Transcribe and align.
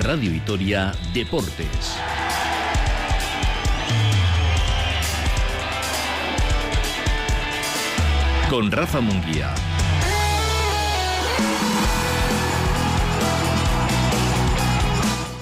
Radio 0.00 0.30
Vitoria 0.30 0.92
Deportes. 1.12 1.94
Con 8.48 8.70
Rafa 8.72 9.00
Munguía. 9.02 9.54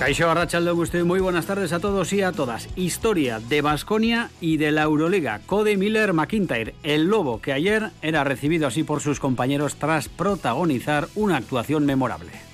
Caixo 0.00 0.28
Arrachaldo 0.28 0.74
Gusto 0.74 1.04
muy 1.04 1.20
buenas 1.20 1.46
tardes 1.46 1.72
a 1.72 1.78
todos 1.78 2.12
y 2.12 2.22
a 2.22 2.32
todas. 2.32 2.68
Historia 2.74 3.38
de 3.38 3.62
Basconia 3.62 4.30
y 4.40 4.56
de 4.56 4.72
la 4.72 4.82
Euroliga. 4.82 5.40
Cody 5.46 5.76
Miller 5.76 6.12
McIntyre, 6.12 6.74
el 6.82 7.04
lobo 7.04 7.40
que 7.40 7.52
ayer 7.52 7.90
era 8.02 8.24
recibido 8.24 8.66
así 8.66 8.82
por 8.82 9.00
sus 9.02 9.20
compañeros 9.20 9.76
tras 9.76 10.08
protagonizar 10.08 11.08
una 11.14 11.36
actuación 11.36 11.86
memorable. 11.86 12.47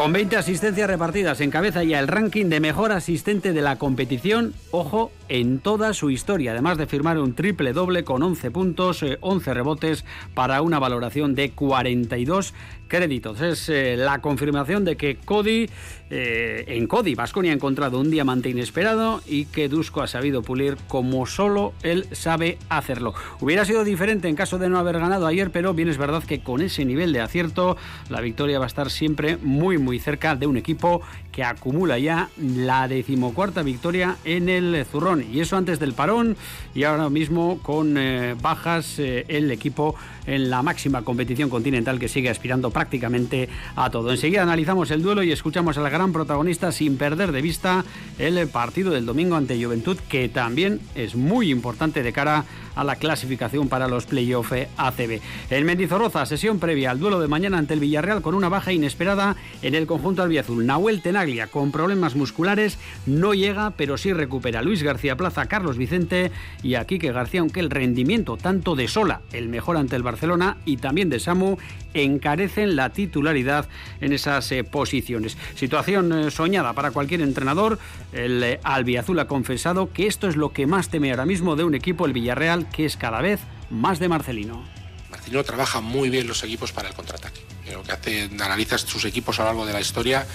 Con 0.00 0.14
20 0.14 0.38
asistencias 0.38 0.88
repartidas, 0.88 1.42
encabeza 1.42 1.84
ya 1.84 2.00
el 2.00 2.08
ranking 2.08 2.46
de 2.46 2.58
mejor 2.58 2.90
asistente 2.90 3.52
de 3.52 3.60
la 3.60 3.76
competición, 3.76 4.54
ojo, 4.70 5.12
en 5.30 5.60
toda 5.60 5.94
su 5.94 6.10
historia, 6.10 6.50
además 6.50 6.76
de 6.76 6.86
firmar 6.86 7.18
un 7.18 7.34
triple 7.34 7.72
doble 7.72 8.02
con 8.02 8.22
11 8.22 8.50
puntos, 8.50 9.04
11 9.20 9.50
eh, 9.50 9.54
rebotes 9.54 10.04
para 10.34 10.60
una 10.60 10.80
valoración 10.80 11.36
de 11.36 11.52
42 11.52 12.52
créditos. 12.88 13.40
Es 13.40 13.68
eh, 13.68 13.96
la 13.96 14.18
confirmación 14.20 14.84
de 14.84 14.96
que 14.96 15.16
Cody, 15.16 15.70
eh, 16.10 16.64
en 16.66 16.88
Cody, 16.88 17.14
Vasconia 17.14 17.52
ha 17.52 17.54
encontrado 17.54 18.00
un 18.00 18.10
diamante 18.10 18.50
inesperado 18.50 19.22
y 19.24 19.46
que 19.46 19.68
Dusko 19.68 20.02
ha 20.02 20.08
sabido 20.08 20.42
pulir 20.42 20.76
como 20.88 21.24
solo 21.24 21.72
él 21.82 22.06
sabe 22.10 22.58
hacerlo. 22.68 23.14
Hubiera 23.40 23.64
sido 23.64 23.84
diferente 23.84 24.28
en 24.28 24.34
caso 24.34 24.58
de 24.58 24.68
no 24.68 24.78
haber 24.78 24.98
ganado 24.98 25.28
ayer, 25.28 25.50
pero 25.50 25.72
bien 25.72 25.88
es 25.88 25.96
verdad 25.96 26.24
que 26.24 26.42
con 26.42 26.60
ese 26.60 26.84
nivel 26.84 27.12
de 27.12 27.20
acierto, 27.20 27.76
la 28.08 28.20
victoria 28.20 28.58
va 28.58 28.64
a 28.64 28.68
estar 28.68 28.90
siempre 28.90 29.36
muy, 29.36 29.78
muy 29.78 30.00
cerca 30.00 30.34
de 30.34 30.48
un 30.48 30.56
equipo 30.56 31.00
que 31.30 31.44
acumula 31.44 31.98
ya 31.98 32.28
la 32.36 32.88
decimocuarta 32.88 33.62
victoria 33.62 34.16
en 34.24 34.48
el 34.48 34.84
zurrón. 34.84 35.19
Y 35.22 35.40
eso 35.40 35.56
antes 35.56 35.78
del 35.78 35.92
parón 35.92 36.36
y 36.74 36.84
ahora 36.84 37.08
mismo 37.08 37.58
con 37.62 37.96
eh, 37.98 38.34
bajas 38.40 38.98
el 38.98 39.50
equipo 39.50 39.94
en 40.26 40.50
la 40.50 40.62
máxima 40.62 41.02
competición 41.02 41.50
continental 41.50 41.98
que 41.98 42.08
sigue 42.08 42.30
aspirando 42.30 42.70
prácticamente 42.70 43.48
a 43.76 43.90
todo. 43.90 44.10
Enseguida 44.10 44.42
analizamos 44.42 44.90
el 44.90 45.02
duelo 45.02 45.22
y 45.22 45.32
escuchamos 45.32 45.78
al 45.78 45.90
gran 45.90 46.12
protagonista 46.12 46.72
sin 46.72 46.96
perder 46.96 47.32
de 47.32 47.42
vista 47.42 47.84
el 48.18 48.46
partido 48.48 48.90
del 48.90 49.06
domingo 49.06 49.36
ante 49.36 49.62
Juventud, 49.62 49.96
que 50.08 50.28
también 50.28 50.80
es 50.94 51.14
muy 51.14 51.50
importante 51.50 52.02
de 52.02 52.12
cara 52.12 52.44
a 52.69 52.69
la 52.76 52.96
clasificación 52.96 53.68
para 53.68 53.88
los 53.88 54.06
playoffs 54.06 54.68
ACB. 54.76 55.20
En 55.50 55.64
Mendizorroza, 55.64 56.26
sesión 56.26 56.58
previa 56.58 56.90
al 56.90 56.98
duelo 56.98 57.20
de 57.20 57.28
mañana 57.28 57.58
ante 57.58 57.74
el 57.74 57.80
Villarreal 57.80 58.22
con 58.22 58.34
una 58.34 58.48
baja 58.48 58.72
inesperada 58.72 59.36
en 59.62 59.74
el 59.74 59.86
conjunto 59.86 60.22
albiazul. 60.22 60.66
Nahuel 60.66 61.02
Tenaglia, 61.02 61.46
con 61.46 61.72
problemas 61.72 62.16
musculares, 62.16 62.78
no 63.06 63.34
llega, 63.34 63.70
pero 63.70 63.96
sí 63.96 64.12
recupera 64.12 64.62
Luis 64.62 64.82
García 64.82 65.16
Plaza, 65.16 65.46
Carlos 65.46 65.78
Vicente 65.78 66.32
y 66.62 66.74
a 66.74 66.84
Quique 66.84 67.12
García, 67.12 67.40
aunque 67.40 67.60
el 67.60 67.70
rendimiento 67.70 68.36
tanto 68.36 68.76
de 68.76 68.88
Sola, 68.88 69.20
el 69.32 69.48
mejor 69.48 69.76
ante 69.76 69.96
el 69.96 70.02
Barcelona, 70.02 70.56
y 70.64 70.76
también 70.78 71.10
de 71.10 71.20
Samu, 71.20 71.56
encarecen 71.94 72.76
la 72.76 72.90
titularidad 72.90 73.68
en 74.00 74.12
esas 74.12 74.50
eh, 74.52 74.64
posiciones. 74.64 75.36
Situación 75.54 76.12
eh, 76.12 76.30
soñada 76.30 76.72
para 76.72 76.90
cualquier 76.90 77.20
entrenador. 77.20 77.78
El 78.12 78.42
eh, 78.42 78.60
albiazul 78.62 79.18
ha 79.18 79.26
confesado 79.26 79.92
que 79.92 80.06
esto 80.06 80.28
es 80.28 80.36
lo 80.36 80.52
que 80.52 80.66
más 80.66 80.88
teme 80.88 81.10
ahora 81.10 81.26
mismo 81.26 81.56
de 81.56 81.64
un 81.64 81.74
equipo, 81.74 82.06
el 82.06 82.12
Villarreal, 82.12 82.68
que 82.70 82.84
es 82.84 82.96
cada 82.96 83.20
vez 83.20 83.40
más 83.70 83.98
de 83.98 84.08
Marcelino. 84.08 84.64
Marcelino 85.10 85.44
trabaja 85.44 85.80
muy 85.80 86.10
bien 86.10 86.26
los 86.26 86.42
equipos 86.44 86.72
para 86.72 86.88
el 86.88 86.94
contraataque. 86.94 87.40
Lo 87.72 87.82
que 87.82 87.92
hace, 87.92 88.30
analizas 88.40 88.82
sus 88.82 89.04
equipos 89.04 89.38
a 89.38 89.42
lo 89.42 89.48
largo 89.48 89.66
de 89.66 89.72
la 89.72 89.80
historia 89.80 90.26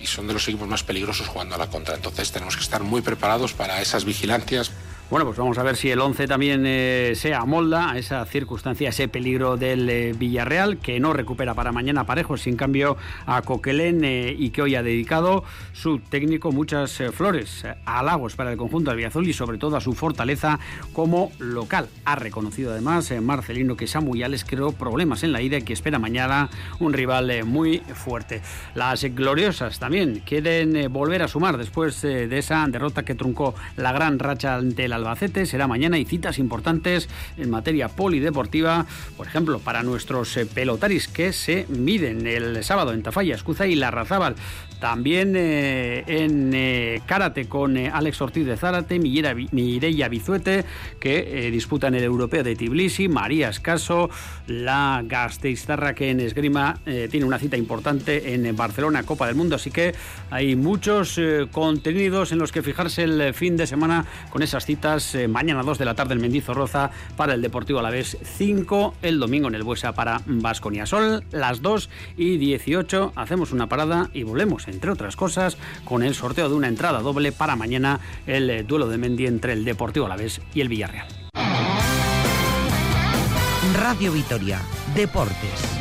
y 0.00 0.06
son 0.06 0.26
de 0.26 0.32
los 0.32 0.46
equipos 0.48 0.68
más 0.68 0.82
peligrosos 0.82 1.28
jugando 1.28 1.54
a 1.54 1.58
la 1.58 1.68
contra. 1.68 1.94
Entonces 1.94 2.32
tenemos 2.32 2.56
que 2.56 2.62
estar 2.62 2.82
muy 2.82 3.02
preparados 3.02 3.52
para 3.52 3.82
esas 3.82 4.04
vigilancias. 4.04 4.72
Bueno, 5.10 5.26
pues 5.26 5.38
vamos 5.38 5.58
a 5.58 5.64
ver 5.64 5.74
si 5.74 5.90
el 5.90 5.98
11 6.00 6.28
también 6.28 6.62
eh, 6.64 7.14
se 7.16 7.34
amolda 7.34 7.90
a 7.90 7.98
esa 7.98 8.24
circunstancia, 8.26 8.90
ese 8.90 9.08
peligro 9.08 9.56
del 9.56 9.90
eh, 9.90 10.14
Villarreal, 10.16 10.78
que 10.78 11.00
no 11.00 11.12
recupera 11.12 11.52
para 11.52 11.72
mañana 11.72 12.06
parejos, 12.06 12.42
sin 12.42 12.54
cambio 12.54 12.96
a 13.26 13.42
Coquelén 13.42 14.04
eh, 14.04 14.32
y 14.38 14.50
que 14.50 14.62
hoy 14.62 14.76
ha 14.76 14.84
dedicado 14.84 15.42
su 15.72 15.98
técnico 15.98 16.52
muchas 16.52 17.02
flores, 17.12 17.64
halagos 17.86 18.36
para 18.36 18.52
el 18.52 18.56
conjunto 18.56 18.92
albiazul 18.92 19.26
y 19.26 19.32
sobre 19.32 19.58
todo 19.58 19.76
a 19.76 19.80
su 19.80 19.94
fortaleza 19.94 20.60
como 20.92 21.32
local. 21.40 21.88
Ha 22.04 22.14
reconocido 22.14 22.70
además 22.70 23.12
Marcelino 23.20 23.76
que 23.76 23.88
Samu 23.88 24.14
ya 24.14 24.28
les 24.28 24.44
creó 24.44 24.70
problemas 24.70 25.24
en 25.24 25.32
la 25.32 25.42
ida 25.42 25.58
y 25.58 25.62
que 25.62 25.72
espera 25.72 25.98
mañana 25.98 26.50
un 26.78 26.92
rival 26.92 27.44
muy 27.44 27.80
fuerte. 27.80 28.42
Las 28.76 29.02
gloriosas 29.02 29.80
también 29.80 30.22
quieren 30.24 30.92
volver 30.92 31.24
a 31.24 31.28
sumar 31.28 31.56
después 31.56 32.00
de 32.00 32.38
esa 32.38 32.64
derrota 32.68 33.04
que 33.04 33.16
truncó 33.16 33.56
la 33.76 33.90
gran 33.90 34.20
racha 34.20 34.54
ante 34.54 34.86
la 34.86 34.99
Albacete. 35.00 35.46
Será 35.46 35.66
mañana 35.66 35.98
y 35.98 36.04
citas 36.04 36.38
importantes 36.38 37.08
en 37.36 37.50
materia 37.50 37.88
polideportiva, 37.88 38.86
por 39.16 39.26
ejemplo, 39.26 39.58
para 39.58 39.82
nuestros 39.82 40.36
eh, 40.36 40.46
pelotaris 40.46 41.08
que 41.08 41.32
se 41.32 41.66
miden 41.68 42.26
el 42.26 42.62
sábado 42.64 42.92
en 42.92 43.02
Tafalla, 43.02 43.34
Escuza 43.34 43.66
y 43.66 43.74
Larrazábal. 43.74 44.36
También 44.80 45.34
eh, 45.36 46.04
en 46.06 46.52
eh, 46.54 47.02
karate 47.06 47.46
con 47.46 47.76
Alex 47.76 48.20
Ortiz 48.22 48.46
de 48.46 48.56
Zárate, 48.56 48.98
Mireia 48.98 50.08
Bizuete, 50.08 50.64
que 50.98 51.50
disputan 51.52 51.94
el 51.94 52.02
europeo 52.02 52.42
de 52.42 52.56
Tbilisi, 52.56 53.08
María 53.08 53.50
Escaso, 53.50 54.10
la 54.46 55.02
Gasteiztarra 55.04 55.94
que 55.94 56.10
en 56.10 56.20
esgrima 56.20 56.78
tiene 57.10 57.26
una 57.26 57.38
cita 57.38 57.56
importante 57.56 58.34
en 58.34 58.56
Barcelona, 58.56 59.02
Copa 59.04 59.26
del 59.26 59.36
Mundo. 59.36 59.56
Así 59.56 59.70
que 59.70 59.94
hay 60.30 60.56
muchos 60.56 61.20
contenidos 61.52 62.32
en 62.32 62.38
los 62.38 62.52
que 62.52 62.62
fijarse 62.62 63.04
el 63.04 63.34
fin 63.34 63.56
de 63.56 63.66
semana 63.66 64.06
con 64.30 64.42
esas 64.42 64.64
citas 64.64 65.14
eh, 65.14 65.28
mañana 65.28 65.62
2 65.62 65.78
de 65.78 65.84
la 65.84 65.94
tarde 65.94 66.14
en 66.14 66.42
Roza 66.46 66.90
para 67.16 67.34
el 67.34 67.42
Deportivo 67.42 67.78
Alavés 67.78 68.16
5 68.22 68.94
el 69.02 69.18
domingo 69.18 69.48
en 69.48 69.54
el 69.54 69.62
Buesa 69.62 69.92
para 69.92 70.20
Vasconia. 70.26 70.86
Son 70.86 71.22
las 71.30 71.62
2 71.62 71.90
y 72.16 72.38
18. 72.38 73.12
Hacemos 73.16 73.52
una 73.52 73.68
parada 73.68 74.10
y 74.14 74.22
volvemos, 74.22 74.68
entre 74.70 74.90
otras 74.90 75.16
cosas, 75.16 75.58
con 75.84 76.02
el 76.02 76.14
sorteo 76.14 76.48
de 76.48 76.54
una 76.54 76.68
entrada 76.68 77.00
doble 77.00 77.32
para 77.32 77.56
mañana 77.56 78.00
el 78.26 78.48
eh, 78.50 78.62
duelo 78.62 78.88
de 78.88 78.98
Mendy 78.98 79.26
entre 79.26 79.52
el 79.52 79.64
Deportivo 79.64 80.06
Alavés 80.06 80.40
y 80.54 80.60
el 80.60 80.68
Villarreal. 80.68 81.06
Radio 83.74 84.12
Vitoria, 84.12 84.60
Deportes. 84.94 85.80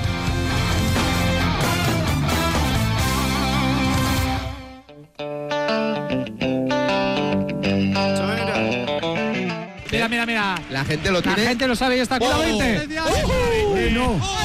Mira, 9.92 10.08
mira, 10.08 10.26
mira. 10.26 10.62
La 10.70 10.86
gente 10.86 11.12
lo 11.12 11.22
tiene. 11.22 11.44
La 11.44 11.50
gente 11.50 11.68
lo 11.68 11.76
sabe 11.76 11.98
y 11.98 12.00
está 12.00 12.16
aquí 12.16 12.26
la 12.26 12.38
20. 12.38 12.88
no. 13.92 14.39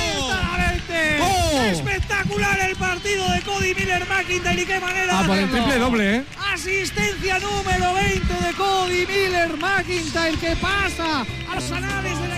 Espectacular 2.04 2.60
el 2.60 2.76
partido 2.76 3.26
de 3.30 3.40
Cody 3.40 3.74
Miller 3.74 4.06
McIntyre 4.06 4.60
y 4.60 4.66
qué 4.66 4.78
manera. 4.78 5.20
Ah, 5.20 5.24
por 5.26 5.38
el 5.38 5.48
triple 5.50 5.78
doble, 5.78 6.16
¿eh? 6.16 6.24
Asistencia 6.52 7.38
número 7.38 7.94
20 7.94 8.34
de 8.46 8.52
Cody 8.52 9.06
Miller 9.06 9.56
McIntyre 9.56 10.36
que 10.36 10.54
pasa 10.56 11.22
a 11.22 11.54
los 11.54 11.70
anales 11.70 12.20
de 12.20 12.28
la 12.28 12.36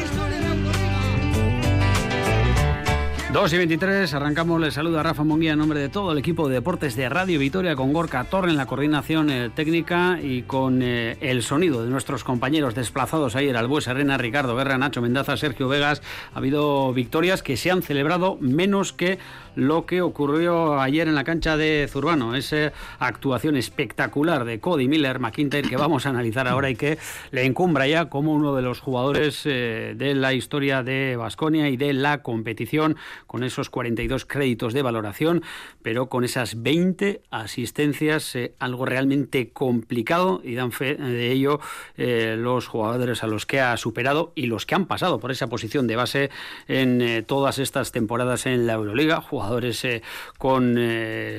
2 3.36 3.52
y 3.52 3.58
23, 3.58 4.14
arrancamos, 4.14 4.58
le 4.58 4.70
saluda 4.70 5.02
Rafa 5.02 5.22
Monguía 5.22 5.52
en 5.52 5.58
nombre 5.58 5.78
de 5.78 5.91
todo 5.91 6.12
el 6.12 6.16
equipo 6.16 6.48
de 6.48 6.54
deportes 6.54 6.97
de 6.97 7.06
Radio 7.10 7.38
Vitoria 7.38 7.76
con 7.76 7.92
Gorka 7.92 8.24
Torre 8.24 8.48
en 8.48 8.56
la 8.56 8.64
coordinación 8.64 9.28
eh, 9.28 9.50
técnica 9.54 10.19
y 10.22 10.41
con 10.41 10.80
eh, 10.80 11.19
el 11.20 11.42
sonido 11.42 11.84
de 11.84 11.91
nuestros 11.91 12.25
compañeros 12.25 12.75
desplazados 12.75 13.37
ayer 13.37 13.55
al 13.58 13.69
Bues 13.69 13.88
Arena, 13.88 14.16
Ricardo 14.16 14.56
Guerra, 14.56 14.78
Nacho 14.78 15.02
Mendaza, 15.02 15.37
Sergio 15.37 15.69
Vegas. 15.69 16.00
Ha 16.32 16.38
habido 16.38 16.94
victorias 16.94 17.43
que 17.43 17.58
se 17.58 17.70
han 17.70 17.82
celebrado 17.82 18.38
menos 18.40 18.94
que 18.94 19.19
lo 19.55 19.87
que 19.87 20.02
ocurrió 20.02 20.81
ayer 20.81 21.08
en 21.08 21.14
la 21.14 21.25
cancha 21.25 21.56
de 21.56 21.88
Zurbano, 21.90 22.37
esa 22.37 22.72
actuación 22.99 23.56
espectacular 23.56 24.44
de 24.44 24.61
Cody 24.61 24.87
Miller 24.87 25.19
McIntyre 25.19 25.69
que 25.69 25.76
vamos 25.76 26.06
a 26.06 26.11
analizar 26.11 26.46
ahora 26.46 26.70
y 26.70 26.76
que 26.76 26.99
le 27.32 27.44
encumbra 27.44 27.87
ya 27.87 28.06
como 28.06 28.34
uno 28.34 28.55
de 28.55 28.62
los 28.62 28.81
jugadores 28.81 29.43
eh, 29.44 29.94
de 29.96 30.14
la 30.14 30.34
historia 30.34 30.82
de 30.82 31.16
Basconia 31.16 31.69
y 31.69 31.76
de 31.76 31.94
la 31.94 32.22
competición 32.22 32.96
con 33.26 33.44
esos 33.44 33.70
42 33.70 34.25
créditos 34.25 34.73
de 34.73 34.82
valoración, 34.82 35.43
pero 35.82 36.08
con 36.08 36.25
esas 36.25 36.62
20 36.62 37.23
asistencias, 37.31 38.34
eh, 38.37 38.55
algo 38.58 38.87
realmente 38.87 39.50
complicado 39.50 40.40
y 40.44 40.55
dan 40.55 40.73
fe 40.73 40.94
de 40.94 41.32
ello 41.32 41.61
eh, 41.96 42.37
los 42.38 42.67
jugadores 42.67 43.23
a 43.23 43.26
los 43.26 43.46
que 43.46 43.61
ha 43.61 43.76
superado 43.76 44.32
y 44.34 44.46
los 44.46 44.67
que 44.67 44.75
han 44.75 44.87
pasado 44.87 45.20
por 45.20 45.31
esa 45.31 45.49
posición 45.49 45.87
de 45.87 45.96
base 45.96 46.31
en 46.69 47.00
eh, 47.02 47.23
todas 47.23 47.58
estas 47.58 47.93
temporadas 47.93 48.46
en 48.46 48.67
la 48.67 48.75
Euroliga, 48.75 49.20
jugadores 49.20 49.87
con 50.38 50.75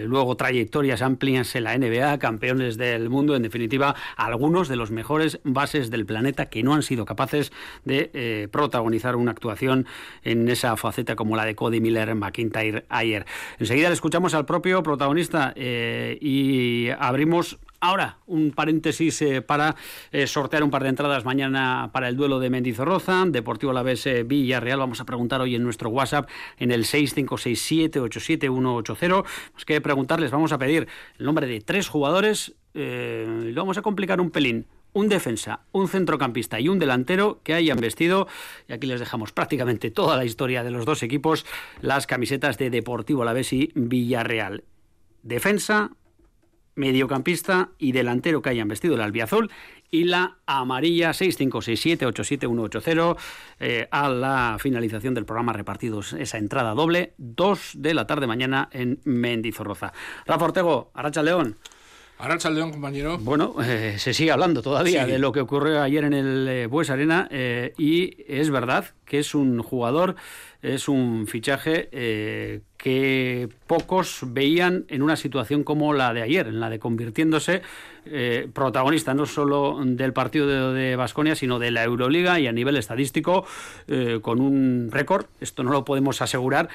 luego 0.08 0.36
trayectorias 0.36 1.02
amplias 1.02 1.56
en 1.56 1.64
la 1.64 1.78
NBA, 1.78 2.20
campeones 2.20 2.78
del 2.78 3.10
mundo, 3.10 3.36
en 3.36 3.44
definitiva, 3.44 3.96
algunos 4.16 4.68
de 4.68 4.76
los 4.76 4.92
mejores 4.92 5.40
bases 5.44 5.90
del 5.90 6.06
planeta 6.06 6.48
que 6.48 6.64
no 6.64 6.74
han 6.74 6.84
sido 6.84 7.06
capaces 7.06 7.52
de 7.86 8.50
protagonizar 8.52 9.16
una 9.16 9.32
actuación 9.32 9.86
en 10.24 10.48
esa 10.50 10.76
faceta 10.78 11.16
como 11.16 11.36
la 11.36 11.46
de 11.46 11.56
Cody 11.56 11.77
Miller 11.82 12.16
McIntyre 12.16 12.86
ayer. 12.90 13.26
Enseguida 13.60 13.90
le 13.90 13.94
escuchamos 13.94 14.34
al 14.34 14.46
propio 14.46 14.82
protagonista 14.84 15.54
eh, 15.56 16.18
y 16.22 16.90
abrimos 17.00 17.60
Ahora, 17.80 18.18
un 18.26 18.54
paréntesis 18.54 19.22
eh, 19.22 19.44
para 19.44 19.76
eh, 20.12 20.26
sortear 20.26 20.64
un 20.64 20.72
par 20.72 20.82
de 20.82 20.90
entradas 20.90 21.26
mañana 21.26 21.92
para 21.94 22.10
el 22.10 22.18
duelo 22.18 22.40
de 22.40 22.50
Mendizorroza, 22.50 23.26
Deportivo 23.28 23.72
La 23.72 23.84
Vez 23.84 24.10
Villarreal. 24.26 24.80
Vamos 24.80 25.00
a 25.00 25.06
preguntar 25.06 25.42
hoy 25.42 25.54
en 25.54 25.64
nuestro 25.64 25.92
WhatsApp 25.92 26.28
en 26.58 26.72
el 26.72 26.86
656787180. 26.86 29.24
Más 29.54 29.64
que 29.64 29.80
preguntarles, 29.80 30.32
vamos 30.32 30.54
a 30.54 30.58
pedir 30.58 30.88
el 31.20 31.26
nombre 31.28 31.46
de 31.46 31.62
tres 31.62 31.88
jugadores. 31.88 32.56
lo 32.74 33.62
vamos 33.62 33.78
a 33.78 33.84
complicar 33.84 34.20
un 34.20 34.32
pelín 34.32 34.66
un 34.98 35.10
defensa, 35.10 35.60
un 35.72 35.88
centrocampista 35.88 36.60
y 36.60 36.70
un 36.70 36.80
delantero 36.80 37.40
que 37.44 37.54
hayan 37.54 37.80
vestido, 37.80 38.28
y 38.68 38.74
aquí 38.74 38.88
les 38.88 39.00
dejamos 39.00 39.32
prácticamente 39.32 39.92
toda 39.92 40.18
la 40.18 40.26
historia 40.26 40.64
de 40.64 40.72
los 40.72 40.86
dos 40.86 41.04
equipos, 41.04 41.46
las 41.82 42.08
camisetas 42.08 42.58
de 42.58 42.72
Deportivo 42.72 43.22
Alavés 43.22 43.54
y 43.54 43.72
Villarreal. 43.76 44.64
Defensa, 45.22 45.92
mediocampista 46.74 47.70
y 47.78 47.92
delantero 47.92 48.42
que 48.42 48.50
hayan 48.50 48.68
vestido 48.68 48.96
el 48.96 49.02
albiazul 49.02 49.52
y 49.92 50.06
la 50.06 50.40
amarilla 50.48 51.12
656787180 51.12 53.18
eh, 53.60 53.88
a 53.92 54.10
la 54.10 54.58
finalización 54.60 55.14
del 55.14 55.26
programa 55.26 55.54
repartidos 55.54 56.14
esa 56.14 56.40
entrada 56.40 56.74
doble 56.74 57.14
2 57.20 57.74
de 57.76 57.94
la 57.94 58.08
tarde 58.08 58.26
mañana 58.26 58.68
en 58.72 59.00
Mendizorroza. 59.04 59.94
Rafa 60.26 60.46
Ortego, 60.46 60.90
Aracha 60.96 61.22
León. 61.22 61.56
Arancha 62.20 62.50
León, 62.50 62.72
compañero. 62.72 63.20
Bueno, 63.20 63.56
eh, 63.64 63.96
se 64.00 64.12
sigue 64.12 64.32
hablando 64.32 64.64
todavía 64.64 65.06
de 65.06 65.20
lo 65.20 65.32
que 65.32 65.42
ocurrió 65.42 65.84
ayer 65.84 66.04
en 66.04 66.14
el 66.14 66.48
eh, 66.48 66.66
Bues 66.66 66.90
Arena 66.90 67.28
eh, 67.30 67.74
y 67.78 68.26
es 68.28 68.50
verdad 68.50 68.86
que 69.06 69.20
es 69.20 69.36
un 69.36 69.62
jugador, 69.62 70.16
es 70.64 70.90
un 70.90 71.28
fichaje 71.28 71.90
que 72.78 73.50
pocos 73.68 74.22
veían 74.28 74.86
en 74.90 75.02
una 75.02 75.16
situación 75.16 75.64
como 75.64 75.94
la 75.94 76.14
de 76.14 76.24
ayer, 76.24 76.48
en 76.48 76.60
la 76.60 76.70
de 76.70 76.78
convirtiéndose 76.78 77.62
protagonista 78.54 79.14
no 79.14 79.26
solo 79.26 79.80
del 79.82 80.12
partido 80.12 80.74
de 80.74 80.98
Basconia, 80.98 81.36
sino 81.36 81.58
de 81.58 81.72
la 81.72 81.86
Euroliga 81.86 82.42
y 82.42 82.48
a 82.48 82.52
nivel 82.52 82.76
estadístico 82.76 83.46
con 84.22 84.42
un 84.42 84.90
récord, 84.92 85.28
esto 85.40 85.64
no 85.64 85.72
lo 85.72 85.86
podemos 85.86 86.22
asegurar, 86.22 86.68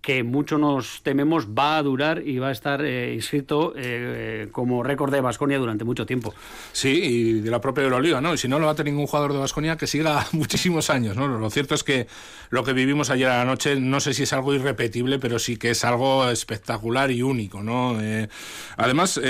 que 0.00 0.22
mucho 0.22 0.58
nos 0.58 1.02
tememos 1.02 1.48
va 1.48 1.76
a 1.76 1.82
durar 1.82 2.26
y 2.26 2.38
va 2.38 2.48
a 2.48 2.52
estar 2.52 2.82
eh, 2.84 3.12
inscrito 3.14 3.74
eh, 3.76 4.48
como 4.52 4.82
récord 4.82 5.12
de 5.12 5.20
Basconia 5.20 5.58
durante 5.58 5.84
mucho 5.84 6.06
tiempo. 6.06 6.34
Sí, 6.72 6.88
y 6.88 7.32
de 7.40 7.50
la 7.50 7.60
propia 7.60 7.84
Euroliga, 7.84 8.20
¿no? 8.20 8.32
Y 8.32 8.38
si 8.38 8.48
no 8.48 8.58
lo 8.58 8.66
va 8.66 8.72
a 8.72 8.74
tener 8.74 8.92
ningún 8.92 9.06
jugador 9.06 9.32
de 9.32 9.38
Basconia 9.38 9.76
que 9.76 9.86
siga 9.86 10.26
muchísimos 10.32 10.90
años, 10.90 11.16
¿no? 11.16 11.28
Lo 11.28 11.50
cierto 11.50 11.74
es 11.74 11.84
que 11.84 12.06
lo 12.48 12.64
que 12.64 12.72
vivimos 12.72 13.10
ayer 13.10 13.28
a 13.28 13.38
la 13.38 13.44
noche, 13.44 13.78
no 13.78 14.00
sé 14.00 14.14
si 14.14 14.22
es 14.22 14.32
algo 14.32 14.54
irrepetible, 14.54 15.18
pero 15.18 15.38
sí 15.38 15.56
que 15.56 15.70
es 15.70 15.84
algo 15.84 16.28
espectacular 16.30 17.10
y 17.10 17.22
único, 17.22 17.62
¿no? 17.62 18.00
Eh, 18.00 18.28
además, 18.76 19.20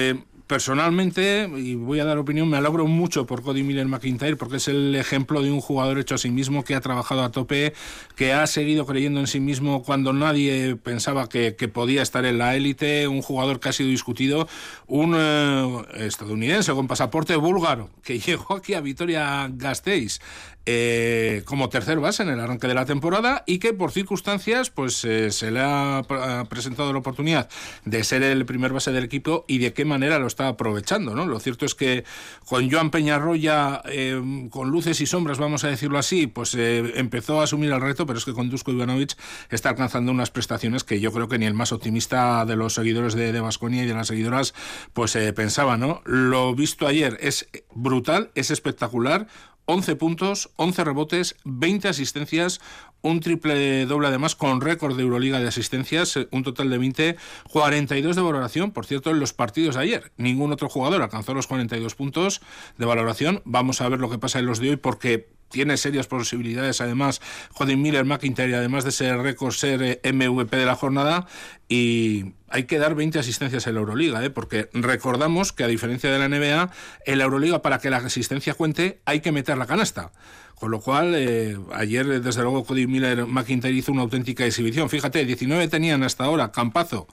personalmente, 0.50 1.48
y 1.58 1.76
voy 1.76 2.00
a 2.00 2.04
dar 2.04 2.18
opinión, 2.18 2.50
me 2.50 2.56
alegro 2.56 2.88
mucho 2.88 3.24
por 3.24 3.40
Cody 3.40 3.62
Miller 3.62 3.86
McIntyre 3.86 4.34
porque 4.34 4.56
es 4.56 4.66
el 4.66 4.96
ejemplo 4.96 5.42
de 5.42 5.52
un 5.52 5.60
jugador 5.60 6.00
hecho 6.00 6.16
a 6.16 6.18
sí 6.18 6.28
mismo 6.28 6.64
que 6.64 6.74
ha 6.74 6.80
trabajado 6.80 7.22
a 7.22 7.30
tope, 7.30 7.72
que 8.16 8.32
ha 8.32 8.44
seguido 8.48 8.84
creyendo 8.84 9.20
en 9.20 9.28
sí 9.28 9.38
mismo 9.38 9.84
cuando 9.84 10.12
nadie 10.12 10.74
pensaba 10.74 11.28
que, 11.28 11.52
podía 11.72 12.02
estar 12.02 12.24
en 12.24 12.38
la 12.38 12.56
élite, 12.56 13.06
un 13.06 13.22
jugador 13.22 13.60
que 13.60 13.68
ha 13.68 13.72
sido 13.72 13.90
discutido, 13.90 14.48
un 14.88 15.14
eh, 15.16 15.84
estadounidense 15.98 16.72
con 16.72 16.88
pasaporte 16.88 17.36
búlgaro 17.36 17.88
que 18.02 18.18
llegó 18.18 18.56
aquí 18.56 18.74
a 18.74 18.80
Vitoria 18.80 19.48
Gasteiz 19.52 20.18
eh, 20.66 21.42
como 21.46 21.68
tercer 21.68 21.98
base 22.00 22.22
en 22.22 22.28
el 22.28 22.38
arranque 22.38 22.68
de 22.68 22.74
la 22.74 22.84
temporada 22.84 23.42
y 23.46 23.58
que 23.58 23.72
por 23.72 23.92
circunstancias 23.92 24.68
pues 24.70 25.04
eh, 25.04 25.32
se 25.32 25.50
le 25.50 25.60
ha, 25.60 26.02
presentado 26.48 26.92
la 26.92 26.98
oportunidad 26.98 27.48
de 27.86 28.04
ser 28.04 28.22
el 28.22 28.44
primer 28.44 28.72
base 28.72 28.92
del 28.92 29.02
equipo 29.02 29.44
y 29.48 29.58
de 29.58 29.72
qué 29.72 29.84
manera 29.84 30.18
lo 30.18 30.26
está 30.26 30.39
aprovechando. 30.48 31.14
¿no? 31.14 31.26
Lo 31.26 31.40
cierto 31.40 31.64
es 31.64 31.74
que 31.74 32.04
con 32.46 32.70
Joan 32.70 32.90
Peñarroya, 32.90 33.82
eh, 33.86 34.48
con 34.50 34.70
luces 34.70 35.00
y 35.00 35.06
sombras, 35.06 35.38
vamos 35.38 35.64
a 35.64 35.68
decirlo 35.68 35.98
así, 35.98 36.26
pues 36.26 36.54
empezó 36.54 37.40
a 37.40 37.44
asumir 37.44 37.72
el 37.72 37.80
reto, 37.80 38.06
pero 38.06 38.18
es 38.18 38.24
que 38.24 38.32
con 38.32 38.50
Dusko 38.50 38.72
Ivanovic 38.72 39.16
está 39.50 39.70
alcanzando 39.70 40.12
unas 40.12 40.30
prestaciones 40.30 40.84
que 40.84 41.00
yo 41.00 41.12
creo 41.12 41.28
que 41.28 41.38
ni 41.38 41.46
el 41.46 41.54
más 41.54 41.72
optimista 41.72 42.44
de 42.44 42.56
los 42.56 42.74
seguidores 42.74 43.14
de 43.14 43.40
Vasconia 43.40 43.84
y 43.84 43.86
de 43.86 43.94
las 43.94 44.08
seguidoras 44.08 44.54
pues 44.92 45.16
pensaba. 45.34 45.76
¿no? 45.76 46.02
Lo 46.04 46.54
visto 46.54 46.86
ayer 46.86 47.16
es 47.20 47.48
brutal, 47.74 48.30
es 48.34 48.50
espectacular 48.50 49.26
11 49.70 49.94
puntos, 49.94 50.50
11 50.56 50.82
rebotes, 50.82 51.36
20 51.44 51.86
asistencias, 51.86 52.60
un 53.02 53.20
triple 53.20 53.86
doble 53.86 54.08
además 54.08 54.34
con 54.34 54.60
récord 54.60 54.96
de 54.96 55.04
Euroliga 55.04 55.38
de 55.38 55.46
asistencias, 55.46 56.16
eh, 56.16 56.26
un 56.32 56.42
total 56.42 56.70
de 56.70 56.78
20, 56.78 57.16
42 57.52 58.16
de 58.16 58.22
valoración, 58.22 58.72
por 58.72 58.84
cierto, 58.84 59.10
en 59.10 59.20
los 59.20 59.32
partidos 59.32 59.76
de 59.76 59.82
ayer. 59.82 60.12
Ningún 60.16 60.50
otro 60.50 60.68
jugador 60.68 61.02
alcanzó 61.02 61.34
los 61.34 61.46
42 61.46 61.94
puntos 61.94 62.40
de 62.78 62.84
valoración. 62.86 63.42
Vamos 63.44 63.80
a 63.80 63.88
ver 63.88 64.00
lo 64.00 64.10
que 64.10 64.18
pasa 64.18 64.40
en 64.40 64.46
los 64.46 64.58
de 64.58 64.70
hoy 64.70 64.76
porque 64.76 65.28
tiene 65.50 65.76
serias 65.76 66.06
posibilidades 66.06 66.80
además 66.80 67.20
Jodin 67.52 67.82
Miller 67.82 68.04
McIntyre 68.04 68.56
además 68.56 68.84
de 68.84 68.92
ser 68.92 69.18
récord 69.18 69.52
ser 69.52 69.82
eh, 69.82 70.12
MVP 70.12 70.56
de 70.56 70.66
la 70.66 70.76
jornada 70.76 71.26
y 71.68 72.32
hay 72.50 72.64
que 72.64 72.78
dar 72.78 72.96
20 72.96 73.20
asistencias 73.20 73.66
en 73.68 73.74
la 73.74 73.80
Euroliga, 73.80 74.24
¿eh? 74.24 74.30
porque 74.30 74.68
recordamos 74.72 75.52
que 75.52 75.62
a 75.62 75.68
diferencia 75.68 76.10
de 76.10 76.18
la 76.18 76.28
NBA, 76.28 76.70
en 77.06 77.18
la 77.18 77.24
Euroliga 77.24 77.62
para 77.62 77.78
que 77.78 77.90
la 77.90 77.98
asistencia 77.98 78.54
cuente 78.54 79.00
hay 79.04 79.20
que 79.20 79.30
meter 79.30 79.56
la 79.56 79.66
canasta. 79.66 80.10
Con 80.56 80.72
lo 80.72 80.80
cual, 80.80 81.14
eh, 81.16 81.56
ayer, 81.72 82.20
desde 82.20 82.42
luego, 82.42 82.64
Cody 82.64 82.86
Miller 82.86 83.24
McIntyre 83.24 83.72
hizo 83.72 83.92
una 83.92 84.02
auténtica 84.02 84.44
exhibición. 84.44 84.90
Fíjate, 84.90 85.24
19 85.24 85.68
tenían 85.68 86.02
hasta 86.02 86.24
ahora 86.24 86.52
Campazo 86.52 87.06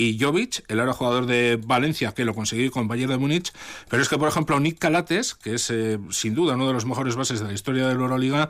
y 0.00 0.18
Jovic, 0.18 0.64
el 0.68 0.80
ahora 0.80 0.94
jugador 0.94 1.26
de 1.26 1.60
Valencia, 1.62 2.12
que 2.12 2.24
lo 2.24 2.34
consiguió 2.34 2.70
con 2.70 2.88
Bayern 2.88 3.10
de 3.10 3.18
Múnich. 3.18 3.52
Pero 3.90 4.02
es 4.02 4.08
que, 4.08 4.16
por 4.16 4.28
ejemplo, 4.28 4.58
Nick 4.58 4.78
Calates, 4.78 5.34
que 5.34 5.54
es 5.54 5.70
eh, 5.70 5.98
sin 6.08 6.34
duda 6.34 6.54
uno 6.54 6.66
de 6.66 6.72
los 6.72 6.86
mejores 6.86 7.16
bases 7.16 7.40
de 7.40 7.48
la 7.48 7.52
historia 7.52 7.86
de 7.86 7.94
la 7.94 8.00
Euroliga, 8.00 8.48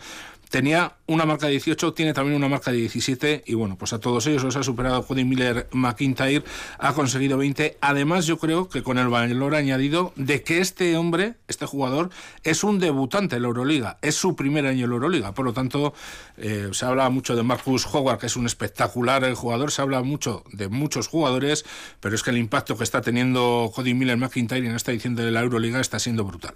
tenía 0.50 0.97
una 1.06 1.25
marca 1.25 1.47
de 1.47 1.52
18, 1.52 1.94
tiene 1.94 2.12
también 2.12 2.37
una 2.37 2.49
marca 2.49 2.73
de 2.73 2.79
17 2.79 3.44
y 3.47 3.55
bueno, 3.55 3.79
pues 3.79 3.93
a 3.93 4.00
todos 4.00 4.26
ellos 4.26 4.43
los 4.43 4.56
ha 4.56 4.62
superado 4.62 5.06
Cody 5.06 5.25
Miller 5.25 5.69
McIntyre, 5.73 6.44
ha 6.79 6.93
conseguido 6.93 7.38
20. 7.38 7.79
Además, 7.81 8.26
yo 8.26 8.38
creo 8.38 8.69
que 8.69 8.82
con 8.82 8.99
el 8.99 9.08
valor 9.08 9.55
añadido 9.55 10.12
de 10.17 10.43
que 10.43 10.58
este 10.58 10.97
hombre, 10.97 11.37
este 11.49 11.67
jugador, 11.67 12.11
es 12.43 12.64
un 12.64 12.79
debutante 12.79 13.37
en 13.37 13.43
la 13.43 13.49
Euroliga, 13.49 13.99
es 14.02 14.17
su 14.17 14.36
primer 14.36 14.67
año 14.67 14.84
en 14.84 14.91
la 14.91 14.94
Euroliga, 14.96 15.32
por 15.32 15.44
lo 15.44 15.53
tanto, 15.53 15.94
eh, 16.36 16.69
se 16.72 16.84
habla 16.84 17.08
mucho 17.10 17.36
de 17.36 17.43
Marcus 17.43 17.86
Howard, 17.86 18.19
que 18.19 18.27
es 18.27 18.36
un 18.36 18.46
espectacular 18.46 19.32
jugador, 19.34 19.70
se 19.70 19.82
habla 19.82 20.03
mucho 20.03 20.44
de 20.53 20.69
muchos 20.69 21.06
jugadores, 21.06 21.65
pero 22.01 22.15
es 22.15 22.22
que 22.22 22.31
el 22.31 22.39
impacto 22.39 22.77
que 22.77 22.84
está 22.84 23.01
teniendo 23.01 23.70
Cody 23.75 23.94
Miller 23.94 24.17
McIntyre 24.17 24.67
en 24.67 24.75
esta 24.75 24.91
edición 24.91 25.15
de 25.15 25.31
la 25.31 25.41
Euroliga 25.41 25.81
está 25.81 25.98
siendo 25.98 26.25
brutal. 26.25 26.55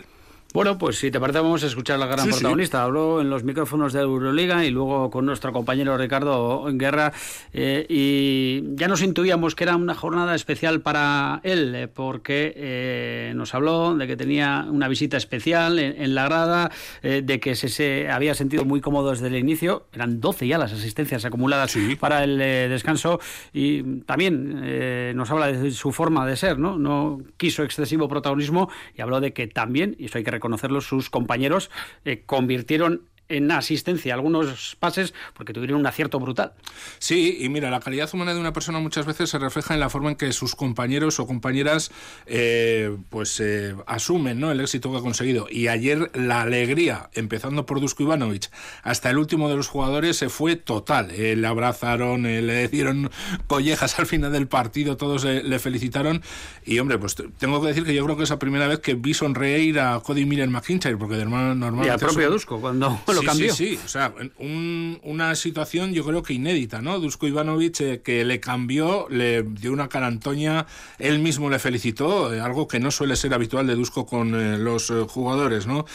Bueno, 0.54 0.78
pues 0.78 1.00
si 1.00 1.10
te 1.10 1.18
parece 1.18 1.40
vamos 1.40 1.64
a 1.64 1.66
escuchar 1.66 1.96
a 1.96 1.98
la 1.98 2.06
gran 2.06 2.28
protagonista. 2.28 2.84
Habló 2.84 3.20
en 3.20 3.28
los 3.28 3.42
micrófonos 3.42 3.92
de 3.92 4.02
Euroliga 4.02 4.64
y 4.64 4.70
luego 4.70 5.10
con 5.10 5.26
nuestro 5.26 5.52
compañero 5.52 5.98
Ricardo 5.98 6.68
en 6.68 6.78
Guerra 6.78 7.12
eh, 7.52 7.84
y 7.88 8.62
ya 8.76 8.86
nos 8.86 9.02
intuíamos 9.02 9.56
que 9.56 9.64
era 9.64 9.74
una 9.74 9.96
jornada 9.96 10.36
especial 10.36 10.80
para 10.80 11.40
él 11.42 11.74
eh, 11.74 11.88
porque 11.88 12.54
eh, 12.56 13.32
nos 13.34 13.52
habló 13.52 13.96
de 13.96 14.06
que 14.06 14.16
tenía 14.16 14.64
una 14.70 14.86
visita 14.86 15.16
especial 15.16 15.80
en, 15.80 16.14
la 16.14 16.26
grada, 16.26 16.70
de 17.02 17.40
que 17.40 17.56
se, 17.56 18.08
había 18.08 18.36
sentido 18.36 18.64
muy 18.64 18.80
cómodo 18.80 19.10
desde 19.10 19.26
el 19.26 19.34
inicio. 19.34 19.88
Eran 19.92 20.20
12 20.20 20.46
ya 20.46 20.56
las 20.56 20.72
asistencias 20.72 21.24
acumuladas 21.24 21.76
para 21.98 22.22
el 22.22 22.38
descanso 22.38 23.18
y 23.52 23.82
también 24.02 25.16
nos 25.16 25.32
habla 25.32 25.48
de 25.48 25.72
su 25.72 25.90
forma 25.90 26.24
de 26.24 26.36
ser, 26.36 26.60
¿no? 26.60 26.78
No 26.78 27.20
quiso 27.36 27.64
excesivo 27.64 28.06
protagonismo 28.06 28.70
y 28.96 29.02
habló 29.02 29.20
de 29.20 29.32
que 29.32 29.48
también, 29.48 29.96
y 29.98 30.04
eso 30.04 30.18
hay 30.18 30.22
que 30.22 30.43
conocerlos, 30.44 30.84
sus 30.84 31.08
compañeros 31.08 31.70
eh, 32.04 32.22
convirtieron 32.26 33.08
en 33.28 33.50
asistencia, 33.50 34.14
algunos 34.14 34.76
pases, 34.78 35.14
porque 35.34 35.52
tuvieron 35.52 35.80
un 35.80 35.86
acierto 35.86 36.20
brutal. 36.20 36.52
Sí, 36.98 37.38
y 37.40 37.48
mira, 37.48 37.70
la 37.70 37.80
calidad 37.80 38.08
humana 38.12 38.34
de 38.34 38.40
una 38.40 38.52
persona 38.52 38.78
muchas 38.78 39.06
veces 39.06 39.30
se 39.30 39.38
refleja 39.38 39.74
en 39.74 39.80
la 39.80 39.90
forma 39.90 40.10
en 40.10 40.16
que 40.16 40.32
sus 40.32 40.54
compañeros 40.54 41.18
o 41.20 41.26
compañeras 41.26 41.90
eh, 42.26 42.96
pues 43.10 43.40
eh, 43.40 43.74
asumen 43.86 44.40
¿no? 44.40 44.50
el 44.50 44.60
éxito 44.60 44.90
que 44.90 44.98
ha 44.98 45.00
conseguido. 45.00 45.46
Y 45.50 45.68
ayer 45.68 46.10
la 46.14 46.42
alegría, 46.42 47.10
empezando 47.14 47.66
por 47.66 47.80
Dusko 47.80 48.02
Ivanovic, 48.02 48.50
hasta 48.82 49.10
el 49.10 49.18
último 49.18 49.48
de 49.48 49.56
los 49.56 49.68
jugadores, 49.68 50.16
se 50.16 50.28
fue 50.28 50.56
total. 50.56 51.10
Eh, 51.10 51.36
le 51.36 51.46
abrazaron, 51.46 52.22
le 52.22 52.68
dieron 52.68 53.10
collejas 53.46 53.98
al 53.98 54.06
final 54.06 54.32
del 54.32 54.48
partido, 54.48 54.96
todos 54.96 55.24
le 55.24 55.58
felicitaron. 55.58 56.22
Y 56.64 56.78
hombre, 56.78 56.98
pues 56.98 57.16
tengo 57.38 57.60
que 57.60 57.68
decir 57.68 57.84
que 57.84 57.94
yo 57.94 58.04
creo 58.04 58.16
que 58.16 58.24
es 58.24 58.30
la 58.30 58.38
primera 58.38 58.68
vez 58.68 58.80
que 58.80 58.94
vi 58.94 59.14
sonreír 59.14 59.78
a 59.80 60.00
Cody 60.00 60.24
Miller 60.24 60.48
McIntyre, 60.48 60.96
porque 60.96 61.16
de 61.16 61.24
normal. 61.24 61.86
Y 61.86 61.88
al 61.88 61.98
propio 61.98 62.30
Dusko, 62.30 62.60
cuando 62.60 63.00
lo 63.14 63.22
cambió. 63.22 63.54
Sí, 63.54 63.76
sí, 63.76 63.80
o 63.84 63.88
sea, 63.88 64.14
una 64.38 65.34
situación 65.34 65.92
yo 65.92 66.04
creo 66.04 66.22
que 66.22 66.34
inédita, 66.34 66.82
¿no? 66.82 66.98
Dusko 66.98 67.26
Ivanovic 67.26 68.02
que 68.02 68.24
le 68.24 68.40
cambió, 68.40 69.06
le 69.10 69.42
dio 69.42 69.72
una 69.72 69.88
cara 69.88 70.06
Antonia, 70.06 70.66
él 70.98 71.18
mismo 71.18 71.50
le 71.50 71.58
felicitó, 71.58 72.26
algo 72.28 72.68
que 72.68 72.80
no 72.80 72.90
suele 72.90 73.16
ser 73.16 73.34
habitual 73.34 73.66
de 73.66 73.74
Dusko 73.74 74.06
con 74.06 74.34
eh, 74.34 74.58
los 74.58 74.90
eh, 74.90 75.04
jugadores, 75.08 75.66
¿no? 75.66 75.86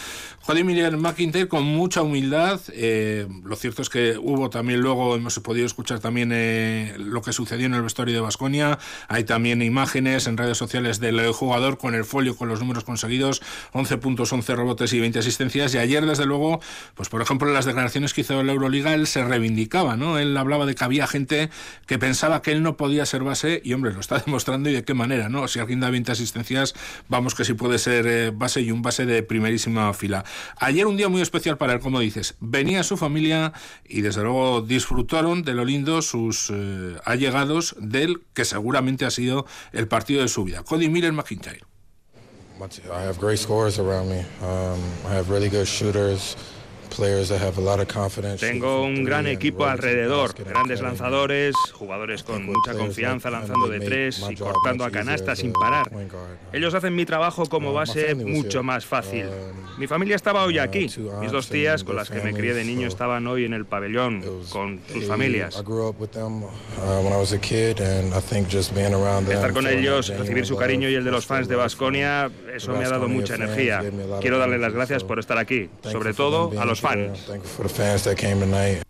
Miller 0.50 0.98
McIntyre 0.98 1.48
con 1.48 1.64
mucha 1.64 2.02
humildad, 2.02 2.60
eh, 2.74 3.28
lo 3.44 3.56
cierto 3.56 3.84
es 3.84 3.90
que 3.90 4.18
hubo 4.18 4.50
también 4.50 4.82
luego, 4.82 5.16
hemos 5.16 5.40
podido 5.40 5.68
escuchar 5.68 6.00
también 6.00 6.30
lo 7.12 7.22
que 7.22 7.34
sucedió 7.34 7.68
en 7.68 7.76
el 7.76 7.84
vestuario 7.84 8.16
de 8.16 8.22
Basconia, 8.22 8.80
hay 9.08 9.26
también 9.26 9.62
imágenes 9.62 10.26
en 10.26 10.38
redes 10.38 10.58
sociales 10.58 11.00
del 11.00 11.32
jugador 11.34 11.78
con 11.78 11.94
el 11.94 12.04
folio 12.04 12.36
con 12.36 12.50
los 12.50 12.60
números 12.62 12.84
conseguidos, 12.84 13.44
11 13.74 13.98
puntos, 13.98 14.34
11 14.34 14.56
rebotes 14.56 14.92
y 14.94 15.00
20 15.00 15.20
asistencias, 15.20 15.76
y 15.76 15.78
ayer 15.78 16.06
desde 16.08 16.26
luego, 16.26 16.60
pues 16.96 17.09
por 17.10 17.22
ejemplo 17.22 17.48
en 17.48 17.54
las 17.54 17.66
declaraciones 17.66 18.14
que 18.14 18.22
hizo 18.22 18.42
la 18.44 18.52
Euroliga, 18.52 18.94
él 18.94 19.08
se 19.08 19.24
reivindicaba, 19.24 19.98
¿no? 19.98 20.18
Él 20.18 20.36
hablaba 20.38 20.66
de 20.66 20.76
que 20.76 20.84
había 20.84 21.08
gente 21.08 21.50
que 21.86 21.98
pensaba 21.98 22.42
que 22.42 22.52
él 22.52 22.64
no 22.64 22.78
podía 22.78 23.06
ser 23.06 23.24
base, 23.24 23.62
y 23.64 23.74
hombre, 23.74 23.94
lo 23.94 24.00
está 24.00 24.20
demostrando 24.26 24.70
y 24.70 24.74
de 24.74 24.84
qué 24.84 24.94
manera, 24.94 25.30
¿no? 25.30 25.48
Si 25.48 25.60
alguien 25.60 25.80
da 25.80 25.90
20 25.90 26.12
asistencias, 26.12 26.76
vamos 27.08 27.36
que 27.36 27.46
sí 27.46 27.54
puede 27.54 27.80
ser 27.80 28.08
eh, 28.08 28.32
base 28.34 28.62
y 28.62 28.72
un 28.72 28.82
base 28.82 29.06
de 29.06 29.24
primerísima 29.24 29.94
fila. 29.94 30.24
Ayer 30.58 30.86
un 30.86 30.98
día 30.98 31.10
muy 31.10 31.22
especial 31.22 31.58
para 31.58 31.74
él, 31.74 31.80
como 31.80 32.00
dices. 32.00 32.36
Venía 32.40 32.84
su 32.84 32.98
familia 32.98 33.54
y 33.88 34.02
desde 34.02 34.24
luego 34.24 34.62
disfrutaron 34.62 35.44
de 35.44 35.54
lo 35.54 35.66
lindo 35.66 36.02
sus 36.02 36.52
eh, 36.54 36.98
allegados 37.06 37.76
del 37.80 38.22
que 38.34 38.46
seguramente 38.46 39.06
ha 39.06 39.12
sido 39.12 39.46
el 39.72 39.88
partido 39.88 40.22
de 40.22 40.28
su 40.28 40.44
vida. 40.44 40.64
Cody 40.64 40.90
Miller 40.90 41.14
McIntyre. 41.14 41.62
I 42.60 43.04
have 43.04 43.18
great 43.20 43.40
scores 43.40 43.80
around 43.80 44.10
me. 44.10 44.20
Um, 44.42 44.80
I 45.08 45.16
have 45.16 45.30
really 45.30 45.48
good 45.48 45.66
shooters. 45.66 46.36
Tengo 48.40 48.84
un 48.84 49.04
gran 49.04 49.28
equipo 49.28 49.66
alrededor, 49.66 50.34
grandes 50.34 50.82
lanzadores, 50.82 51.56
jugadores 51.74 52.24
con 52.24 52.46
mucha 52.46 52.74
confianza 52.74 53.30
lanzando 53.30 53.68
de 53.68 53.80
tres 53.80 54.24
y 54.30 54.36
cortando 54.36 54.84
a 54.84 54.92
canasta 54.92 55.36
sin 55.36 55.54
parar. 55.54 55.90
Ellos 56.52 56.74
hacen 56.74 56.96
mi 56.96 57.06
trabajo 57.06 57.46
como 57.48 57.74
base 57.74 58.16
mucho 58.16 58.64
más 58.64 58.86
fácil. 58.86 59.26
Mi 59.78 59.88
familia 59.88 60.16
estaba 60.16 60.44
hoy 60.44 60.60
aquí. 60.60 60.90
Mis 61.22 61.32
dos 61.32 61.48
tías, 61.50 61.84
con 61.84 61.96
las 61.96 62.10
que 62.10 62.22
me 62.22 62.34
crié 62.34 62.54
de 62.54 62.66
niño, 62.66 62.88
estaban 62.88 63.26
hoy 63.28 63.46
en 63.46 63.54
el 63.54 63.66
pabellón 63.66 64.24
con 64.52 64.82
sus 64.92 65.06
familias. 65.06 65.56
Estar 69.34 69.54
con 69.54 69.68
ellos, 69.68 70.10
recibir 70.10 70.46
su 70.46 70.58
cariño 70.58 70.90
y 70.90 70.96
el 70.96 71.04
de 71.04 71.12
los 71.12 71.26
fans 71.26 71.48
de 71.48 71.56
Vasconia, 71.56 72.30
eso 72.54 72.74
me 72.74 72.86
ha 72.86 72.90
dado 72.90 73.08
mucha 73.08 73.36
energía. 73.36 73.84
Quiero 74.22 74.38
darles 74.38 74.60
las 74.60 74.74
gracias 74.74 75.04
por 75.04 75.20
estar 75.20 75.38
aquí, 75.38 75.70
sobre 75.84 76.14
todo 76.14 76.52
a 76.60 76.66
los 76.66 76.79
was. 76.84 77.22
Thank 77.24 77.44
you 77.44 77.50
for 77.50 77.64
the 77.64 77.70
fans 77.70 78.04
that 78.04 78.18
came 78.18 78.40
tonight. 78.40 78.84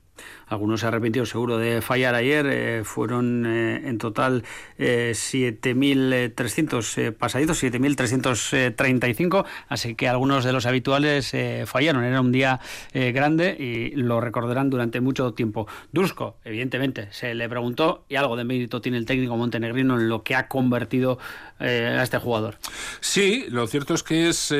Algunos 0.50 0.82
se 0.82 0.88
arrepintieron 0.88 1.27
seguro 1.27 1.60
de 1.60 1.82
fallar 1.82 2.15
ayer. 2.15 2.48
Eh, 2.48 2.82
fueron 2.84 3.46
eh, 3.46 3.88
en 3.88 4.00
total 4.00 4.44
7.300 4.77 6.98
eh, 6.98 7.12
pasaditos, 7.12 7.63
7.335. 7.63 9.46
Así 9.68 9.94
que 9.96 10.10
algunos 10.10 10.44
de 10.44 10.51
los 10.51 10.65
habituales 10.65 11.32
fallaron. 11.65 12.03
Era 12.03 12.20
un 12.22 12.32
día 12.32 12.60
grande 12.94 13.56
y 13.60 13.91
lo 13.96 14.20
recordarán 14.22 14.72
durante 14.72 15.01
mucho 15.01 15.34
tiempo. 15.34 15.68
Dusko, 15.91 16.38
evidentemente, 16.44 17.10
se 17.12 17.36
le 17.36 17.48
preguntó 17.48 18.06
y 18.10 18.15
algo 18.15 18.36
de 18.36 18.44
mérito 18.44 18.82
tiene 18.82 18.98
el 18.98 19.06
técnico 19.06 19.38
montenegrino 19.38 20.00
en 20.00 20.10
lo 20.10 20.24
que 20.24 20.34
ha 20.36 20.48
convertido 20.48 21.20
a 21.60 22.01
este 22.01 22.18
jugador. 22.18 22.58
Sí, 23.01 23.46
lo 23.50 23.68
cierto 23.68 23.94
es 23.94 24.01
que 24.01 24.29
es, 24.29 24.51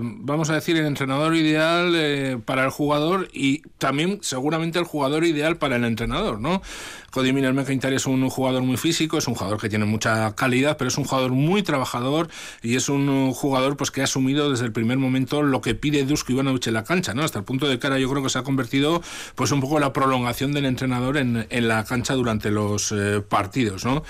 vamos 0.00 0.50
a 0.50 0.54
decir, 0.54 0.76
el 0.76 0.86
entrenador 0.86 1.36
ideal 1.36 2.42
para 2.44 2.64
el 2.64 2.70
jugador 2.70 3.28
y 3.32 3.62
también 3.78 4.18
seguramente 4.22 4.78
el 4.78 4.84
jugador 4.84 5.24
ideal 5.28 5.56
para 5.56 5.76
el 5.76 5.84
entrenador, 5.84 6.40
¿no? 6.40 6.62
Cody 7.10 7.32
Miller 7.32 7.54
McIntyre 7.54 7.96
es 7.96 8.06
un 8.06 8.28
jugador 8.28 8.62
muy 8.62 8.76
físico, 8.76 9.16
es 9.16 9.26
un 9.28 9.34
jugador 9.34 9.58
que 9.58 9.70
tiene 9.70 9.86
mucha 9.86 10.34
calidad, 10.34 10.76
pero 10.76 10.88
es 10.88 10.98
un 10.98 11.04
jugador 11.04 11.32
muy 11.32 11.62
trabajador 11.62 12.28
y 12.62 12.76
es 12.76 12.90
un 12.90 13.32
jugador 13.32 13.76
pues 13.78 13.90
que 13.90 14.02
ha 14.02 14.04
asumido 14.04 14.50
desde 14.50 14.66
el 14.66 14.72
primer 14.72 14.98
momento 14.98 15.42
lo 15.42 15.62
que 15.62 15.74
pide 15.74 16.04
Dusko 16.04 16.32
Ivanovic 16.32 16.66
en 16.66 16.74
la 16.74 16.84
cancha, 16.84 17.14
¿no? 17.14 17.22
Hasta 17.22 17.38
el 17.38 17.44
punto 17.44 17.66
de 17.66 17.78
cara 17.78 17.98
yo 17.98 18.10
creo 18.10 18.22
que 18.22 18.28
se 18.28 18.38
ha 18.38 18.42
convertido 18.42 19.02
pues 19.34 19.50
un 19.52 19.60
poco 19.60 19.80
la 19.80 19.92
prolongación 19.92 20.52
del 20.52 20.66
entrenador 20.66 21.16
en, 21.16 21.46
la 21.50 21.84
cancha 21.84 22.14
durante 22.14 22.50
los 22.50 22.92
eh, 22.92 23.22
partidos, 23.26 23.84
¿no? 23.84 24.02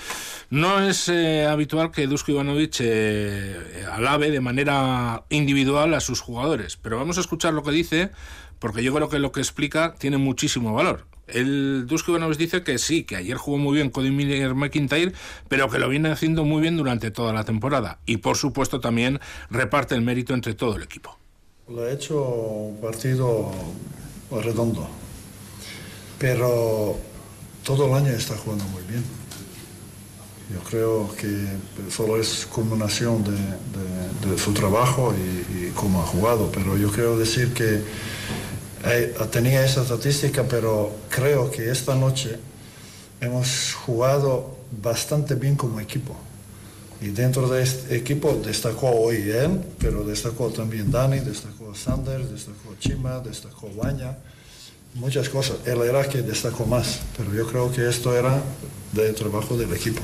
No 0.49 0.81
es 0.81 1.07
eh, 1.09 1.45
habitual 1.45 1.91
que 1.91 2.05
Dusko 2.05 2.31
Ivanovic 2.33 2.77
eh, 2.81 3.85
alabe 3.91 4.29
de 4.29 4.41
manera 4.41 5.23
individual 5.29 5.93
a 5.93 5.99
sus 6.01 6.19
jugadores, 6.19 6.77
pero 6.77 6.97
vamos 6.97 7.17
a 7.17 7.21
escuchar 7.21 7.53
lo 7.53 7.63
que 7.63 7.71
dice 7.71 8.11
porque 8.59 8.83
yo 8.83 8.93
creo 8.93 9.09
que 9.09 9.19
lo 9.19 9.31
que 9.31 9.39
explica 9.39 9.95
tiene 9.97 10.17
muchísimo 10.17 10.73
valor. 10.73 11.05
El 11.33 11.85
Dusko 11.87 12.11
Ivanovic 12.11 12.37
dice 12.37 12.63
que 12.63 12.77
sí, 12.77 13.03
que 13.03 13.15
ayer 13.15 13.37
jugó 13.37 13.57
muy 13.57 13.75
bien 13.75 13.89
Cody 13.89 14.11
Miller 14.11 14.55
McIntyre, 14.55 15.13
pero 15.47 15.69
que 15.69 15.77
lo 15.77 15.89
viene 15.89 16.09
haciendo 16.09 16.43
muy 16.43 16.61
bien 16.61 16.77
durante 16.77 17.11
toda 17.11 17.33
la 17.33 17.43
temporada. 17.43 17.99
Y 18.05 18.17
por 18.17 18.37
supuesto 18.37 18.79
también 18.79 19.19
reparte 19.49 19.95
el 19.95 20.01
mérito 20.01 20.33
entre 20.33 20.53
todo 20.53 20.75
el 20.75 20.83
equipo. 20.83 21.17
Lo 21.67 21.83
ha 21.83 21.91
hecho 21.91 22.19
un 22.19 22.81
partido 22.81 23.51
redondo, 24.31 24.87
pero 26.17 26.97
todo 27.63 27.85
el 27.87 27.93
año 27.93 28.11
está 28.11 28.35
jugando 28.35 28.65
muy 28.65 28.81
bien. 28.83 29.03
Yo 30.51 30.59
creo 30.61 31.15
que 31.15 31.45
solo 31.91 32.19
es 32.19 32.47
culminación 32.47 33.23
de, 33.23 34.37
su 34.39 34.51
trabajo 34.51 35.13
y, 35.13 35.67
y 35.67 35.71
cómo 35.75 36.01
ha 36.01 36.05
jugado, 36.07 36.49
pero 36.51 36.75
yo 36.75 36.91
quiero 36.91 37.19
decir 37.19 37.53
que 37.53 37.83
eh, 38.85 39.15
tenía 39.31 39.63
esa 39.63 39.81
estadística, 39.81 40.43
pero 40.43 40.91
creo 41.09 41.51
que 41.51 41.69
esta 41.69 41.95
noche 41.95 42.39
hemos 43.19 43.73
jugado 43.73 44.57
bastante 44.81 45.35
bien 45.35 45.55
como 45.55 45.79
equipo. 45.79 46.15
Y 47.01 47.07
dentro 47.07 47.47
de 47.47 47.63
este 47.63 47.95
equipo 47.95 48.41
destacó 48.45 48.89
hoy 48.89 49.17
él, 49.29 49.61
pero 49.79 50.03
destacó 50.03 50.49
también 50.49 50.91
Dani, 50.91 51.19
destacó 51.19 51.73
Sanders, 51.73 52.29
destacó 52.29 52.75
Chima, 52.79 53.19
destacó 53.19 53.69
Baña, 53.73 54.17
muchas 54.95 55.29
cosas. 55.29 55.57
Él 55.65 55.81
era 55.81 56.07
que 56.07 56.21
destacó 56.21 56.65
más, 56.65 56.99
pero 57.17 57.33
yo 57.33 57.47
creo 57.47 57.71
que 57.71 57.87
esto 57.87 58.15
era 58.15 58.41
del 58.93 59.15
trabajo 59.15 59.55
del 59.57 59.73
equipo 59.73 60.01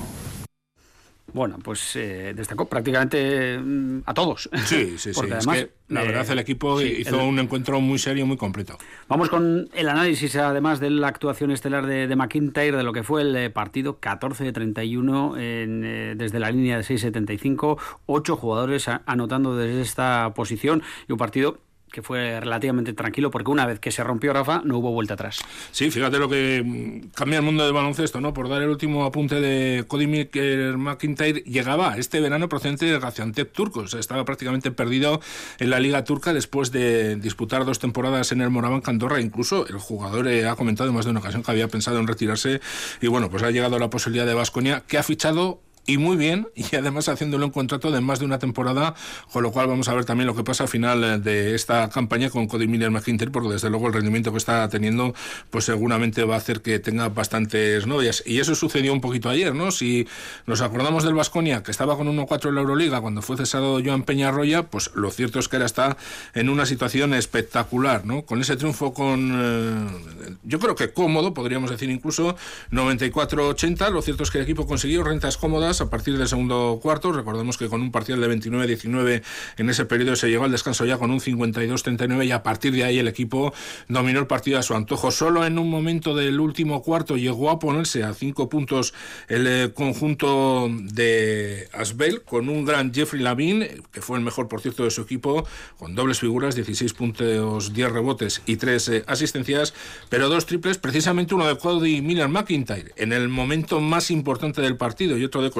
bueno, 1.36 1.58
pues 1.62 1.98
eh, 1.98 2.34
destacó 2.34 2.65
prácticamente 2.65 3.60
mm, 3.60 4.04
a 4.06 4.13
todos. 4.13 4.50
Sí, 4.63 4.94
sí, 4.98 5.13
sí. 5.13 5.20
Además, 5.20 5.68
la 5.89 6.01
eh, 6.01 6.08
verdad, 6.08 6.32
el 6.32 6.39
equipo 6.39 6.82
hizo 6.82 7.22
un 7.25 7.38
encuentro 7.39 7.82
muy 7.82 8.00
serio, 8.00 8.25
muy 8.25 8.38
completo. 8.38 8.77
Vamos 9.10 9.30
con 9.30 9.68
el 9.74 9.89
análisis, 9.89 10.34
además 10.38 10.80
de 10.80 10.89
la 10.92 11.10
actuación 11.10 11.51
estelar 11.51 11.88
de, 11.88 12.08
de 12.08 12.15
McIntyre, 12.15 12.77
de 12.77 12.84
lo 12.84 12.94
que 12.94 13.04
fue 13.04 13.22
el 13.22 13.36
eh, 13.36 13.50
partido 13.50 14.00
14 14.00 14.46
de 14.46 14.54
31 14.54 15.38
en, 15.38 16.18
desde 16.18 16.39
la 16.39 16.50
línea 16.51 16.77
de 16.77 16.84
6.75, 16.84 17.80
ocho 18.06 18.38
jugadores 18.38 18.88
anotando 19.06 19.58
desde 19.58 19.82
esta 19.82 20.34
posición 20.34 20.84
y 21.10 21.12
un 21.12 21.18
partido 21.18 21.60
que 21.92 22.01
fue 22.01 22.39
relativamente 22.39 22.94
tranquilo 22.94 23.32
porque 23.32 23.51
una 23.51 23.65
vez 23.65 23.80
que 23.80 23.92
se 23.92 24.04
rompió 24.04 24.34
Rafa 24.34 24.62
no 24.65 24.77
hubo 24.80 24.92
vuelta 24.92 25.13
atrás. 25.13 25.39
Sí, 25.72 25.89
fíjate 25.92 26.20
lo 26.20 26.30
que 26.30 26.62
mm, 26.63 27.10
cambia 27.15 27.38
el 27.38 27.46
mundo 27.46 27.63
del 27.63 27.74
baloncesto, 27.74 28.20
¿no? 28.20 28.34
Por 28.34 28.50
dar 28.50 28.62
el 28.62 28.70
último 28.70 29.06
apunte 29.06 29.39
de 29.39 29.86
Cody 29.88 30.08
McIntyre, 30.08 31.44
llegaba 31.44 31.98
este 31.98 32.20
verano 32.20 32.50
procedente 32.50 32.86
de 32.86 33.00
Gaziantep 33.00 33.51
turco, 33.54 33.82
o 33.82 33.88
sea, 33.88 34.00
estaba 34.00 34.25
prácticamente 34.25 34.72
perdido 34.72 35.22
en 35.60 35.70
la 35.70 35.80
liga 35.80 36.04
turca 36.04 36.34
después 36.34 36.72
de 36.72 37.15
disputar 37.15 37.65
dos 37.65 37.80
temporadas 37.80 38.32
en 38.32 38.42
el 38.42 38.50
Moraván 38.50 38.82
Candorra, 38.82 39.22
incluso 39.22 39.68
el 39.68 39.77
jugador 39.77 40.27
eh, 40.27 40.48
ha 40.48 40.56
comentado 40.56 40.89
en 40.89 40.96
más 40.96 41.06
de 41.06 41.12
una 41.12 41.20
ocasión 41.20 41.44
que 41.44 41.51
había 41.51 41.68
pensado 41.68 42.00
en 42.00 42.08
retirarse 42.08 42.62
y 43.01 43.08
bueno, 43.08 43.30
pues 43.30 43.44
ha 43.44 43.51
llegado 43.51 43.80
la 43.80 43.89
posibilidad 43.89 44.25
de 44.25 44.34
Vasconia 44.34 44.84
que 44.88 44.98
ha 44.98 45.04
fichado 45.04 45.62
y 45.86 45.98
muy 45.98 46.18
bien, 46.18 46.48
y 46.56 46.75
además 46.75 47.10
haciéndolo 47.10 47.46
un 47.46 47.51
contrato 47.51 47.92
de 47.92 48.01
más 48.01 48.20
de 48.20 48.25
una 48.25 48.39
temporada, 48.39 48.96
con 49.32 49.44
lo 49.44 49.51
cual 49.51 49.68
vamos 49.68 49.88
a 49.88 49.94
ver 49.94 50.06
también 50.06 50.27
lo 50.27 50.36
que 50.36 50.44
pasa 50.44 50.63
al 50.63 50.70
final 50.70 51.04
eh, 51.04 51.18
de 51.20 51.56
esta 51.56 51.89
campaña 51.89 52.30
con 52.30 52.48
Cody 52.48 52.68
Miller 52.68 52.92
McIntyre, 52.92 53.32
porque 53.32 53.50
desde 53.50 53.70
luego 53.70 53.88
el 53.88 53.94
rendimiento 53.94 54.32
que 54.32 54.38
está 54.38 54.68
teniendo, 54.70 55.13
pues 55.50 55.65
seguramente 55.65 56.24
va 56.24 56.36
a 56.36 56.38
hacer 56.38 56.62
que 56.62 56.80
tenga 56.80 57.10
bastantes 57.10 57.86
novias. 57.86 58.24
Y 58.25 58.39
eso 58.39 58.56
sucedió 58.56 58.94
un 58.94 59.01
poquito 59.01 59.30
ayer, 59.30 59.54
¿no? 59.54 59.72
Si 59.72 60.08
nos 60.46 60.62
acordamos 60.62 61.04
del 61.04 61.13
Vasconia, 61.13 61.63
que 61.63 61.72
estaba 61.72 61.98
con 61.98 62.08
1-4 62.08 62.50
en 62.50 62.56
la 62.56 62.62
Euroliga 62.62 63.01
cuando 63.01 63.22
fue 63.22 63.38
cesado 63.38 63.80
Joan 63.84 64.04
Peñarroya, 64.04 64.63
pues 64.63 64.92
lo 64.96 65.12
cierto 65.12 65.39
es 65.39 65.48
que 65.48 65.58
ahora 65.58 65.65
está 65.65 65.98
en 66.34 66.50
una 66.50 66.65
situación 66.65 67.13
espectacular, 67.13 68.06
¿no? 68.06 68.24
Con 68.24 68.42
ese 68.42 68.56
triunfo 68.56 68.94
con, 68.94 69.32
eh, 69.36 70.36
yo 70.44 70.60
creo 70.60 70.75
que 70.75 70.94
cómodo, 70.94 71.34
podríamos 71.34 71.70
decir 71.70 71.89
incluso, 71.89 72.36
94-80, 72.72 73.92
lo 73.92 74.01
cierto 74.01 74.24
es 74.24 74.32
que 74.32 74.39
el 74.39 74.44
equipo 74.44 74.65
consiguió 74.65 75.04
rentas 75.04 75.38
cómodas 75.38 75.75
a 75.82 75.89
partir 75.89 76.17
del 76.17 76.27
segundo 76.27 76.79
cuarto, 76.82 77.12
recordemos 77.12 77.58
que 77.58 77.67
con 77.67 77.82
un 77.82 77.91
partido 77.91 78.20
de 78.20 78.27
29-19 78.27 79.24
en 79.58 79.70
ese 79.70 79.86
periodo 79.86 80.15
se 80.15 80.29
llegó 80.29 80.44
al 80.46 80.51
descanso 80.51 80.86
ya 80.86 80.98
con 80.98 81.12
un 81.12 81.20
52-39 81.20 82.25
y 82.25 82.32
a 82.32 82.44
partir 82.44 82.74
de 82.74 82.84
ahí 82.84 83.00
el 83.00 83.08
equipo 83.08 83.53
dominó 83.88 84.20
el 84.20 84.27
partido 84.27 84.60
a 84.60 84.63
su 84.63 84.74
antojo. 84.74 85.12
Solo 85.12 85.46
en 85.46 85.60
un 85.60 85.70
momento 85.70 86.15
del 86.15 86.39
último 86.39 86.82
cuarto 86.82 87.17
llegó 87.17 87.50
a 87.50 87.60
ponerse 87.60 88.03
a 88.03 88.13
cinco 88.13 88.50
puntos 88.50 88.94
el 89.27 89.48
eh, 89.48 89.72
conjunto 89.74 90.70
de 90.70 91.67
Asbel 91.74 92.24
con 92.24 92.50
un 92.50 92.65
gran 92.65 92.94
Jeffrey 92.94 93.22
Lavin, 93.22 93.65
que 93.91 94.01
fue 94.01 94.17
el 94.17 94.24
mejor 94.24 94.48
por 94.48 94.62
cierto 94.62 94.84
de 94.84 94.91
su 94.91 95.01
equipo, 95.01 95.48
con 95.77 95.96
dobles 95.96 96.20
figuras, 96.20 96.55
16 96.55 96.94
puntos, 96.94 97.74
10 97.74 97.91
rebotes 97.91 98.41
y 98.46 98.58
3 98.58 98.88
eh, 98.89 99.03
asistencias, 99.08 99.74
pero 100.10 100.29
dos 100.29 100.46
triples, 100.46 100.77
precisamente 100.77 101.36
uno 101.36 101.48
de 101.48 101.58
Cody 101.58 102.01
Miller 102.01 102.29
McIntyre 102.29 102.91
en 102.96 103.13
el 103.13 103.29
momento 103.29 103.79
más 103.82 104.12
importante 104.12 104.62
del 104.62 104.77
partido 104.77 105.17
y 105.17 105.24
otro 105.24 105.41
de 105.41 105.51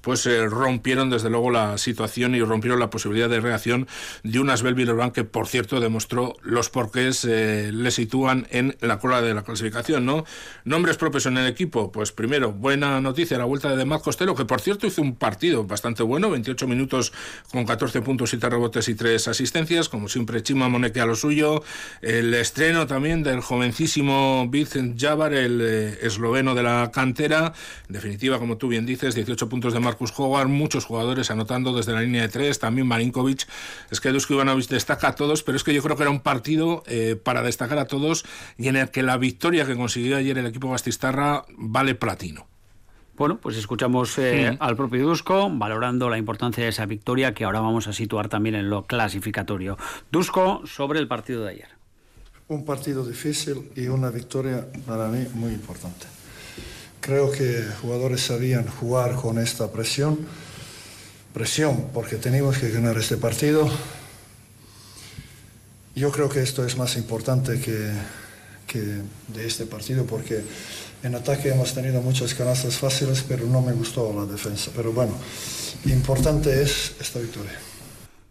Pues 0.00 0.26
eh, 0.26 0.46
rompieron 0.46 1.10
desde 1.10 1.30
luego 1.30 1.50
la 1.50 1.78
situación 1.78 2.34
y 2.34 2.40
rompieron 2.42 2.80
la 2.80 2.90
posibilidad 2.90 3.28
de 3.28 3.40
reacción 3.40 3.86
de 4.22 4.40
un 4.40 4.50
Asbel 4.50 4.74
Villerban 4.74 5.10
que 5.10 5.24
por 5.24 5.46
cierto 5.46 5.80
demostró 5.80 6.36
los 6.42 6.70
porqués 6.70 7.24
eh, 7.24 7.70
le 7.72 7.90
sitúan 7.90 8.46
en 8.50 8.76
la 8.80 8.98
cola 8.98 9.22
de 9.22 9.34
la 9.34 9.42
clasificación, 9.42 10.04
¿no? 10.06 10.24
Nombres 10.64 10.96
propios 10.96 11.26
en 11.26 11.38
el 11.38 11.46
equipo, 11.46 11.92
pues 11.92 12.12
primero, 12.12 12.52
buena 12.52 13.00
noticia, 13.00 13.38
la 13.38 13.44
vuelta 13.44 13.74
de 13.76 13.84
Matt 13.84 14.02
Costello, 14.02 14.34
que 14.34 14.44
por 14.44 14.60
cierto 14.60 14.86
hizo 14.86 15.02
un 15.02 15.16
partido 15.16 15.64
bastante 15.64 16.02
bueno, 16.02 16.30
28 16.30 16.66
minutos 16.66 17.12
con 17.50 17.64
14 17.64 18.02
puntos, 18.02 18.30
7 18.30 18.50
rebotes 18.50 18.88
y 18.88 18.94
3 18.94 19.28
asistencias, 19.28 19.88
como 19.88 20.08
siempre 20.08 20.42
Chima 20.42 20.68
Moneque 20.68 21.00
a 21.00 21.06
lo 21.06 21.16
suyo, 21.16 21.62
el 22.02 22.34
estreno 22.34 22.86
también 22.86 23.22
del 23.22 23.40
jovencísimo 23.40 24.46
Vincent 24.48 25.00
Javar, 25.00 25.32
el 25.34 25.60
eh, 25.62 25.98
esloveno 26.02 26.54
de 26.54 26.62
la 26.62 26.90
cantera, 26.92 27.52
en 27.88 27.92
definitiva, 27.92 28.38
como 28.38 28.56
tú 28.56 28.68
bien 28.68 28.86
dices, 28.86 29.14
18 29.24 29.48
puntos 29.48 29.72
de 29.72 29.80
Marcus 29.80 30.12
Howard, 30.16 30.48
muchos 30.48 30.84
jugadores 30.84 31.30
anotando 31.30 31.74
desde 31.74 31.92
la 31.92 32.02
línea 32.02 32.22
de 32.22 32.28
3, 32.28 32.58
también 32.58 32.86
Marinkovic, 32.86 33.46
es 33.90 34.00
que 34.00 34.10
Dusko 34.10 34.34
Ivanovic 34.34 34.68
destaca 34.68 35.08
a 35.08 35.14
todos, 35.14 35.42
pero 35.42 35.56
es 35.56 35.64
que 35.64 35.72
yo 35.72 35.82
creo 35.82 35.96
que 35.96 36.02
era 36.02 36.10
un 36.10 36.20
partido 36.20 36.82
eh, 36.86 37.16
para 37.16 37.42
destacar 37.42 37.78
a 37.78 37.86
todos 37.86 38.24
y 38.58 38.68
en 38.68 38.76
el 38.76 38.90
que 38.90 39.02
la 39.02 39.16
victoria 39.16 39.64
que 39.66 39.76
consiguió 39.76 40.16
ayer 40.16 40.36
el 40.38 40.46
equipo 40.46 40.68
Bastistarra 40.68 41.44
vale 41.56 41.94
platino. 41.94 42.46
Bueno, 43.16 43.38
pues 43.40 43.56
escuchamos 43.56 44.18
eh, 44.18 44.56
al 44.58 44.76
propio 44.76 45.06
Dusko 45.06 45.48
valorando 45.48 46.10
la 46.10 46.18
importancia 46.18 46.64
de 46.64 46.70
esa 46.70 46.84
victoria 46.84 47.32
que 47.32 47.44
ahora 47.44 47.60
vamos 47.60 47.86
a 47.86 47.92
situar 47.92 48.28
también 48.28 48.56
en 48.56 48.68
lo 48.68 48.86
clasificatorio. 48.86 49.78
Dusko 50.10 50.62
sobre 50.66 50.98
el 50.98 51.06
partido 51.06 51.44
de 51.44 51.50
ayer. 51.50 51.68
Un 52.48 52.64
partido 52.64 53.06
difícil 53.06 53.70
y 53.76 53.86
una 53.86 54.10
victoria 54.10 54.66
para 54.84 55.08
mí 55.08 55.26
muy 55.34 55.52
importante. 55.52 56.06
Creo 57.04 57.30
que 57.30 57.62
jugadores 57.82 58.22
sabían 58.22 58.66
jugar 58.66 59.16
con 59.16 59.38
esta 59.38 59.70
presión, 59.70 60.18
presión 61.34 61.90
porque 61.92 62.16
teníamos 62.16 62.56
que 62.56 62.70
ganar 62.70 62.96
este 62.96 63.18
partido. 63.18 63.70
Yo 65.94 66.10
creo 66.10 66.30
que 66.30 66.40
esto 66.40 66.64
es 66.64 66.78
más 66.78 66.96
importante 66.96 67.60
que, 67.60 67.92
de 69.28 69.46
este 69.46 69.66
partido 69.66 70.06
porque 70.06 70.42
en 71.02 71.14
ataque 71.14 71.50
hemos 71.50 71.74
tenido 71.74 72.00
muchas 72.00 72.32
canastas 72.32 72.78
fáciles, 72.78 73.22
pero 73.28 73.44
no 73.46 73.60
me 73.60 73.74
gustó 73.74 74.10
la 74.14 74.24
defensa. 74.24 74.70
Pero 74.74 74.90
bueno, 74.90 75.12
importante 75.84 76.62
es 76.62 76.92
esta 76.98 77.18
victoria 77.18 77.73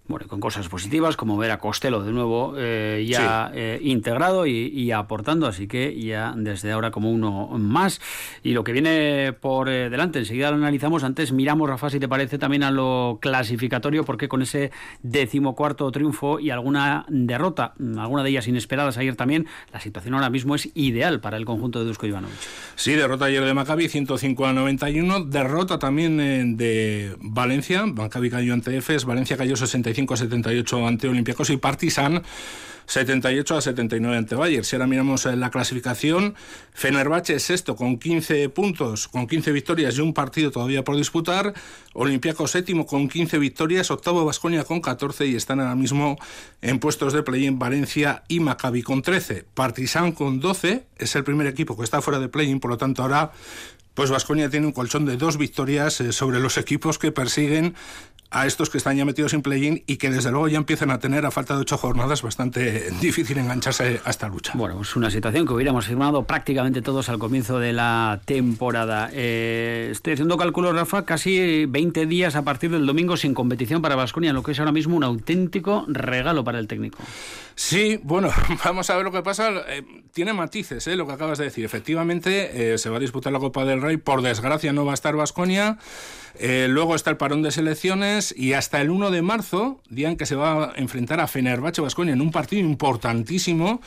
bueno, 0.06 0.28
con 0.28 0.42
cosas 0.42 0.68
positivas, 0.68 1.16
como 1.16 1.38
ver 1.38 1.52
a 1.52 1.60
Costello 1.60 2.04
de 2.04 2.12
nuevo 2.12 2.56
eh, 2.58 3.06
ya 3.08 3.50
eh, 3.54 3.80
integrado 3.82 4.46
y, 4.46 4.92
aportando, 4.92 5.48
así 5.48 5.68
que 5.68 5.98
ya 5.98 6.34
desde 6.36 6.74
ahora 6.74 6.92
como 6.92 7.10
uno 7.10 7.48
más. 7.58 8.02
Y 8.44 8.52
lo 8.52 8.66
que 8.66 8.74
viene 8.74 9.32
por 9.32 9.70
eh, 9.70 9.90
delante, 9.90 10.20
enseguida 10.20 10.52
lo 10.52 10.58
analizamos. 10.58 11.06
Antes 11.06 11.32
miramos, 11.32 11.70
Rafa, 11.70 11.90
si 11.90 12.00
te 12.00 12.10
parece, 12.10 12.38
también 12.38 12.64
a 12.64 12.72
lo 12.72 13.20
clasificatorio, 13.22 14.04
porque 14.04 14.28
con 14.28 14.42
ese 14.42 14.72
decimocuarto 15.04 15.90
triunfo 15.92 16.40
y 16.40 16.50
alguna 16.50 17.06
derrota, 17.08 17.74
alguna 17.98 18.24
de 18.24 18.32
ellas 18.32 18.48
inesperadas 18.48 18.98
ayer 18.98 19.16
también, 19.16 19.48
la 19.72 19.80
situación 19.80 20.16
ahora 20.16 20.30
mismo 20.30 20.56
es 20.56 20.70
ideal 20.74 21.22
para 21.22 21.38
el 21.38 21.46
conjunto 21.46 21.80
de 21.80 21.86
Dusko 21.86 22.08
Ivanovic. 22.08 22.36
Sí, 22.76 22.94
derrota 22.94 23.26
ayer 23.26 23.46
de 23.46 23.54
Maccabi, 23.54 23.88
105 23.88 24.46
a 24.48 24.54
91. 24.54 25.26
Derrota 25.26 25.80
también 25.80 26.58
de 26.58 27.16
Valencia. 27.22 27.86
Maccabi 27.86 28.30
cayó 28.30 28.54
ante 28.54 28.76
Efes, 28.76 29.06
Valencia 29.06 29.38
cayó 29.38 29.56
65 29.56 29.93
a 30.14 30.18
78 30.18 30.88
ante 30.88 31.08
Olympiacos 31.08 31.50
y 31.50 31.58
Partizan 31.58 32.24
78 32.86 33.58
a 33.58 33.62
79 33.62 34.18
ante 34.18 34.36
Bayern. 34.36 34.64
Si 34.64 34.76
ahora 34.76 34.88
miramos 34.88 35.26
la 35.26 35.50
clasificación, 35.50 36.36
Fenerbahce 36.74 37.36
es 37.36 37.44
sexto 37.44 37.76
con 37.76 37.98
15 37.98 38.50
puntos, 38.50 39.08
con 39.08 39.28
15 39.28 39.52
victorias 39.52 39.98
y 39.98 40.02
un 40.02 40.14
partido 40.14 40.52
todavía 40.52 40.84
por 40.84 40.96
disputar. 40.96 41.54
Olympiacos 41.94 42.52
séptimo 42.52 42.86
con 42.86 43.08
15 43.08 43.38
victorias, 43.38 43.92
octavo 43.92 44.26
Vasconia 44.26 44.64
con 44.64 44.82
14 44.82 45.28
y 45.28 45.36
están 45.36 45.60
ahora 45.60 45.76
mismo 45.76 46.18
en 46.62 46.80
puestos 46.80 47.14
de 47.14 47.24
play-in 47.24 47.60
Valencia 47.60 48.24
y 48.28 48.40
Maccabi 48.40 48.82
con 48.84 49.02
13. 49.02 49.46
Partizan 49.54 50.12
con 50.12 50.40
12 50.40 50.86
es 50.98 51.16
el 51.16 51.24
primer 51.24 51.48
equipo 51.48 51.78
que 51.78 51.84
está 51.84 52.02
fuera 52.02 52.20
de 52.20 52.30
play-in, 52.30 52.60
por 52.60 52.72
lo 52.72 52.78
tanto 52.78 53.04
ahora 53.04 53.32
pues 53.94 54.10
Vasconia 54.10 54.50
tiene 54.50 54.66
un 54.66 54.72
colchón 54.72 55.06
de 55.06 55.18
dos 55.18 55.38
victorias 55.38 56.02
eh, 56.02 56.12
sobre 56.12 56.40
los 56.40 56.58
equipos 56.58 56.98
que 56.98 57.12
persiguen 57.12 57.76
a 58.34 58.48
estos 58.48 58.70
que 58.70 58.78
están 58.78 58.98
ya 58.98 59.06
metidos 59.06 59.34
en 59.34 59.42
play-in 59.42 59.84
y 59.86 59.98
que 59.98 60.10
desde 60.10 60.32
luego 60.32 60.48
ya 60.48 60.58
empiezan 60.58 60.92
a 60.92 61.00
tener, 61.00 61.26
a 61.26 61.32
falta 61.32 61.56
de 61.56 61.62
ocho 61.62 61.78
jornadas, 61.78 62.22
bastante 62.22 62.92
difícil 63.02 63.38
engancharse 63.38 64.02
a 64.04 64.10
esta 64.10 64.28
lucha. 64.28 64.54
Bueno, 64.56 64.82
es 64.82 64.96
una 64.96 65.10
situación 65.12 65.46
que 65.46 65.54
hubiéramos 65.54 65.86
firmado 65.86 66.24
prácticamente 66.24 66.82
todos 66.82 67.10
al 67.10 67.20
comienzo 67.20 67.60
de 67.60 67.74
la 67.74 68.22
temporada. 68.26 69.10
Eh, 69.14 69.90
estoy 69.92 70.14
haciendo 70.14 70.38
cálculos, 70.38 70.76
Rafa, 70.76 71.06
casi 71.06 71.66
20 71.66 72.06
días 72.08 72.36
a 72.36 72.42
partir 72.42 72.72
del 72.72 72.86
domingo 72.86 73.16
sin 73.18 73.34
competición 73.34 73.82
para 73.82 73.96
Vasconia, 73.96 74.34
lo 74.34 74.44
que 74.44 74.52
es 74.52 74.60
ahora 74.60 74.72
mismo 74.72 74.98
un 74.98 75.04
auténtico 75.04 75.86
regalo 75.88 76.44
para 76.44 76.60
el 76.60 76.68
técnico. 76.68 76.98
Sí, 77.56 78.00
bueno, 78.04 78.30
vamos 78.66 78.90
a 78.90 78.96
ver 78.96 79.06
lo 79.06 79.12
que 79.12 79.22
pasa. 79.22 79.52
Eh, 79.68 79.84
tiene 80.12 80.34
matices, 80.34 80.88
¿eh? 80.88 80.96
lo 80.96 81.06
que 81.06 81.14
acabas 81.14 81.38
de 81.38 81.46
decir. 81.46 81.66
Efectivamente, 81.66 82.74
eh, 82.74 82.78
se 82.78 82.90
va 82.90 82.98
a 82.98 83.00
disputar 83.00 83.32
la 83.32 83.40
Copa 83.40 83.66
del 83.66 83.82
Rey. 83.82 83.98
Por 83.98 84.22
desgracia, 84.22 84.74
no 84.74 84.86
va 84.86 84.92
a 84.92 84.96
estar 84.96 85.16
Vasconia. 85.16 85.78
Eh, 86.36 86.68
luego 86.70 86.96
está 86.96 87.12
el 87.12 87.18
parón 87.18 87.44
de 87.44 87.52
selecciones 87.52 88.34
y 88.36 88.54
hasta 88.54 88.82
el 88.82 88.90
1 88.90 89.12
de 89.12 89.22
marzo, 89.22 89.80
día 89.90 90.10
en 90.10 90.18
que 90.18 90.26
se 90.26 90.36
va 90.36 90.72
a 90.72 90.74
enfrentar 90.78 91.20
a 91.20 91.28
Fenerbahce 91.28 91.82
Vasconia 91.82 92.14
en 92.14 92.22
un 92.22 92.32
partido 92.32 92.62
importantísimo. 92.62 93.82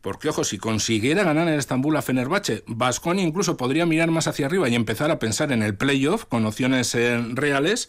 Porque, 0.00 0.28
ojo, 0.28 0.44
si 0.44 0.58
consiguiera 0.58 1.24
ganar 1.24 1.48
en 1.48 1.54
Estambul 1.58 1.96
a 1.96 2.02
Fenerbahce, 2.02 2.64
Vasconia 2.66 3.24
incluso 3.24 3.56
podría 3.56 3.86
mirar 3.86 4.10
más 4.10 4.28
hacia 4.28 4.46
arriba 4.46 4.68
y 4.68 4.74
empezar 4.74 5.10
a 5.10 5.18
pensar 5.18 5.52
en 5.52 5.62
el 5.62 5.76
playoff 5.76 6.24
con 6.24 6.46
opciones 6.46 6.96
reales, 7.34 7.88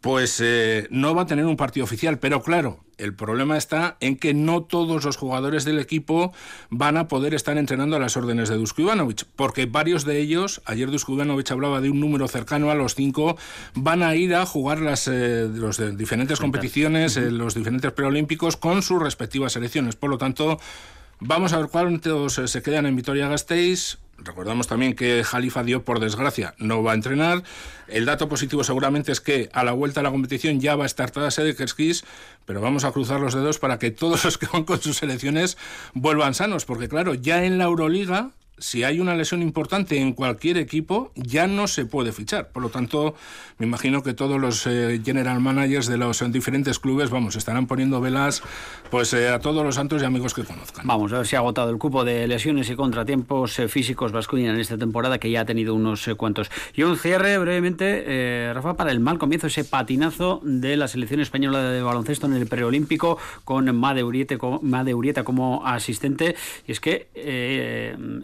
pues 0.00 0.38
eh, 0.44 0.86
no 0.90 1.14
va 1.14 1.22
a 1.22 1.26
tener 1.26 1.46
un 1.46 1.56
partido 1.56 1.84
oficial. 1.84 2.18
Pero 2.18 2.42
claro, 2.42 2.84
el 2.98 3.14
problema 3.14 3.56
está 3.56 3.96
en 4.00 4.16
que 4.16 4.34
no 4.34 4.62
todos 4.62 5.04
los 5.04 5.16
jugadores 5.16 5.64
del 5.64 5.78
equipo 5.78 6.32
van 6.68 6.96
a 6.96 7.08
poder 7.08 7.34
estar 7.34 7.56
entrenando 7.56 7.96
a 7.96 7.98
las 7.98 8.16
órdenes 8.16 8.48
de 8.48 8.56
Dusko 8.56 8.82
Ivanovic, 8.82 9.24
porque 9.34 9.64
varios 9.66 10.04
de 10.04 10.20
ellos, 10.20 10.60
ayer 10.66 10.90
Dusko 10.90 11.14
Ivanovic 11.14 11.50
hablaba 11.50 11.80
de 11.80 11.88
un 11.88 12.00
número 12.00 12.28
cercano 12.28 12.70
a 12.70 12.74
los 12.74 12.94
cinco, 12.94 13.36
van 13.74 14.02
a 14.02 14.14
ir 14.14 14.34
a 14.34 14.44
jugar 14.44 14.80
las 14.80 15.08
eh, 15.08 15.48
los 15.50 15.80
diferentes 15.96 16.38
competiciones, 16.38 17.16
eh, 17.16 17.30
los 17.30 17.54
diferentes 17.54 17.90
preolímpicos 17.92 18.56
con 18.56 18.82
sus 18.82 19.02
respectivas 19.02 19.54
selecciones. 19.54 19.96
Por 19.96 20.10
lo 20.10 20.18
tanto, 20.18 20.58
vamos 21.26 21.52
a 21.52 21.58
ver 21.58 21.68
cuántos 21.68 22.34
se 22.34 22.62
quedan 22.62 22.86
en 22.86 22.96
Vitoria-Gasteiz, 22.96 23.98
Recordamos 24.18 24.68
también 24.68 24.94
que 24.94 25.24
Jalifa 25.24 25.64
dio 25.64 25.84
por 25.84 25.98
desgracia 25.98 26.54
no 26.58 26.82
va 26.82 26.92
a 26.92 26.94
entrenar. 26.94 27.42
El 27.88 28.04
dato 28.04 28.28
positivo 28.28 28.62
seguramente 28.62 29.10
es 29.10 29.20
que 29.20 29.50
a 29.52 29.64
la 29.64 29.72
vuelta 29.72 30.00
a 30.00 30.02
la 30.02 30.10
competición 30.10 30.60
ya 30.60 30.76
va 30.76 30.84
a 30.84 30.86
estar 30.86 31.10
toda 31.10 31.30
sede 31.30 31.56
Kerskis, 31.56 32.04
pero 32.46 32.60
vamos 32.60 32.84
a 32.84 32.92
cruzar 32.92 33.20
los 33.20 33.34
dedos 33.34 33.58
para 33.58 33.78
que 33.78 33.90
todos 33.90 34.24
los 34.24 34.38
que 34.38 34.46
van 34.46 34.64
con 34.64 34.80
sus 34.80 34.98
selecciones 34.98 35.58
vuelvan 35.94 36.34
sanos, 36.34 36.64
porque 36.64 36.88
claro, 36.88 37.14
ya 37.14 37.44
en 37.44 37.58
la 37.58 37.64
Euroliga 37.64 38.30
si 38.58 38.84
hay 38.84 39.00
una 39.00 39.14
lesión 39.14 39.42
importante 39.42 39.98
en 39.98 40.12
cualquier 40.12 40.58
equipo, 40.58 41.10
ya 41.16 41.46
no 41.46 41.66
se 41.66 41.86
puede 41.86 42.12
fichar. 42.12 42.50
Por 42.50 42.62
lo 42.62 42.68
tanto, 42.68 43.14
me 43.58 43.66
imagino 43.66 44.02
que 44.02 44.14
todos 44.14 44.40
los 44.40 44.66
eh, 44.66 45.00
general 45.04 45.40
managers 45.40 45.86
de 45.86 45.98
los 45.98 46.22
diferentes 46.30 46.78
clubes, 46.78 47.10
vamos, 47.10 47.36
estarán 47.36 47.66
poniendo 47.66 48.00
velas 48.00 48.42
pues 48.90 49.12
eh, 49.12 49.28
a 49.28 49.40
todos 49.40 49.64
los 49.64 49.74
santos 49.74 50.02
y 50.02 50.04
amigos 50.04 50.34
que 50.34 50.44
conozcan. 50.44 50.86
Vamos 50.86 51.12
a 51.12 51.18
ver 51.18 51.26
si 51.26 51.34
ha 51.36 51.40
agotado 51.40 51.70
el 51.70 51.78
cupo 51.78 52.04
de 52.04 52.26
lesiones 52.28 52.70
y 52.70 52.76
contratiempos 52.76 53.58
eh, 53.58 53.68
físicos 53.68 54.12
Vascuña 54.12 54.50
en 54.50 54.60
esta 54.60 54.78
temporada, 54.78 55.18
que 55.18 55.30
ya 55.30 55.40
ha 55.40 55.44
tenido 55.44 55.74
unos 55.74 56.08
cuantos. 56.16 56.50
Y 56.74 56.84
un 56.84 56.96
cierre 56.96 57.38
brevemente, 57.38 58.52
Rafa, 58.54 58.74
para 58.74 58.92
el 58.92 59.00
mal 59.00 59.18
comienzo, 59.18 59.48
ese 59.48 59.64
patinazo 59.64 60.40
de 60.44 60.76
la 60.76 60.86
selección 60.86 61.20
española 61.20 61.62
de 61.62 61.82
baloncesto 61.82 62.26
en 62.26 62.34
el 62.34 62.46
preolímpico 62.46 63.18
con 63.44 63.74
Made 63.74 64.04
Urieta, 64.04 65.24
como 65.24 65.66
asistente. 65.66 66.36
Y 66.66 66.72
es 66.72 66.80
que 66.80 67.08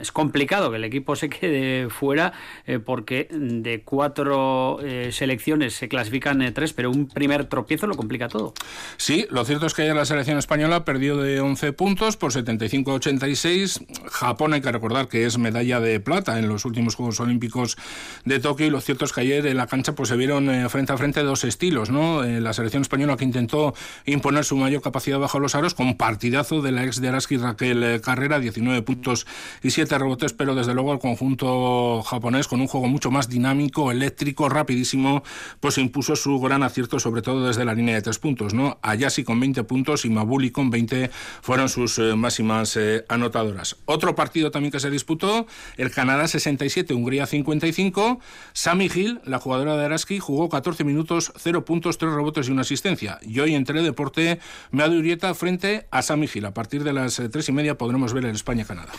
es 0.01 0.13
complicado 0.21 0.71
que 0.71 0.77
el 0.77 0.85
equipo 0.85 1.17
se 1.17 1.31
quede 1.31 1.89
fuera 1.89 2.35
eh, 2.67 2.79
porque 2.79 3.27
de 3.31 3.81
cuatro 3.83 4.79
eh, 4.83 5.13
selecciones 5.13 5.73
se 5.73 5.89
clasifican 5.89 6.43
eh, 6.43 6.53
tres, 6.53 6.75
pero 6.75 6.91
un 6.91 7.09
primer 7.09 7.47
tropiezo 7.47 7.87
lo 7.87 7.95
complica 7.95 8.29
todo. 8.29 8.53
Sí, 8.99 9.27
lo 9.31 9.47
cierto 9.47 9.65
es 9.65 9.73
que 9.73 9.81
ayer 9.81 9.97
la 9.97 10.05
selección 10.05 10.37
española 10.37 10.85
perdió 10.85 11.17
de 11.17 11.41
11 11.41 11.73
puntos 11.73 12.19
por 12.19 12.33
75-86. 12.33 13.87
Japón 14.11 14.53
hay 14.53 14.61
que 14.61 14.71
recordar 14.71 15.09
que 15.09 15.25
es 15.25 15.39
medalla 15.39 15.81
de 15.81 16.01
plata 16.01 16.39
en 16.39 16.49
los 16.49 16.67
últimos 16.67 16.97
Juegos 16.97 17.19
Olímpicos 17.21 17.79
de 18.27 18.41
Tokio 18.41 18.67
y 18.67 18.71
lo 18.71 18.83
cierto 18.83 19.07
es 19.07 19.15
que 19.15 19.23
ayer 19.23 19.47
en 19.47 19.57
la 19.57 19.69
cancha 19.69 19.95
pues 19.95 20.11
se 20.11 20.17
vieron 20.17 20.69
frente 20.69 20.93
a 20.93 20.99
frente 20.99 21.23
dos 21.23 21.45
estilos, 21.45 21.89
¿no? 21.89 22.23
la 22.23 22.53
selección 22.53 22.83
española 22.83 23.17
que 23.17 23.25
intentó 23.25 23.75
imponer 24.05 24.45
su 24.45 24.57
mayor 24.57 24.83
capacidad 24.83 25.19
bajo 25.19 25.41
los 25.41 25.55
aros 25.55 25.73
con 25.75 25.97
partidazo 25.97 26.61
de 26.61 26.73
la 26.73 26.85
ex 26.85 27.01
de 27.01 27.09
Araski 27.09 27.39
Raquel 27.39 28.03
Carrera, 28.03 28.39
19 28.39 28.83
puntos 28.83 29.27
y 29.63 29.71
7 29.71 29.95
pero 30.37 30.55
desde 30.55 30.75
luego 30.75 30.93
el 30.93 30.99
conjunto 30.99 32.03
japonés, 32.03 32.49
con 32.49 32.61
un 32.61 32.67
juego 32.67 32.89
mucho 32.89 33.11
más 33.11 33.29
dinámico, 33.29 33.91
eléctrico, 33.91 34.49
rapidísimo, 34.49 35.23
pues 35.61 35.79
impuso 35.79 36.17
su 36.17 36.39
gran 36.41 36.63
acierto, 36.63 37.01
sobre 37.01 37.23
todo 37.23 37.47
desde 37.47 37.65
la 37.65 37.75
línea 37.75 37.95
de 37.95 38.03
tres 38.03 38.19
puntos. 38.19 38.55
¿no? 38.55 38.79
Ayasi 38.83 39.25
con 39.25 39.41
20 39.41 39.65
puntos 39.65 40.05
y 40.05 40.11
Mabuli 40.11 40.51
con 40.51 40.71
20 40.71 41.11
fueron 41.43 41.69
sus 41.69 41.99
eh, 41.99 42.15
máximas 42.15 42.77
eh, 42.77 43.05
anotadoras. 43.09 43.77
Otro 43.85 44.15
partido 44.15 44.51
también 44.51 44.73
que 44.73 44.81
se 44.81 44.91
disputó, 44.91 45.47
el 45.77 45.91
Canadá 45.91 46.29
67, 46.29 46.95
Hungría 46.95 47.27
55. 47.27 48.21
Sami 48.53 48.91
Hill, 48.95 49.21
la 49.25 49.39
jugadora 49.39 49.77
de 49.77 49.85
Araski, 49.85 50.19
jugó 50.19 50.49
14 50.49 50.85
minutos, 50.85 51.33
0 51.37 51.65
puntos, 51.65 51.99
3 51.99 52.13
rebotes 52.13 52.49
y 52.49 52.53
una 52.53 52.63
asistencia. 52.63 53.19
Y 53.23 53.41
hoy 53.41 53.55
en 53.55 53.65
Teledeporte, 53.65 54.39
Meado 54.71 54.97
Urieta 54.97 55.35
frente 55.35 55.87
a 55.91 56.03
Sami 56.03 56.29
Hill. 56.33 56.47
A 56.47 56.55
partir 56.55 56.85
de 56.85 56.93
las 56.93 57.17
3 57.17 57.35
eh, 57.35 57.51
y 57.51 57.55
media 57.55 57.79
podremos 57.79 58.13
ver 58.13 58.25
el 58.25 58.35
España-Canadá. 58.35 58.93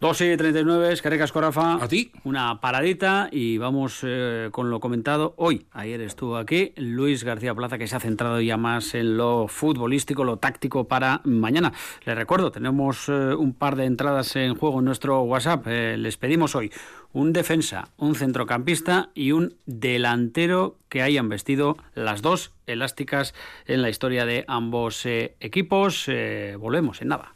2 0.00 0.20
y 0.20 0.36
39, 0.36 0.96
Carecas 1.02 1.32
Corafa. 1.32 1.82
A 1.82 1.88
ti. 1.88 2.12
Una 2.22 2.60
paradita 2.60 3.28
y 3.32 3.58
vamos 3.58 4.02
eh, 4.04 4.48
con 4.52 4.70
lo 4.70 4.78
comentado 4.78 5.34
hoy. 5.36 5.66
Ayer 5.72 6.00
estuvo 6.02 6.36
aquí 6.36 6.72
Luis 6.76 7.24
García 7.24 7.52
Plaza, 7.52 7.78
que 7.78 7.88
se 7.88 7.96
ha 7.96 8.00
centrado 8.00 8.40
ya 8.40 8.56
más 8.56 8.94
en 8.94 9.16
lo 9.16 9.48
futbolístico, 9.48 10.22
lo 10.22 10.36
táctico 10.36 10.86
para 10.86 11.20
mañana. 11.24 11.72
Les 12.04 12.14
recuerdo, 12.14 12.52
tenemos 12.52 13.08
eh, 13.08 13.34
un 13.34 13.54
par 13.54 13.74
de 13.74 13.86
entradas 13.86 14.36
en 14.36 14.54
juego 14.54 14.78
en 14.78 14.84
nuestro 14.84 15.22
WhatsApp. 15.22 15.66
Eh, 15.66 15.96
les 15.98 16.16
pedimos 16.16 16.54
hoy 16.54 16.70
un 17.12 17.32
defensa, 17.32 17.88
un 17.96 18.14
centrocampista 18.14 19.10
y 19.16 19.32
un 19.32 19.56
delantero 19.66 20.76
que 20.88 21.02
hayan 21.02 21.28
vestido 21.28 21.76
las 21.96 22.22
dos 22.22 22.52
elásticas 22.66 23.34
en 23.66 23.82
la 23.82 23.90
historia 23.90 24.26
de 24.26 24.44
ambos 24.46 25.04
equipos. 25.06 26.08
volvemos 26.56 27.02
en 27.02 27.08
nada. 27.08 27.34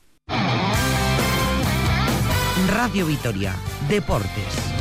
Radio 2.73 3.05
Vitoria, 3.05 3.55
Deportes. 3.87 4.72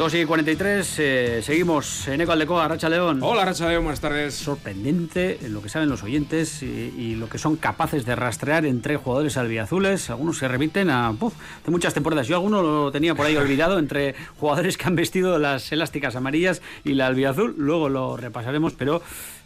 2 0.00 0.14
y 0.14 0.24
43, 0.24 0.98
eh, 0.98 1.40
seguimos 1.42 2.08
en 2.08 2.22
Eco 2.22 2.32
Aldecoa, 2.32 2.66
Racha 2.66 2.88
León. 2.88 3.20
Hola 3.22 3.44
Racha 3.44 3.68
León, 3.68 3.84
buenas 3.84 4.00
tardes. 4.00 4.34
Sorprendente 4.34 5.38
lo 5.50 5.60
que 5.60 5.68
saben 5.68 5.90
los 5.90 6.02
oyentes 6.02 6.62
y, 6.62 7.16
lo 7.16 7.28
que 7.28 7.36
son 7.36 7.56
capaces 7.56 8.06
de 8.06 8.16
rastrear 8.16 8.64
entre 8.64 8.96
jugadores 8.96 9.36
albiazules. 9.36 10.08
Algunos 10.08 10.38
se 10.38 10.48
remiten 10.48 10.88
a 10.88 11.12
de 11.12 11.70
muchas 11.70 11.92
temporadas. 11.92 12.26
Yo 12.28 12.36
alguno 12.36 12.62
lo 12.62 12.90
tenía 12.90 13.14
por 13.14 13.26
ahí 13.26 13.36
olvidado 13.36 13.78
entre 13.78 14.14
jugadores 14.38 14.78
que 14.78 14.86
han 14.86 14.96
vestido 14.96 15.38
las 15.38 15.70
elásticas 15.70 16.16
amarillas 16.16 16.62
y 16.82 16.94
la 16.94 17.06
albiazul. 17.06 17.54
Luego 17.58 17.90
lo 17.90 18.16
repasaremos, 18.16 18.72
pero 18.72 19.02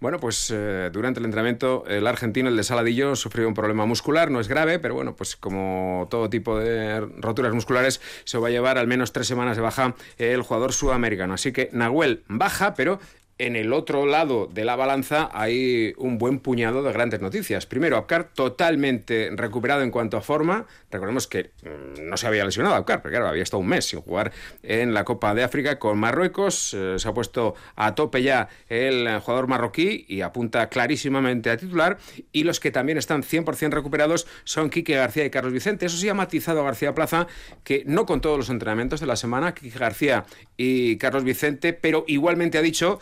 Bueno, 0.00 0.18
pues 0.18 0.50
eh, 0.50 0.88
durante 0.90 1.20
el 1.20 1.26
entrenamiento, 1.26 1.84
el 1.86 2.06
argentino, 2.06 2.48
el 2.48 2.56
de 2.56 2.64
Saladillo, 2.64 3.14
sufrió 3.14 3.46
un 3.46 3.52
problema 3.52 3.84
muscular, 3.84 4.30
no 4.30 4.40
es 4.40 4.48
grave, 4.48 4.78
pero 4.78 4.94
bueno, 4.94 5.14
pues 5.14 5.36
como 5.36 6.08
todo 6.10 6.30
tipo 6.30 6.58
de 6.58 7.00
roturas 7.18 7.52
musculares, 7.52 8.00
se 8.24 8.38
va 8.38 8.48
a 8.48 8.50
llevar 8.50 8.78
al 8.78 8.86
menos 8.86 9.12
tres 9.12 9.26
semanas 9.26 9.56
de 9.56 9.62
baja 9.62 9.94
el 10.16 10.40
jugador 10.40 10.72
sudamericano. 10.72 11.34
Así 11.34 11.52
que 11.52 11.68
Nahuel 11.72 12.22
baja, 12.26 12.72
pero 12.74 13.00
en 13.40 13.56
el 13.56 13.72
otro 13.72 14.04
lado 14.04 14.48
de 14.52 14.66
la 14.66 14.76
balanza 14.76 15.30
hay 15.32 15.94
un 15.96 16.18
buen 16.18 16.40
puñado 16.40 16.82
de 16.82 16.92
grandes 16.92 17.20
noticias. 17.20 17.64
Primero, 17.64 17.96
Apcar 17.96 18.28
totalmente 18.34 19.30
recuperado 19.34 19.82
en 19.82 19.90
cuanto 19.90 20.18
a 20.18 20.20
forma. 20.20 20.66
Recordemos 20.90 21.26
que 21.26 21.50
mm, 21.62 22.08
no 22.08 22.18
se 22.18 22.26
había 22.26 22.44
lesionado 22.44 22.74
Apcar, 22.74 23.00
porque 23.00 23.16
claro, 23.16 23.28
había 23.28 23.42
estado 23.42 23.62
un 23.62 23.68
mes 23.68 23.86
sin 23.86 24.02
jugar 24.02 24.32
en 24.62 24.92
la 24.92 25.04
Copa 25.04 25.34
de 25.34 25.42
África 25.42 25.78
con 25.78 25.98
Marruecos. 25.98 26.74
Eh, 26.74 26.96
se 26.98 27.08
ha 27.08 27.14
puesto 27.14 27.54
a 27.76 27.94
tope 27.94 28.22
ya 28.22 28.48
el 28.68 29.08
jugador 29.20 29.46
marroquí 29.46 30.04
y 30.06 30.20
apunta 30.20 30.68
clarísimamente 30.68 31.50
a 31.50 31.56
titular. 31.56 31.96
Y 32.32 32.44
los 32.44 32.60
que 32.60 32.70
también 32.70 32.98
están 32.98 33.22
100% 33.22 33.70
recuperados 33.70 34.26
son 34.44 34.68
Quique 34.68 34.94
García 34.96 35.24
y 35.24 35.30
Carlos 35.30 35.54
Vicente. 35.54 35.86
Eso 35.86 35.96
sí 35.96 36.10
ha 36.10 36.14
matizado 36.14 36.60
a 36.60 36.64
García 36.64 36.94
Plaza, 36.94 37.26
que 37.64 37.84
no 37.86 38.04
con 38.04 38.20
todos 38.20 38.36
los 38.36 38.50
entrenamientos 38.50 39.00
de 39.00 39.06
la 39.06 39.16
semana, 39.16 39.54
Quique 39.54 39.78
García 39.78 40.26
y 40.58 40.98
Carlos 40.98 41.24
Vicente, 41.24 41.72
pero 41.72 42.04
igualmente 42.06 42.58
ha 42.58 42.62
dicho 42.62 43.00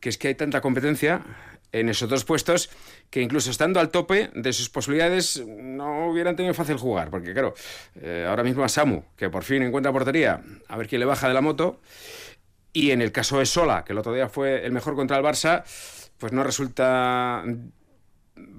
que 0.00 0.08
es 0.08 0.18
que 0.18 0.28
hay 0.28 0.34
tanta 0.34 0.60
competencia 0.60 1.22
en 1.72 1.88
esos 1.88 2.08
dos 2.08 2.24
puestos 2.24 2.70
que 3.10 3.20
incluso 3.20 3.50
estando 3.50 3.80
al 3.80 3.90
tope 3.90 4.30
de 4.34 4.52
sus 4.52 4.68
posibilidades 4.68 5.44
no 5.46 6.08
hubieran 6.08 6.36
tenido 6.36 6.54
fácil 6.54 6.76
jugar, 6.76 7.10
porque 7.10 7.32
claro, 7.32 7.54
eh, 8.00 8.26
ahora 8.28 8.42
mismo 8.42 8.64
a 8.64 8.68
Samu, 8.68 9.04
que 9.16 9.30
por 9.30 9.44
fin 9.44 9.62
encuentra 9.62 9.92
portería, 9.92 10.42
a 10.68 10.76
ver 10.76 10.88
quién 10.88 11.00
le 11.00 11.06
baja 11.06 11.28
de 11.28 11.34
la 11.34 11.40
moto, 11.40 11.80
y 12.72 12.90
en 12.90 13.02
el 13.02 13.12
caso 13.12 13.38
de 13.38 13.46
Sola, 13.46 13.84
que 13.84 13.92
el 13.92 13.98
otro 13.98 14.12
día 14.12 14.28
fue 14.28 14.64
el 14.64 14.72
mejor 14.72 14.94
contra 14.94 15.16
el 15.16 15.24
Barça, 15.24 15.64
pues 16.18 16.32
no 16.32 16.44
resulta 16.44 17.44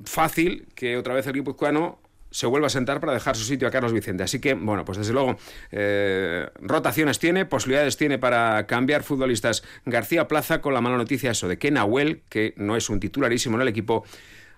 fácil 0.05 0.67
que 0.75 0.97
otra 0.97 1.13
vez 1.13 1.27
el 1.27 1.33
guipuzcoano 1.33 1.99
se 2.31 2.47
vuelva 2.47 2.67
a 2.67 2.69
sentar 2.69 2.99
para 2.99 3.13
dejar 3.13 3.35
su 3.35 3.43
sitio 3.43 3.67
a 3.67 3.71
Carlos 3.71 3.93
Vicente. 3.93 4.23
Así 4.23 4.39
que, 4.39 4.53
bueno, 4.53 4.85
pues 4.85 4.97
desde 4.97 5.13
luego, 5.13 5.37
eh, 5.71 6.49
rotaciones 6.61 7.19
tiene, 7.19 7.45
posibilidades 7.45 7.97
tiene 7.97 8.17
para 8.17 8.65
cambiar 8.65 9.03
futbolistas 9.03 9.63
García 9.85 10.27
Plaza 10.27 10.61
con 10.61 10.73
la 10.73 10.81
mala 10.81 10.97
noticia 10.97 11.31
eso 11.31 11.47
de 11.47 11.57
que 11.57 11.71
Nahuel, 11.71 12.23
que 12.29 12.53
no 12.57 12.75
es 12.75 12.89
un 12.89 12.99
titularísimo 12.99 13.57
en 13.57 13.61
el 13.63 13.67
equipo, 13.67 14.05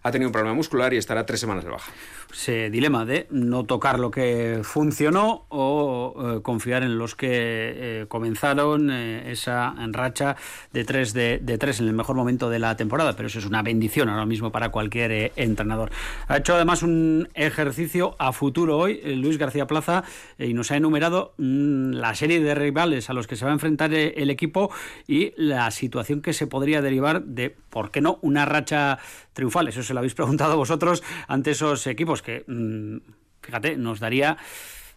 ha 0.03 0.11
tenido 0.11 0.29
un 0.29 0.33
problema 0.33 0.55
muscular 0.55 0.93
y 0.93 0.97
estará 0.97 1.25
tres 1.25 1.39
semanas 1.39 1.63
de 1.63 1.71
baja. 1.71 1.91
Ese 2.33 2.71
dilema 2.71 3.05
de 3.05 3.27
no 3.29 3.63
tocar 3.63 3.99
lo 3.99 4.09
que 4.09 4.61
funcionó 4.63 5.45
o 5.49 6.15
eh, 6.17 6.41
confiar 6.41 6.81
en 6.81 6.97
los 6.97 7.13
que 7.13 7.29
eh, 7.29 8.05
comenzaron 8.07 8.89
eh, 8.89 9.31
esa 9.31 9.75
racha 9.91 10.35
de 10.71 10.83
tres 10.83 11.13
de, 11.13 11.39
tres 11.59 11.79
en 11.79 11.87
el 11.87 11.93
mejor 11.93 12.15
momento 12.15 12.49
de 12.49 12.57
la 12.57 12.75
temporada, 12.75 13.15
pero 13.15 13.27
eso 13.27 13.37
es 13.37 13.45
una 13.45 13.61
bendición 13.61 14.09
ahora 14.09 14.25
mismo 14.25 14.51
para 14.51 14.69
cualquier 14.69 15.31
entrenador. 15.35 15.91
Ha 16.27 16.37
hecho 16.37 16.55
además 16.55 16.81
un 16.81 17.29
ejercicio 17.35 18.15
a 18.17 18.33
futuro 18.33 18.79
hoy 18.79 18.99
Luis 19.15 19.37
García 19.37 19.67
Plaza 19.67 20.03
y 20.39 20.55
nos 20.55 20.71
ha 20.71 20.77
enumerado 20.77 21.35
mm, 21.37 21.91
la 21.91 22.15
serie 22.15 22.39
de 22.39 22.55
rivales 22.55 23.11
a 23.11 23.13
los 23.13 23.27
que 23.27 23.35
se 23.35 23.45
va 23.45 23.51
a 23.51 23.53
enfrentar 23.53 23.93
el 23.93 24.29
equipo 24.31 24.71
y 25.07 25.33
la 25.37 25.69
situación 25.69 26.23
que 26.23 26.33
se 26.33 26.47
podría 26.47 26.81
derivar 26.81 27.23
de, 27.23 27.55
¿por 27.69 27.91
qué 27.91 28.01
no?, 28.01 28.17
una 28.23 28.45
racha 28.45 28.97
triunfal. 29.33 29.67
Eso 29.67 29.83
se 29.83 29.93
lo 29.93 29.99
habéis 29.99 30.15
preguntado 30.15 30.57
vosotros 30.57 31.03
ante 31.27 31.51
esos 31.51 31.85
equipos 31.85 32.22
que, 32.23 32.43
mm, 32.47 32.97
fíjate, 33.41 33.77
nos 33.77 33.99
daría, 33.99 34.37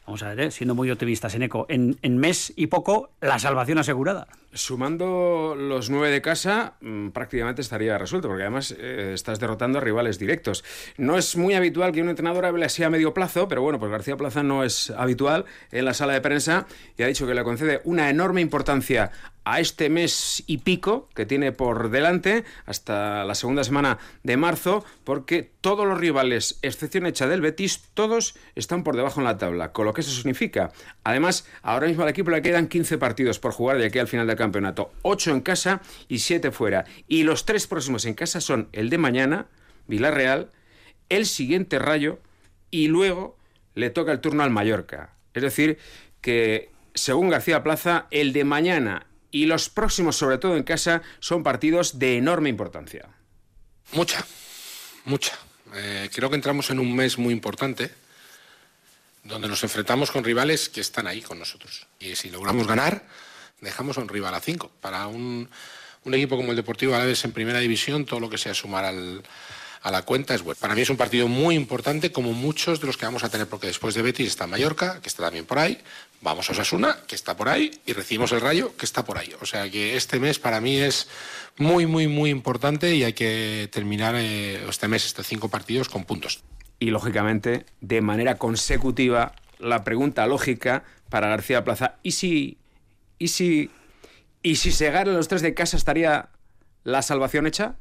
vamos 0.07 0.23
a 0.23 0.29
ver, 0.31 0.41
¿eh? 0.41 0.51
siendo 0.51 0.75
muy 0.75 0.91
optimistas 0.91 1.35
en 1.35 1.43
ECO, 1.43 1.67
en, 1.69 1.99
en 2.03 2.17
mes 2.19 2.53
y 2.57 2.69
poco 2.69 3.11
la 3.21 3.39
salvación 3.39 3.79
asegurada. 3.79 4.29
Sumando 4.57 5.55
los 5.55 5.91
nueve 5.91 6.11
de 6.11 6.23
casa, 6.23 6.75
mm, 6.81 7.11
prácticamente 7.11 7.61
estaría 7.61 7.99
resuelto, 7.99 8.29
porque 8.29 8.43
además 8.43 8.75
eh, 8.79 9.13
estás 9.13 9.39
derrotando 9.39 9.79
a 9.79 9.83
rivales 9.83 10.19
directos. 10.19 10.65
No 10.97 11.19
es 11.19 11.37
muy 11.37 11.53
habitual 11.55 11.93
que 11.93 12.01
un 12.01 12.09
entrenador 12.09 12.47
hable 12.47 12.65
así 12.65 12.83
a 12.83 12.89
medio 12.89 13.13
plazo, 13.13 13.49
pero 13.49 13.61
bueno, 13.61 13.79
pues 13.79 13.91
García 13.91 14.17
Plaza 14.17 14.43
no 14.43 14.65
es 14.65 14.91
habitual 14.91 15.45
en 15.73 15.85
la 15.85 15.93
sala 15.93 16.15
de 16.15 16.23
prensa 16.23 16.67
y 16.97 17.03
ha 17.03 17.07
dicho 17.07 17.27
que 17.27 17.35
le 17.35 17.45
concede 17.45 17.83
una 17.85 18.09
enorme 18.09 18.41
importancia 18.41 19.11
a 19.47 19.61
este 19.61 19.89
mes 19.89 20.43
y 20.49 20.59
pico 20.59 21.09
que 21.15 21.25
tiene 21.25 21.53
por 21.53 21.91
delante, 21.91 22.45
hasta 22.67 23.25
la 23.25 23.37
segunda 23.37 23.63
semana 23.63 23.99
de 24.25 24.37
marzo, 24.37 24.85
porque 25.05 25.53
todos 25.61 25.87
los 25.87 25.99
rivales, 25.99 26.59
excepción 26.63 27.07
hecha 27.07 27.29
del 27.29 27.41
Betis, 27.41 27.85
todos 27.95 28.35
están 28.57 28.83
por 28.83 28.97
debajo 28.97 29.21
en 29.21 29.25
la 29.25 29.39
tabla, 29.39 29.71
con 29.71 29.87
lo 29.87 29.95
que 29.95 30.01
eso 30.01 30.11
significa. 30.11 30.73
Además, 31.05 31.47
ahora 31.63 31.87
mismo 31.87 32.03
al 32.03 32.09
equipo 32.09 32.33
le 32.33 32.43
quedan 32.43 32.67
15 32.67 32.99
partidos 32.99 33.39
por 33.39 33.53
jugar 33.53 33.79
de 33.79 33.87
aquí 33.87 34.01
al 34.01 34.09
final 34.09 34.27
del 34.27 34.35
campeonato, 34.35 34.46
8 35.03 35.31
en 35.31 35.41
casa 35.41 35.81
y 36.09 36.19
7 36.19 36.51
fuera. 36.51 36.85
Y 37.09 37.23
los 37.23 37.45
tres 37.45 37.67
próximos 37.67 38.05
en 38.05 38.15
casa 38.15 38.41
son 38.41 38.69
el 38.73 38.91
de 38.91 38.99
mañana, 38.99 39.47
Villarreal, 39.87 40.51
el 41.09 41.27
siguiente 41.27 41.79
Rayo 41.79 42.21
y 42.71 42.89
luego 42.89 43.39
le 43.75 43.91
toca 43.91 44.13
el 44.13 44.21
turno 44.21 44.43
al 44.43 44.51
Mallorca. 44.51 45.15
Es 45.35 45.43
decir, 45.43 45.79
que 46.21 46.71
según 46.95 47.29
García 47.29 47.63
Plaza, 47.63 48.07
el 48.11 48.33
de 48.33 48.45
mañana 48.45 49.07
y 49.31 49.47
los 49.47 49.69
próximos, 49.69 50.17
sobre 50.17 50.39
todo 50.39 50.57
en 50.57 50.63
casa, 50.63 51.03
son 51.21 51.43
partidos 51.43 51.99
de 51.99 52.17
enorme 52.17 52.49
importancia. 52.49 53.09
Mucha, 53.93 54.25
mucha. 55.05 55.39
Eh, 55.75 56.09
creo 56.15 56.31
que 56.31 56.37
entramos 56.37 56.71
en 56.71 56.79
un 56.79 56.95
mes 56.95 57.19
muy 57.19 57.33
importante 57.33 57.91
donde 59.25 59.49
nos 59.49 59.63
enfrentamos 59.63 60.11
con 60.11 60.25
rivales 60.25 60.69
que 60.69 60.81
están 60.81 61.07
ahí 61.07 61.21
con 61.21 61.39
nosotros. 61.39 61.87
Y 61.99 62.17
si 62.17 62.31
logramos 62.31 62.67
ganar, 62.67 63.05
dejamos 63.61 63.97
un 63.97 64.09
rival 64.09 64.35
a 64.35 64.41
cinco. 64.41 64.71
Para 64.81 65.07
un, 65.07 65.49
un 66.05 66.15
equipo 66.15 66.37
como 66.37 66.51
el 66.51 66.57
Deportivo 66.57 66.95
Alavés 66.95 67.25
en 67.25 67.33
primera 67.33 67.59
división, 67.59 68.05
todo 68.05 68.21
lo 68.21 68.31
que 68.31 68.39
sea 68.39 68.55
sumar 68.55 68.85
al, 68.85 69.23
a 69.83 69.91
la 69.91 70.03
cuenta 70.03 70.35
es 70.35 70.43
bueno. 70.43 70.59
Para 70.61 70.75
mí 70.75 70.81
es 70.81 70.91
un 70.91 70.97
partido 70.97 71.29
muy 71.29 71.55
importante, 71.55 72.13
como 72.13 72.33
muchos 72.33 72.81
de 72.81 72.87
los 72.87 72.97
que 72.97 73.07
vamos 73.07 73.25
a 73.25 73.29
tener, 73.29 73.47
porque 73.47 73.69
después 73.69 73.95
de 73.95 74.03
Betis 74.03 74.27
está 74.27 74.47
Mallorca, 74.47 75.01
que 75.01 75.09
está 75.09 75.23
también 75.23 75.45
por 75.45 75.59
ahí, 75.59 75.79
vamos 76.21 76.49
a 76.49 76.53
Osasuna, 76.53 76.99
que 77.07 77.15
está 77.15 77.37
por 77.37 77.49
ahí, 77.49 77.71
y 77.87 77.93
recibimos 77.93 78.33
el 78.33 78.41
Rayo, 78.41 78.77
que 78.77 78.85
está 78.85 79.05
por 79.05 79.19
ahí. 79.19 79.33
O 79.41 79.47
sea 79.47 79.71
que 79.71 79.97
este 79.97 80.19
mes 80.19 80.39
para 80.39 80.61
mí 80.61 80.77
es 80.77 81.09
muy, 81.57 81.87
muy, 81.87 82.09
muy 82.09 82.31
importante 82.31 82.95
y 82.95 83.05
hay 83.05 83.13
que 83.13 83.69
terminar 83.73 84.15
eh, 84.17 84.69
este 84.69 84.89
mes, 84.89 85.07
estos 85.07 85.27
cinco 85.27 85.49
partidos, 85.49 85.89
con 85.89 86.05
puntos. 86.05 86.43
Y 86.79 86.91
lógicamente, 86.91 87.65
de 87.81 88.01
manera 88.01 88.37
consecutiva, 88.39 89.35
la 89.59 89.85
pregunta 89.85 90.27
lógica 90.27 90.85
para 91.09 91.29
García 91.29 91.65
Plaza, 91.65 91.95
¿y 92.03 92.13
si, 92.13 92.59
y 93.19 93.29
si, 93.29 93.71
y 94.43 94.57
si 94.57 94.73
se 94.73 94.91
ganan 94.91 95.15
los 95.15 95.29
tres 95.29 95.43
de 95.43 95.55
casa 95.55 95.77
estaría 95.77 96.31
la 96.85 97.03
salvación 97.03 97.47
hecha? 97.47 97.77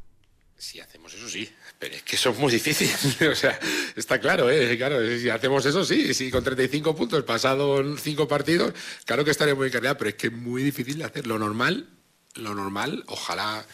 Si 0.57 0.79
hacemos 0.79 1.13
eso, 1.13 1.29
sí. 1.29 1.49
Pero 1.77 1.95
es 1.95 2.03
que 2.03 2.15
eso 2.15 2.29
es 2.29 2.37
muy 2.37 2.51
difícil. 2.51 2.89
o 3.31 3.35
sea, 3.35 3.59
está 3.95 4.19
claro, 4.19 4.49
¿eh? 4.49 4.77
Claro, 4.77 4.99
si 5.17 5.29
hacemos 5.29 5.65
eso, 5.65 5.83
sí. 5.83 6.13
Si 6.13 6.31
con 6.31 6.43
35 6.43 6.95
puntos 6.95 7.23
pasado 7.23 7.81
en 7.81 7.97
cinco 7.97 8.27
partidos, 8.27 8.73
claro 9.05 9.25
que 9.25 9.31
estaría 9.31 9.55
muy 9.55 9.67
encargada, 9.67 9.97
pero 9.97 10.09
es 10.09 10.15
que 10.15 10.27
es 10.27 10.33
muy 10.33 10.63
difícil 10.63 10.97
de 10.97 11.03
hacer. 11.03 11.27
Lo 11.27 11.37
normal, 11.37 11.89
lo 12.35 12.55
normal, 12.55 13.03
ojalá, 13.07 13.65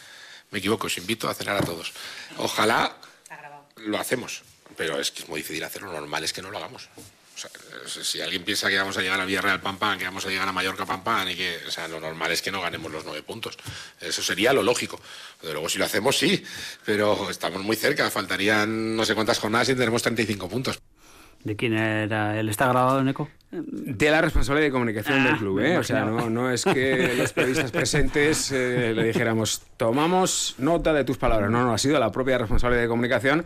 me 0.50 0.58
equivoco, 0.58 0.88
os 0.88 0.98
invito 0.98 1.28
a 1.28 1.34
cenar 1.34 1.56
a 1.56 1.64
todos. 1.64 1.92
Ojalá 2.38 2.96
lo 3.76 3.98
hacemos, 3.98 4.42
pero 4.76 4.98
es 5.00 5.12
que 5.12 5.22
es 5.22 5.28
muy 5.28 5.40
difícil 5.40 5.62
hacerlo. 5.62 5.92
Lo 5.92 6.00
normal 6.00 6.24
es 6.24 6.32
que 6.32 6.42
no 6.42 6.50
lo 6.50 6.58
hagamos 6.58 6.88
si 7.86 8.20
alguien 8.20 8.44
piensa 8.44 8.68
que 8.68 8.78
vamos 8.78 8.96
a 8.96 9.02
llegar 9.02 9.20
a 9.20 9.24
Villarreal 9.24 9.60
Pam 9.60 9.78
Pam, 9.78 9.98
que 9.98 10.04
vamos 10.04 10.24
a 10.26 10.28
llegar 10.28 10.48
a 10.48 10.52
Mallorca 10.52 10.86
Pam 10.86 11.02
Pam, 11.02 11.28
y 11.28 11.34
que, 11.34 11.58
o 11.66 11.70
sea, 11.70 11.88
lo 11.88 12.00
normal 12.00 12.32
es 12.32 12.42
que 12.42 12.50
no 12.50 12.60
ganemos 12.60 12.90
los 12.90 13.04
nueve 13.04 13.22
puntos. 13.22 13.56
Eso 14.00 14.22
sería 14.22 14.52
lo 14.52 14.62
lógico. 14.62 15.00
Pero 15.40 15.54
luego 15.54 15.68
si 15.68 15.78
lo 15.78 15.84
hacemos, 15.84 16.16
sí, 16.16 16.42
pero 16.84 17.30
estamos 17.30 17.62
muy 17.62 17.76
cerca, 17.76 18.10
faltarían 18.10 18.96
no 18.96 19.04
sé 19.04 19.14
cuántas 19.14 19.38
jornadas 19.38 19.68
y 19.68 19.72
tendremos 19.72 20.02
35 20.02 20.48
puntos. 20.48 20.80
¿De 21.44 21.56
quién 21.56 21.74
era? 21.74 22.38
¿El 22.38 22.48
está 22.48 22.68
grabado 22.68 23.00
en 23.00 23.08
ECO? 23.08 23.28
De 23.52 24.10
la 24.10 24.22
responsabilidad 24.22 24.68
de 24.68 24.72
comunicación 24.72 25.24
del 25.24 25.34
ah, 25.34 25.38
club, 25.38 25.58
¿eh? 25.60 25.76
O 25.76 25.84
sea, 25.84 26.06
no, 26.06 26.50
es 26.50 26.64
que 26.64 27.14
los 27.18 27.32
periodistas 27.34 27.70
presentes 27.70 28.50
eh, 28.50 28.94
le 28.94 29.04
dijéramos, 29.04 29.62
tomamos 29.76 30.54
nota 30.56 30.94
de 30.94 31.04
tus 31.04 31.18
palabras. 31.18 31.50
No, 31.50 31.62
no, 31.62 31.74
ha 31.74 31.78
sido 31.78 32.00
la 32.00 32.10
propia 32.10 32.38
responsabilidad 32.38 32.82
de 32.82 32.88
comunicación 32.88 33.44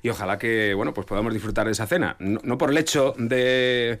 y 0.00 0.10
ojalá 0.10 0.38
que, 0.38 0.74
bueno, 0.74 0.94
pues 0.94 1.06
podamos 1.08 1.32
disfrutar 1.32 1.66
de 1.66 1.72
esa 1.72 1.86
cena. 1.88 2.14
no 2.20 2.56
por 2.56 2.70
el 2.70 2.78
hecho 2.78 3.14
de 3.18 4.00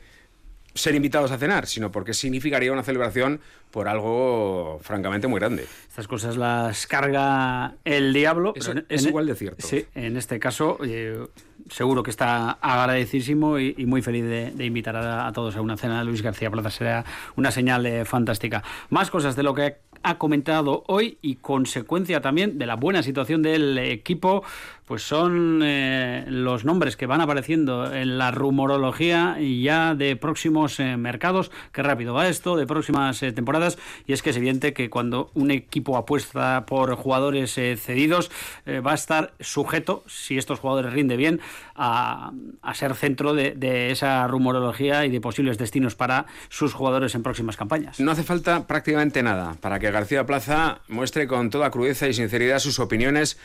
ser 0.78 0.94
invitados 0.94 1.30
a 1.30 1.38
cenar, 1.38 1.66
sino 1.66 1.90
porque 1.90 2.14
significaría 2.14 2.72
una 2.72 2.82
celebración 2.82 3.40
por 3.70 3.88
algo 3.88 4.78
francamente 4.82 5.26
muy 5.26 5.40
grande. 5.40 5.66
Estas 5.88 6.06
cosas 6.06 6.36
las 6.36 6.86
carga 6.86 7.74
el 7.84 8.12
diablo. 8.12 8.54
es 8.88 9.04
igual 9.04 9.26
de 9.26 9.34
cierto. 9.34 9.66
Sí, 9.66 9.86
en 9.94 10.16
este 10.16 10.38
caso 10.38 10.78
eh, 10.84 11.26
seguro 11.70 12.02
que 12.02 12.10
está 12.10 12.52
agradecidísimo 12.60 13.58
y, 13.58 13.74
muy 13.86 14.02
feliz 14.02 14.24
de, 14.24 14.64
invitar 14.64 14.96
a, 14.96 15.30
todos 15.32 15.56
a 15.56 15.60
una 15.60 15.76
cena 15.76 15.98
de 15.98 16.04
Luis 16.04 16.22
García 16.22 16.50
Plaza. 16.50 16.70
Será 16.70 17.04
una 17.36 17.50
señal 17.50 17.86
eh, 17.86 18.04
fantástica. 18.04 18.62
Más 18.90 19.10
cosas 19.10 19.36
de 19.36 19.42
lo 19.42 19.54
que 19.54 19.76
ha 20.02 20.16
comentado 20.16 20.84
hoy 20.86 21.18
y 21.22 21.36
consecuencia 21.36 22.20
también 22.20 22.58
de 22.58 22.66
la 22.66 22.76
buena 22.76 23.02
situación 23.02 23.42
del 23.42 23.76
equipo 23.78 24.44
pues 24.84 25.02
son 25.02 25.60
eh, 25.62 26.24
los 26.28 26.64
nombres 26.64 26.96
que 26.96 27.04
van 27.04 27.20
apareciendo 27.20 27.92
en 27.92 28.16
la 28.16 28.30
rumorología 28.30 29.36
ya 29.38 29.94
de 29.94 30.16
próximos 30.16 30.80
eh, 30.80 30.96
mercados. 30.96 31.50
Qué 31.72 31.82
rápido 31.82 32.14
va 32.14 32.28
esto, 32.28 32.56
de 32.56 32.66
próximas 32.66 33.20
temporadas. 33.20 33.76
Y 34.06 34.14
es 34.14 34.22
que 34.22 34.30
es 34.30 34.36
evidente 34.38 34.72
que 34.72 34.88
cuando 34.88 35.30
un 35.34 35.50
equipo 35.50 35.98
apuesta 35.98 36.64
por 36.64 36.94
jugadores 36.94 37.52
cedidos, 37.52 38.30
va 38.66 38.92
a 38.92 38.94
estar 38.94 39.34
sujeto, 39.40 40.04
si 40.06 40.38
estos 40.38 40.58
jugadores 40.58 40.94
rinden 40.94 41.18
bien, 41.18 41.40
a, 41.74 42.32
ser 42.74 42.94
centro 42.94 43.34
de, 43.34 43.90
esa 43.90 44.26
rumorología 44.26 45.04
y 45.04 45.10
de 45.10 45.20
posibles 45.20 45.58
destinos 45.58 45.94
para 45.94 46.26
sus 46.48 46.74
jugadores 46.74 47.14
en 47.14 47.22
próximas 47.22 47.56
campañas. 47.56 48.00
No 48.00 48.10
hace 48.10 48.22
falta 48.22 48.66
prácticamente 48.66 49.22
nada 49.22 49.54
para 49.60 49.78
que 49.78 49.90
García 49.90 50.26
Plaza 50.26 50.80
muestre 50.88 51.26
con 51.26 51.50
toda 51.50 51.70
crudeza 51.70 52.08
y 52.08 52.14
sinceridad 52.14 52.58
sus 52.58 52.78
opiniones 52.78 53.38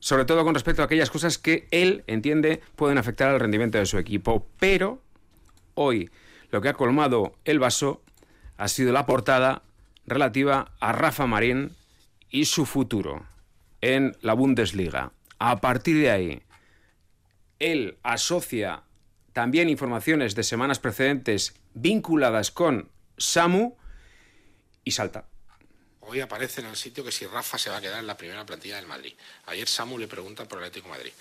sobre 0.00 0.24
todo 0.24 0.44
con 0.44 0.54
respecto 0.54 0.82
a 0.82 0.84
aquellas 0.84 1.10
cosas 1.10 1.38
que 1.38 1.66
él 1.70 2.04
entiende 2.06 2.60
pueden 2.76 2.98
afectar 2.98 3.30
al 3.30 3.40
rendimiento 3.40 3.78
de 3.78 3.86
su 3.86 3.98
equipo. 3.98 4.46
Pero 4.58 5.00
hoy 5.74 6.10
lo 6.50 6.60
que 6.60 6.68
ha 6.68 6.74
colmado 6.74 7.34
el 7.44 7.58
vaso 7.58 8.02
ha 8.56 8.68
sido 8.68 8.92
la 8.92 9.06
portada 9.06 9.62
relativa 10.06 10.72
a 10.80 10.92
Rafa 10.92 11.26
Marín 11.26 11.72
y 12.30 12.46
su 12.46 12.66
futuro 12.66 13.24
en 13.80 14.16
la 14.20 14.34
Bundesliga. 14.34 15.12
A 15.38 15.60
partir 15.60 15.96
de 15.98 16.10
ahí, 16.10 16.42
él 17.58 17.98
asocia 18.02 18.82
también 19.32 19.68
informaciones 19.68 20.34
de 20.34 20.42
semanas 20.42 20.78
precedentes 20.78 21.54
vinculadas 21.74 22.50
con 22.50 22.90
Samu 23.16 23.76
y 24.84 24.92
salta 24.92 25.26
hoy 26.08 26.20
aparece 26.20 26.62
en 26.62 26.68
el 26.68 26.76
sitio 26.76 27.04
que 27.04 27.12
si 27.12 27.26
Rafa 27.26 27.58
se 27.58 27.70
va 27.70 27.76
a 27.76 27.80
quedar 27.80 28.00
en 28.00 28.06
la 28.06 28.16
primera 28.16 28.44
plantilla 28.44 28.76
del 28.76 28.86
Madrid. 28.86 29.12
Ayer 29.46 29.68
Samu 29.68 29.98
le 29.98 30.08
pregunta 30.08 30.46
por 30.46 30.58
el 30.58 30.64
Atlético 30.64 30.88
Madrid. 30.88 31.12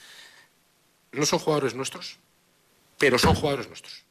No 1.12 1.26
son 1.26 1.40
jugadores 1.40 1.76
nuestros, 1.76 2.18
pero 2.98 3.20
son 3.20 3.36
jugadores 3.36 3.68
nuestros. 3.68 4.04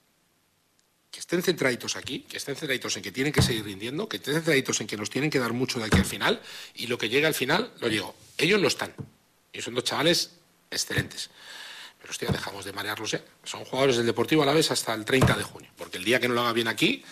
Que 1.10 1.20
estén 1.20 1.42
centraditos 1.42 1.96
aquí, 1.96 2.20
que 2.20 2.36
estén 2.36 2.56
centraditos 2.56 2.96
en 2.96 3.02
que 3.02 3.12
tienen 3.12 3.32
que 3.32 3.40
seguir 3.40 3.64
rindiendo, 3.64 4.08
que 4.08 4.18
estén 4.18 4.34
centraditos 4.34 4.80
en 4.80 4.86
que 4.86 4.96
nos 4.96 5.08
tienen 5.08 5.30
que 5.30 5.38
dar 5.38 5.54
mucho 5.54 5.78
de 5.78 5.86
aquí 5.86 5.96
al 5.96 6.04
final, 6.04 6.42
y 6.74 6.88
lo 6.88 6.98
que 6.98 7.08
llega 7.08 7.26
al 7.26 7.34
final, 7.34 7.72
lo 7.80 7.88
llego. 7.88 8.14
Ellos 8.36 8.60
no 8.60 8.68
están. 8.68 8.94
Y 9.52 9.62
son 9.62 9.74
dos 9.74 9.84
chavales 9.84 10.32
excelentes. 10.70 11.30
Pero 12.06 12.12
hostia, 12.12 12.28
dejamos 12.30 12.64
de 12.64 12.72
marearlos 12.72 13.10
ya. 13.10 13.20
Son 13.42 13.64
jugadores 13.64 13.96
del 13.96 14.06
Deportivo 14.06 14.44
a 14.44 14.46
la 14.46 14.52
vez 14.52 14.70
hasta 14.70 14.94
el 14.94 15.04
30 15.04 15.34
de 15.34 15.42
junio. 15.42 15.70
Porque 15.76 15.98
el 15.98 16.04
día 16.04 16.20
que 16.20 16.28
no 16.28 16.34
lo 16.34 16.42
haga 16.42 16.52
bien 16.52 16.68
aquí, 16.68 17.02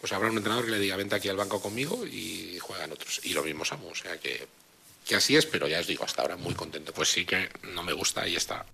pues 0.00 0.12
habrá 0.12 0.30
un 0.30 0.36
entrenador 0.36 0.64
que 0.64 0.70
le 0.70 0.78
diga, 0.78 0.94
vente 0.94 1.16
aquí 1.16 1.28
al 1.28 1.36
banco 1.36 1.60
conmigo 1.60 2.06
y 2.06 2.56
juegan 2.60 2.92
otros. 2.92 3.20
Y 3.24 3.32
lo 3.32 3.42
mismo 3.42 3.64
Samu, 3.64 3.88
o 3.88 3.94
sea 3.96 4.16
que 4.18 4.46
que 5.08 5.16
así 5.16 5.36
es, 5.36 5.46
pero 5.46 5.66
ya 5.66 5.80
os 5.80 5.86
digo, 5.86 6.04
hasta 6.04 6.22
ahora 6.22 6.36
muy 6.36 6.54
contento. 6.54 6.92
Pues 6.92 7.08
sí 7.08 7.24
que 7.24 7.48
no 7.74 7.82
me 7.82 7.94
gusta 7.94 8.28
y 8.28 8.36
está. 8.36 8.64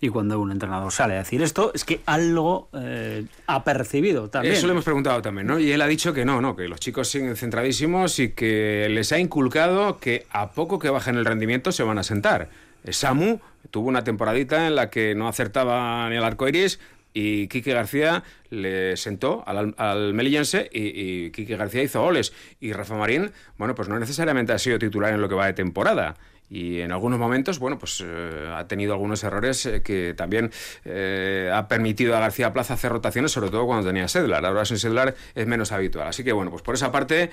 Y 0.00 0.08
cuando 0.08 0.40
un 0.40 0.50
entrenador 0.50 0.92
sale 0.92 1.14
a 1.14 1.18
decir 1.18 1.40
esto, 1.42 1.70
es 1.72 1.84
que 1.84 2.00
algo 2.06 2.68
eh, 2.72 3.24
ha 3.46 3.62
percibido 3.62 4.28
también. 4.28 4.54
Eso 4.54 4.66
le 4.66 4.72
hemos 4.72 4.84
preguntado 4.84 5.22
también, 5.22 5.46
¿no? 5.46 5.58
Y 5.58 5.70
él 5.70 5.80
ha 5.80 5.86
dicho 5.86 6.12
que 6.12 6.24
no, 6.24 6.40
no, 6.40 6.56
que 6.56 6.68
los 6.68 6.80
chicos 6.80 7.08
siguen 7.08 7.36
centradísimos 7.36 8.18
y 8.18 8.30
que 8.30 8.88
les 8.90 9.12
ha 9.12 9.18
inculcado 9.18 9.98
que 9.98 10.26
a 10.30 10.50
poco 10.50 10.78
que 10.78 10.90
bajen 10.90 11.16
el 11.16 11.24
rendimiento 11.24 11.70
se 11.70 11.84
van 11.84 11.98
a 11.98 12.02
sentar. 12.02 12.50
Samu 12.90 13.40
tuvo 13.70 13.88
una 13.88 14.04
temporadita 14.04 14.66
en 14.66 14.76
la 14.76 14.90
que 14.90 15.14
no 15.14 15.28
acertaba 15.28 16.08
ni 16.10 16.16
al 16.16 16.24
arco 16.24 16.48
iris, 16.48 16.78
y 17.14 17.46
Quique 17.46 17.72
García 17.72 18.24
le 18.50 18.96
sentó 18.96 19.44
al, 19.46 19.74
al 19.78 20.14
melillense 20.14 20.68
y, 20.72 20.82
y, 21.26 21.30
Quique 21.30 21.56
García 21.56 21.82
hizo 21.82 22.02
goles. 22.02 22.32
Y 22.60 22.72
Rafa 22.72 22.96
Marín, 22.96 23.30
bueno, 23.56 23.76
pues 23.76 23.88
no 23.88 23.98
necesariamente 23.98 24.52
ha 24.52 24.58
sido 24.58 24.80
titular 24.80 25.14
en 25.14 25.20
lo 25.20 25.28
que 25.28 25.36
va 25.36 25.46
de 25.46 25.52
temporada. 25.52 26.16
Y 26.50 26.80
en 26.80 26.92
algunos 26.92 27.18
momentos, 27.18 27.58
bueno, 27.58 27.78
pues 27.78 28.02
eh, 28.04 28.54
ha 28.54 28.66
tenido 28.68 28.92
algunos 28.92 29.24
errores 29.24 29.64
eh, 29.66 29.82
que 29.82 30.14
también 30.14 30.50
eh, 30.84 31.50
ha 31.52 31.68
permitido 31.68 32.16
a 32.16 32.20
García 32.20 32.52
Plaza 32.52 32.74
hacer 32.74 32.92
rotaciones, 32.92 33.32
sobre 33.32 33.50
todo 33.50 33.66
cuando 33.66 33.86
tenía 33.86 34.08
Sedlar. 34.08 34.44
Ahora 34.44 34.64
sin 34.64 34.78
Sedlar 34.78 35.14
es 35.34 35.46
menos 35.46 35.72
habitual. 35.72 36.06
Así 36.06 36.22
que, 36.22 36.32
bueno, 36.32 36.50
pues 36.50 36.62
por 36.62 36.74
esa 36.74 36.92
parte, 36.92 37.30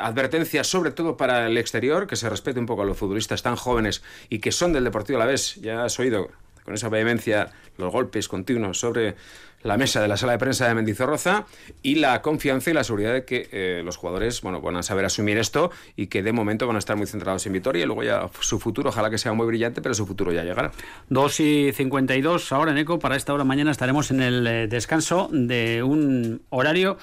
advertencia 0.00 0.64
sobre 0.64 0.92
todo 0.92 1.16
para 1.16 1.46
el 1.46 1.58
exterior, 1.58 2.06
que 2.06 2.16
se 2.16 2.30
respete 2.30 2.60
un 2.60 2.66
poco 2.66 2.82
a 2.82 2.84
los 2.84 2.96
futbolistas 2.96 3.42
tan 3.42 3.56
jóvenes 3.56 4.02
y 4.28 4.38
que 4.38 4.52
son 4.52 4.72
del 4.72 4.84
Deportivo 4.84 5.18
a 5.18 5.20
la 5.20 5.30
vez. 5.30 5.56
Ya 5.56 5.84
has 5.84 5.98
oído 5.98 6.30
con 6.68 6.74
esa 6.74 6.90
vehemencia 6.90 7.48
los 7.78 7.90
golpes 7.90 8.28
continuos 8.28 8.78
sobre 8.78 9.14
la 9.62 9.78
mesa 9.78 10.02
de 10.02 10.08
la 10.08 10.18
sala 10.18 10.32
de 10.32 10.38
prensa 10.38 10.68
de 10.68 10.74
Mendizorroza 10.74 11.46
y 11.82 11.94
la 11.94 12.20
confianza 12.20 12.70
y 12.70 12.74
la 12.74 12.84
seguridad 12.84 13.14
de 13.14 13.24
que 13.24 13.48
eh, 13.52 13.80
los 13.82 13.96
jugadores 13.96 14.42
bueno, 14.42 14.60
van 14.60 14.76
a 14.76 14.82
saber 14.82 15.06
asumir 15.06 15.38
esto 15.38 15.70
y 15.96 16.08
que 16.08 16.22
de 16.22 16.32
momento 16.32 16.66
van 16.66 16.76
a 16.76 16.78
estar 16.78 16.94
muy 16.94 17.06
centrados 17.06 17.46
en 17.46 17.54
Vitoria 17.54 17.84
y 17.84 17.86
luego 17.86 18.02
ya 18.02 18.28
su 18.40 18.60
futuro, 18.60 18.90
ojalá 18.90 19.08
que 19.08 19.16
sea 19.16 19.32
muy 19.32 19.46
brillante, 19.46 19.80
pero 19.80 19.94
su 19.94 20.06
futuro 20.06 20.30
ya 20.30 20.44
llegará. 20.44 20.72
2 21.08 21.40
y 21.40 21.72
52 21.72 22.52
ahora 22.52 22.72
en 22.72 22.76
ECO, 22.76 22.98
para 22.98 23.16
esta 23.16 23.32
hora 23.32 23.44
mañana 23.44 23.70
estaremos 23.70 24.10
en 24.10 24.20
el 24.20 24.46
eh, 24.46 24.66
descanso 24.68 25.30
de 25.32 25.82
un 25.82 26.42
horario 26.50 26.98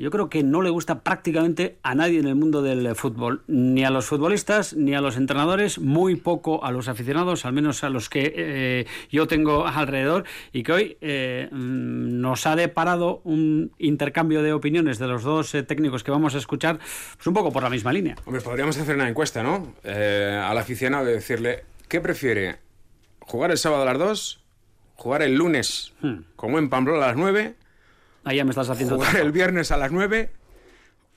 yo 0.00 0.10
creo 0.10 0.30
que 0.30 0.42
no 0.42 0.62
le 0.62 0.70
gusta 0.70 1.00
prácticamente 1.00 1.76
a 1.82 1.94
nadie 1.94 2.20
en 2.20 2.26
el 2.26 2.34
mundo 2.34 2.62
del 2.62 2.94
fútbol, 2.96 3.42
ni 3.46 3.84
a 3.84 3.90
los 3.90 4.06
futbolistas, 4.06 4.74
ni 4.74 4.94
a 4.94 5.02
los 5.02 5.18
entrenadores, 5.18 5.78
muy 5.78 6.16
poco 6.16 6.64
a 6.64 6.72
los 6.72 6.88
aficionados, 6.88 7.44
al 7.44 7.52
menos 7.52 7.84
a 7.84 7.90
los 7.90 8.08
que 8.08 8.32
eh, 8.34 8.86
yo 9.10 9.26
tengo 9.26 9.66
alrededor, 9.66 10.24
y 10.54 10.62
que 10.62 10.72
hoy 10.72 10.96
eh, 11.02 11.48
mm, 11.52 12.18
nos 12.18 12.46
ha 12.46 12.56
deparado 12.56 13.20
un 13.24 13.72
intercambio 13.78 14.42
de 14.42 14.54
opiniones 14.54 14.98
de 14.98 15.06
los 15.06 15.22
dos 15.22 15.54
eh, 15.54 15.62
técnicos 15.62 16.02
que 16.02 16.10
vamos 16.10 16.34
a 16.34 16.38
escuchar, 16.38 16.78
pues 16.78 17.26
un 17.26 17.34
poco 17.34 17.52
por 17.52 17.62
la 17.62 17.68
misma 17.68 17.92
línea. 17.92 18.16
Hombre, 18.24 18.40
podríamos 18.40 18.78
hacer 18.78 18.94
una 18.94 19.08
encuesta, 19.08 19.42
¿no? 19.42 19.74
al 19.84 20.56
aficionado 20.56 21.04
de 21.04 21.12
decirle, 21.12 21.64
¿qué 21.88 22.00
prefiere? 22.00 22.56
¿Jugar 23.18 23.50
el 23.50 23.58
sábado 23.58 23.82
a 23.82 23.84
las 23.84 23.98
2? 23.98 24.40
¿Jugar 24.94 25.22
el 25.22 25.34
lunes, 25.34 25.92
hmm. 26.00 26.20
como 26.36 26.58
en 26.58 26.70
Pamplona 26.70 27.04
a 27.04 27.08
las 27.08 27.16
9? 27.16 27.54
Ahí 28.24 28.36
ya 28.36 28.44
me 28.44 28.50
estás 28.50 28.68
haciendo. 28.68 28.96
Jugar 28.96 29.16
el 29.16 29.32
viernes 29.32 29.70
a 29.70 29.76
las 29.76 29.92
9 29.92 30.30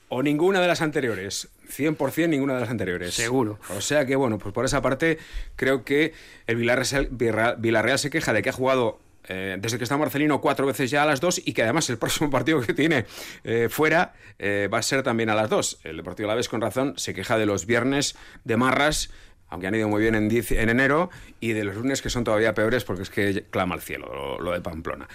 o 0.09 0.21
ninguna 0.21 0.61
de 0.61 0.67
las 0.67 0.81
anteriores. 0.81 1.49
100% 1.75 2.29
ninguna 2.29 2.53
de 2.53 2.61
las 2.61 2.69
anteriores. 2.69 3.13
Seguro. 3.13 3.59
O 3.75 3.81
sea 3.81 4.05
que, 4.05 4.15
bueno, 4.15 4.37
pues 4.37 4.53
por 4.53 4.63
esa 4.63 4.81
parte 4.81 5.17
creo 5.55 5.83
que 5.83 6.13
el 6.45 6.57
Villarreal, 6.57 7.99
se 7.99 8.09
queja 8.09 8.31
de 8.31 8.41
que 8.43 8.49
ha 8.49 8.53
jugado 8.53 8.99
eh, 9.27 9.57
desde 9.59 9.77
que 9.77 9.85
está 9.85 9.97
Marcelino 9.97 10.39
cuatro 10.39 10.67
veces 10.67 10.91
ya 10.91 11.03
a 11.03 11.05
las 11.05 11.19
dos 11.19 11.41
y 11.43 11.53
que 11.53 11.63
además 11.63 11.89
el 11.89 11.97
próximo 11.99 12.29
partido 12.29 12.61
que 12.61 12.73
tiene 12.73 13.05
eh, 13.43 13.69
fuera 13.69 14.13
eh, 14.37 14.69
va 14.71 14.79
a 14.79 14.83
ser 14.83 15.01
también 15.01 15.29
a 15.29 15.35
las 15.35 15.49
dos. 15.49 15.79
El 15.83 15.97
Deportivo 15.97 16.27
La 16.27 16.35
Vez 16.35 16.47
con 16.47 16.61
razón 16.61 16.93
se 16.97 17.13
queja 17.13 17.37
de 17.37 17.47
los 17.47 17.65
viernes 17.65 18.15
de 18.43 18.55
Marras 18.55 19.09
aunque 19.53 19.67
han 19.67 19.75
ido 19.75 19.87
muy 19.87 20.01
bien 20.01 20.15
en, 20.15 20.31
en, 20.31 20.69
enero, 20.69 21.11
y 21.39 21.53
de 21.53 21.63
los 21.63 21.75
lunes 21.75 22.01
que 22.01 22.09
son 22.09 22.23
todavía 22.23 22.55
peores 22.55 22.83
porque 22.83 23.03
es 23.03 23.11
que 23.11 23.45
clama 23.51 23.75
al 23.75 23.81
cielo 23.81 24.39
lo, 24.39 24.51
de 24.51 24.61
Pamplona. 24.61 25.07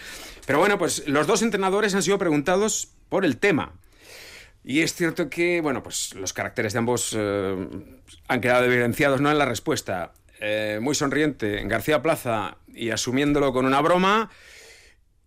Pero 0.47 0.61
bueno, 0.61 0.79
pues 0.79 1.09
los 1.09 1.27
dos 1.27 1.43
entrenadores 1.43 1.97
han 1.97 2.05
sido 2.05 2.19
preguntados 2.19 2.89
por 3.09 3.25
el 3.25 3.39
tema. 3.39 3.73
Y 4.63 4.83
es 4.83 4.95
cierto 4.95 5.29
que, 5.29 5.61
bueno, 5.61 5.83
pues 5.83 6.15
los 6.15 6.33
caracteres 6.33 6.73
de 6.73 6.79
ambos 6.79 7.17
eh, 7.19 7.69
han 8.29 8.41
quedado 8.41 8.65
evidenciados 8.65 9.21
¿no? 9.21 9.29
en 9.31 9.39
la 9.39 9.45
respuesta. 9.45 10.13
Eh, 10.41 10.79
muy 10.81 10.95
sonriente 10.95 11.61
García 11.65 12.01
Plaza 12.01 12.59
y 12.69 12.91
asumiéndolo 12.91 13.53
con 13.53 13.67
una 13.67 13.81
broma. 13.81 14.31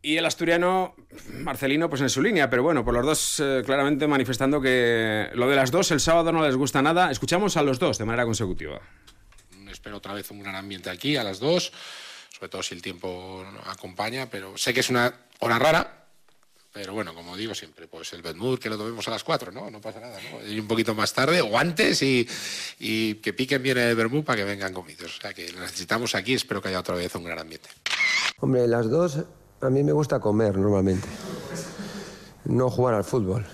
Y 0.04 0.18
el 0.18 0.26
asturiano, 0.26 0.96
Marcelino, 1.32 1.88
pues 1.88 2.02
en 2.02 2.10
su 2.10 2.24
línea, 2.24 2.50
pero 2.50 2.64
bueno, 2.64 2.84
por 2.84 2.96
los 2.96 3.06
dos 3.06 3.40
eh, 3.40 3.62
claramente 3.64 4.08
manifestando 4.08 4.60
que 4.60 5.30
lo 5.34 5.48
de 5.48 5.56
las 5.56 5.70
dos 5.70 5.92
el 5.92 6.00
sábado 6.00 6.32
no 6.32 6.44
les 6.44 6.56
gusta 6.56 6.82
nada. 6.82 7.12
Escuchamos 7.12 7.56
a 7.56 7.62
los 7.62 7.78
dos 7.78 8.00
de 8.00 8.06
manera 8.06 8.26
consecutiva 8.26 8.82
espero 9.82 9.98
otra 9.98 10.14
vez 10.14 10.30
un 10.30 10.44
gran 10.44 10.54
ambiente 10.54 10.92
aquí 10.92 11.18
a 11.18 11.24
las 11.24 11.40
dos, 11.40 11.72
sobre 12.30 12.50
todo 12.50 12.62
si 12.62 12.76
el 12.76 12.84
tiempo 12.84 13.44
acompaña, 13.66 14.30
pero 14.30 14.56
sé 14.56 14.76
que 14.76 14.82
es 14.82 14.92
una 14.92 15.12
hora 15.40 15.58
rara, 15.58 16.06
pero 16.72 16.94
bueno, 16.94 17.16
como 17.16 17.36
digo 17.36 17.56
siempre, 17.56 17.88
pues 17.88 18.14
el 18.14 18.22
Bedmood 18.22 18.60
que 18.60 18.70
lo 18.70 18.78
tomemos 18.78 19.08
a 19.08 19.12
las 19.12 19.24
cuatro, 19.24 19.52
¿no? 19.52 19.72
No 19.72 19.82
pasa 19.82 20.00
nada, 20.00 20.20
¿no? 20.22 20.48
Y 20.48 20.60
un 20.60 20.68
poquito 20.68 20.94
más 20.94 21.12
tarde 21.14 21.42
o 21.42 21.58
antes 21.58 22.00
y, 22.04 22.28
que 23.16 23.34
piquen 23.34 23.64
bien 23.64 23.80
el 23.80 23.96
Bedmood 23.96 24.24
para 24.24 24.38
que 24.38 24.44
vengan 24.44 24.72
comidos. 24.72 25.18
O 25.18 25.22
sea 25.22 25.34
que 25.34 25.52
necesitamos 25.52 26.14
aquí, 26.14 26.36
espero 26.36 26.62
que 26.62 26.68
haya 26.68 26.82
otra 26.82 26.94
vez 26.94 27.16
un 27.16 27.24
gran 27.24 27.40
ambiente. 27.40 27.70
Hombre, 28.38 28.68
las 28.68 28.88
dos 28.88 29.18
a 29.62 29.70
mí 29.72 29.82
me 29.82 29.94
gusta 29.94 30.20
comer 30.20 30.60
normalmente, 30.60 31.08
no 32.46 32.70
jugar 32.70 32.94
al 32.94 33.04
fútbol. 33.04 33.48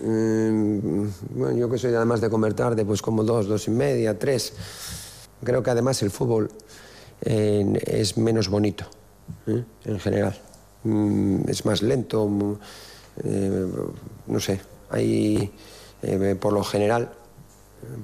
Mm, 0.00 1.08
bueno, 1.30 1.58
yo 1.58 1.68
que 1.68 1.78
soy 1.78 1.92
además 1.94 2.20
de 2.20 2.30
comer 2.30 2.54
tarde, 2.54 2.84
pues 2.84 3.02
como 3.02 3.24
dos, 3.24 3.48
dos 3.48 3.66
y 3.66 3.72
media, 3.72 4.16
tres. 4.16 4.52
Creo 5.42 5.62
que 5.62 5.70
además 5.70 6.02
el 6.02 6.10
fútbol 6.10 6.50
eh, 7.22 7.80
es 7.86 8.16
menos 8.16 8.48
bonito, 8.48 8.84
¿eh? 9.46 9.64
en 9.84 10.00
general. 10.00 10.38
Mm, 10.84 11.48
es 11.48 11.64
más 11.64 11.82
lento, 11.82 12.26
mm, 12.26 12.54
eh, 13.24 13.66
no 14.26 14.40
sé. 14.40 14.60
Hay, 14.90 15.50
por 16.38 16.52
lo 16.52 16.62
general, 16.62 17.10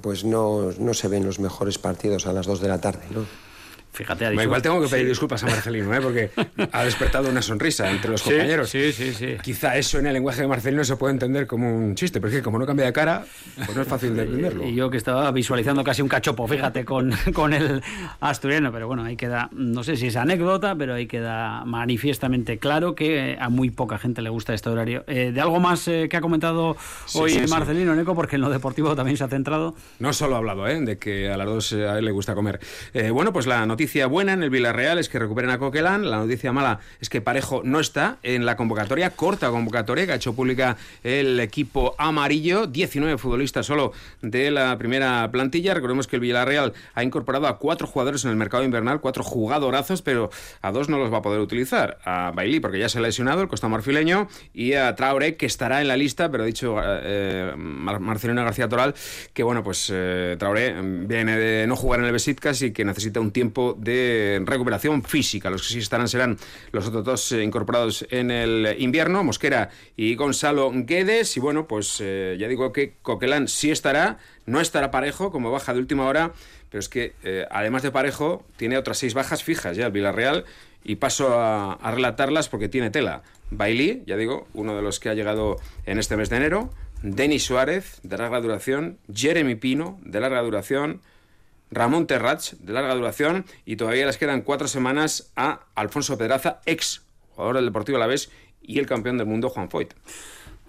pues 0.00 0.24
no, 0.24 0.72
no 0.78 0.94
se 0.94 1.08
ven 1.08 1.24
los 1.24 1.38
mejores 1.38 1.78
partidos 1.78 2.26
a 2.26 2.32
las 2.32 2.46
2 2.46 2.60
de 2.60 2.68
la 2.68 2.80
tarde, 2.80 3.04
¿no? 3.10 3.24
Fíjate, 3.92 4.24
ha 4.24 4.32
Igual 4.32 4.62
tengo 4.62 4.80
que 4.80 4.88
pedir 4.88 5.08
disculpas 5.08 5.42
a 5.42 5.46
Marcelino, 5.46 5.92
¿eh? 5.92 6.00
porque 6.00 6.30
ha 6.72 6.84
despertado 6.84 7.28
una 7.28 7.42
sonrisa 7.42 7.90
entre 7.90 8.10
los 8.10 8.22
compañeros. 8.22 8.70
Sí, 8.70 8.92
sí, 8.92 9.12
sí. 9.12 9.36
Quizá 9.42 9.76
eso 9.76 9.98
en 9.98 10.06
el 10.06 10.12
lenguaje 10.12 10.42
de 10.42 10.46
Marcelino 10.46 10.84
se 10.84 10.96
puede 10.96 11.12
entender 11.12 11.46
como 11.48 11.74
un 11.74 11.96
chiste, 11.96 12.20
pero 12.20 12.30
es 12.30 12.38
que 12.38 12.42
como 12.42 12.58
no 12.58 12.66
cambia 12.66 12.86
de 12.86 12.92
cara, 12.92 13.24
pues 13.56 13.74
no 13.74 13.82
es 13.82 13.88
fácil 13.88 14.14
de 14.14 14.22
entenderlo. 14.24 14.64
Y 14.64 14.74
yo 14.74 14.90
que 14.90 14.96
estaba 14.96 15.30
visualizando 15.32 15.82
casi 15.82 16.02
un 16.02 16.08
cachopo, 16.08 16.46
fíjate, 16.46 16.84
con, 16.84 17.12
con 17.34 17.52
el 17.52 17.82
asturiano, 18.20 18.70
pero 18.70 18.86
bueno, 18.86 19.02
ahí 19.02 19.16
queda, 19.16 19.48
no 19.52 19.82
sé 19.82 19.96
si 19.96 20.06
es 20.06 20.16
anécdota, 20.16 20.76
pero 20.76 20.94
ahí 20.94 21.06
queda 21.06 21.64
manifiestamente 21.64 22.58
claro 22.58 22.94
que 22.94 23.36
a 23.40 23.48
muy 23.48 23.70
poca 23.70 23.98
gente 23.98 24.22
le 24.22 24.30
gusta 24.30 24.54
este 24.54 24.68
horario. 24.68 25.02
Eh, 25.08 25.32
¿De 25.32 25.40
algo 25.40 25.58
más 25.58 25.88
eh, 25.88 26.08
que 26.08 26.16
ha 26.16 26.20
comentado 26.20 26.76
hoy 27.14 27.44
Marcelino, 27.48 27.96
Neco? 27.96 28.14
Porque 28.14 28.36
en 28.36 28.42
lo 28.42 28.50
deportivo 28.50 28.94
también 28.94 29.16
se 29.16 29.24
ha 29.24 29.28
centrado. 29.28 29.74
No 29.98 30.12
solo 30.12 30.36
ha 30.36 30.38
hablado, 30.38 30.68
¿eh? 30.68 30.80
de 30.80 30.96
que 30.98 31.28
a 31.28 31.36
las 31.36 31.46
dos 31.46 31.72
a 31.72 31.98
él 31.98 32.04
le 32.04 32.12
gusta 32.12 32.34
comer. 32.34 32.60
bueno, 33.12 33.32
pues 33.32 33.46
la 33.46 33.66
noticia 33.66 33.79
noticia 33.80 34.08
buena 34.08 34.34
en 34.34 34.42
el 34.42 34.50
Villarreal 34.50 34.98
es 34.98 35.08
que 35.08 35.18
recuperen 35.18 35.48
a 35.48 35.56
Coquelán. 35.56 36.10
La 36.10 36.18
noticia 36.18 36.52
mala 36.52 36.80
es 37.00 37.08
que 37.08 37.22
Parejo 37.22 37.62
no 37.64 37.80
está 37.80 38.18
en 38.22 38.44
la 38.44 38.54
convocatoria, 38.54 39.08
corta 39.08 39.48
convocatoria 39.48 40.04
que 40.04 40.12
ha 40.12 40.16
hecho 40.16 40.34
pública 40.34 40.76
el 41.02 41.40
equipo 41.40 41.94
amarillo. 41.96 42.66
19 42.66 43.16
futbolistas 43.16 43.64
solo 43.64 43.92
de 44.20 44.50
la 44.50 44.76
primera 44.76 45.30
plantilla. 45.32 45.72
Recordemos 45.72 46.06
que 46.06 46.16
el 46.16 46.20
Villarreal 46.20 46.74
ha 46.92 47.02
incorporado 47.02 47.46
a 47.46 47.56
cuatro 47.56 47.86
jugadores 47.86 48.22
en 48.26 48.32
el 48.32 48.36
mercado 48.36 48.64
invernal, 48.64 49.00
cuatro 49.00 49.24
jugadorazos, 49.24 50.02
pero 50.02 50.28
a 50.60 50.72
dos 50.72 50.90
no 50.90 50.98
los 50.98 51.10
va 51.10 51.16
a 51.16 51.22
poder 51.22 51.40
utilizar. 51.40 51.96
A 52.04 52.32
Bailey, 52.34 52.60
porque 52.60 52.78
ya 52.78 52.90
se 52.90 52.98
ha 52.98 53.00
lesionado, 53.00 53.40
el 53.40 53.48
costa 53.48 53.66
marfileño, 53.68 54.28
y 54.52 54.74
a 54.74 54.94
Traoré, 54.94 55.36
que 55.36 55.46
estará 55.46 55.80
en 55.80 55.88
la 55.88 55.96
lista, 55.96 56.30
pero 56.30 56.42
ha 56.42 56.46
dicho 56.46 56.76
eh, 56.84 57.54
Marcelino 57.56 58.44
García 58.44 58.68
Toral 58.68 58.94
que, 59.32 59.42
bueno, 59.42 59.64
pues 59.64 59.90
eh, 59.90 60.36
Traoré 60.38 60.74
viene 60.82 61.38
de 61.38 61.66
no 61.66 61.76
jugar 61.76 62.00
en 62.00 62.06
el 62.06 62.12
Besiktas 62.12 62.60
y 62.60 62.72
que 62.72 62.84
necesita 62.84 63.20
un 63.20 63.30
tiempo 63.30 63.69
de 63.74 64.42
recuperación 64.44 65.02
física. 65.02 65.50
Los 65.50 65.62
que 65.62 65.74
sí 65.74 65.78
estarán 65.78 66.08
serán 66.08 66.38
los 66.72 66.86
otros 66.86 67.04
dos 67.04 67.32
eh, 67.32 67.42
incorporados 67.42 68.06
en 68.10 68.30
el 68.30 68.76
invierno, 68.78 69.24
Mosquera 69.24 69.70
y 69.96 70.14
Gonzalo 70.14 70.70
Guedes. 70.72 71.36
Y 71.36 71.40
bueno, 71.40 71.66
pues 71.66 71.98
eh, 72.00 72.36
ya 72.38 72.48
digo 72.48 72.72
que 72.72 72.94
Coquelán 73.02 73.48
sí 73.48 73.70
estará, 73.70 74.18
no 74.46 74.60
estará 74.60 74.90
parejo 74.90 75.30
como 75.30 75.50
baja 75.50 75.72
de 75.72 75.80
última 75.80 76.06
hora, 76.06 76.32
pero 76.70 76.80
es 76.80 76.88
que 76.88 77.14
eh, 77.22 77.46
además 77.50 77.82
de 77.82 77.90
parejo 77.90 78.44
tiene 78.56 78.78
otras 78.78 78.98
seis 78.98 79.14
bajas 79.14 79.42
fijas 79.42 79.76
ya 79.76 79.86
el 79.86 79.92
Villarreal 79.92 80.44
y 80.84 80.96
paso 80.96 81.38
a, 81.38 81.74
a 81.74 81.90
relatarlas 81.90 82.48
porque 82.48 82.68
tiene 82.68 82.90
tela. 82.90 83.22
Bailey, 83.50 84.04
ya 84.06 84.16
digo, 84.16 84.46
uno 84.54 84.76
de 84.76 84.82
los 84.82 85.00
que 85.00 85.08
ha 85.08 85.14
llegado 85.14 85.58
en 85.84 85.98
este 85.98 86.16
mes 86.16 86.30
de 86.30 86.36
enero. 86.36 86.70
Denis 87.02 87.44
Suárez, 87.44 87.98
de 88.02 88.18
larga 88.18 88.40
duración. 88.40 88.98
Jeremy 89.12 89.54
Pino, 89.54 89.98
de 90.02 90.20
larga 90.20 90.42
duración. 90.42 91.00
Ramón 91.70 92.06
Terrach, 92.06 92.52
de 92.52 92.72
larga 92.72 92.94
duración, 92.94 93.44
y 93.64 93.76
todavía 93.76 94.06
les 94.06 94.18
quedan 94.18 94.42
cuatro 94.42 94.68
semanas 94.68 95.32
a 95.36 95.60
Alfonso 95.74 96.18
Pedraza, 96.18 96.60
ex 96.66 97.02
jugador 97.34 97.56
del 97.56 97.66
Deportivo 97.66 97.96
Alavés 97.96 98.30
y 98.60 98.78
el 98.78 98.86
campeón 98.86 99.18
del 99.18 99.26
mundo 99.26 99.48
Juan 99.48 99.70
Foyt. 99.70 99.94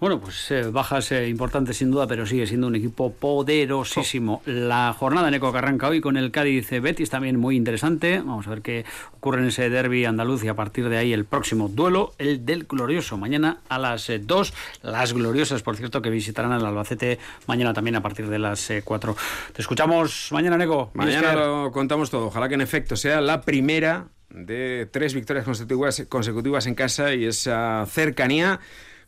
Bueno, 0.02 0.18
pues 0.18 0.50
eh, 0.50 0.64
bajas 0.64 1.12
eh, 1.12 1.28
importantes 1.28 1.76
sin 1.76 1.92
duda, 1.92 2.08
pero 2.08 2.26
sigue 2.26 2.44
siendo 2.48 2.66
un 2.66 2.74
equipo 2.74 3.12
poderosísimo. 3.12 4.42
La 4.46 4.92
jornada 4.98 5.28
en 5.28 5.34
Eco 5.34 5.52
que 5.52 5.58
arranca 5.58 5.86
hoy 5.86 6.00
con 6.00 6.16
el 6.16 6.32
Cádiz 6.32 6.70
Betis 6.70 7.08
también 7.08 7.38
muy 7.38 7.54
interesante. 7.54 8.18
Vamos 8.18 8.48
a 8.48 8.50
ver 8.50 8.62
qué 8.62 8.84
ocurre 9.12 9.42
en 9.42 9.46
ese 9.46 9.70
derby 9.70 10.04
andaluz 10.04 10.42
y 10.42 10.48
a 10.48 10.54
partir 10.54 10.88
de 10.88 10.96
ahí 10.96 11.12
el 11.12 11.24
próximo 11.24 11.68
duelo, 11.68 12.14
el 12.18 12.44
del 12.44 12.64
Glorioso. 12.64 13.16
Mañana 13.16 13.58
a 13.68 13.78
las 13.78 14.10
2, 14.20 14.50
eh, 14.50 14.52
las 14.82 15.12
Gloriosas, 15.12 15.62
por 15.62 15.76
cierto, 15.76 16.02
que 16.02 16.10
visitarán 16.10 16.50
al 16.50 16.66
Albacete 16.66 17.20
mañana 17.46 17.72
también 17.72 17.94
a 17.94 18.02
partir 18.02 18.28
de 18.28 18.40
las 18.40 18.72
4. 18.82 19.16
Te 19.52 19.62
escuchamos 19.62 20.30
mañana, 20.32 20.58
Neco. 20.58 20.90
Mañana 20.94 21.34
lo 21.34 21.70
contamos 21.70 22.10
todo. 22.10 22.26
Ojalá 22.26 22.48
que 22.48 22.54
en 22.54 22.62
efecto 22.62 22.96
sea 22.96 23.20
la 23.20 23.42
primera 23.42 24.08
de 24.30 24.88
tres 24.90 25.14
victorias 25.14 25.44
consecutivas, 25.44 26.04
consecutivas 26.08 26.66
en 26.66 26.74
casa 26.74 27.14
y 27.14 27.24
esa 27.24 27.86
cercanía 27.86 28.58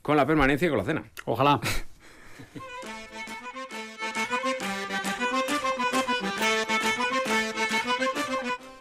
con 0.05 0.19
la 0.19 0.27
permanencia 0.27 0.67
y 0.67 0.69
con 0.69 0.77
la 0.79 0.85
cena. 0.85 1.03
Ojalá. 1.25 1.59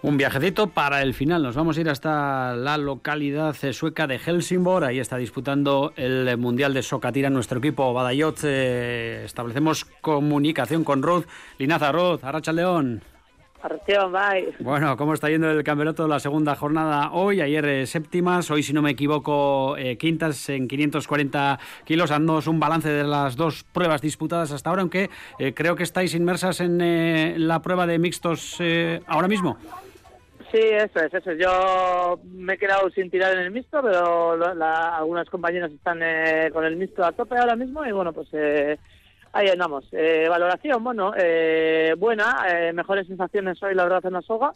Un 0.01 0.17
viajecito 0.17 0.67
para 0.67 1.01
el 1.01 1.13
final. 1.13 1.41
Nos 1.41 1.55
vamos 1.55 1.77
a 1.77 1.79
ir 1.81 1.89
hasta 1.89 2.57
la 2.57 2.77
localidad 2.77 3.55
sueca 3.71 4.05
de 4.05 4.19
Helsingborg. 4.19 4.83
Ahí 4.83 4.99
está 4.99 5.15
disputando 5.15 5.93
el 5.95 6.37
Mundial 6.37 6.73
de 6.73 6.83
Socatira 6.83 7.29
nuestro 7.29 7.59
equipo 7.59 7.93
Badayot. 7.93 8.39
Eh, 8.43 9.21
establecemos 9.23 9.85
comunicación 10.01 10.83
con 10.83 11.03
Ruth. 11.03 11.23
Linaza 11.57 11.93
Ruth, 11.93 12.21
Arracha 12.21 12.51
León. 12.51 13.01
Bueno, 14.59 14.97
¿cómo 14.97 15.13
está 15.13 15.29
yendo 15.29 15.49
el 15.49 15.63
campeonato 15.63 16.07
la 16.07 16.19
segunda 16.19 16.53
jornada 16.55 17.11
hoy? 17.13 17.39
Ayer 17.39 17.65
eh, 17.65 17.85
séptimas, 17.85 18.51
hoy 18.51 18.61
si 18.61 18.73
no 18.73 18.81
me 18.81 18.91
equivoco 18.91 19.77
eh, 19.77 19.97
quintas 19.97 20.49
en 20.49 20.67
540 20.67 21.59
kilos. 21.85 22.11
Haznos 22.11 22.47
un 22.47 22.59
balance 22.59 22.89
de 22.89 23.05
las 23.05 23.37
dos 23.37 23.63
pruebas 23.63 24.01
disputadas 24.01 24.51
hasta 24.51 24.69
ahora, 24.69 24.81
aunque 24.81 25.09
eh, 25.39 25.53
creo 25.53 25.77
que 25.77 25.83
estáis 25.83 26.13
inmersas 26.13 26.59
en 26.59 27.47
la 27.47 27.61
prueba 27.61 27.87
de 27.87 27.99
mixtos 27.99 28.61
ahora 29.07 29.29
mismo. 29.29 29.57
Sí, 30.51 30.59
eso 30.59 30.99
es, 30.99 31.13
eso 31.13 31.31
Yo 31.31 32.19
me 32.31 32.53
he 32.53 32.57
quedado 32.57 32.89
sin 32.91 33.09
tirar 33.09 33.33
en 33.33 33.39
el 33.39 33.51
mixto, 33.51 33.81
pero 33.81 34.33
algunas 34.33 35.29
compañeras 35.29 35.71
están 35.71 35.99
con 36.51 36.65
el 36.65 36.75
mixto 36.75 37.03
a 37.03 37.13
tope 37.13 37.37
ahora 37.37 37.55
mismo 37.55 37.85
y 37.85 37.91
bueno, 37.91 38.11
pues 38.11 38.27
Ahí 39.35 39.47
andamos. 39.47 39.85
Eh, 39.91 40.27
valoración, 40.29 40.83
bueno, 40.83 41.11
eh, 41.17 41.95
buena, 41.97 42.45
eh, 42.47 42.71
mejores 42.71 43.07
sensaciones 43.07 43.61
hoy, 43.63 43.73
la 43.73 43.83
verdad, 43.83 44.05
en 44.05 44.13
la 44.13 44.21
soga. 44.21 44.53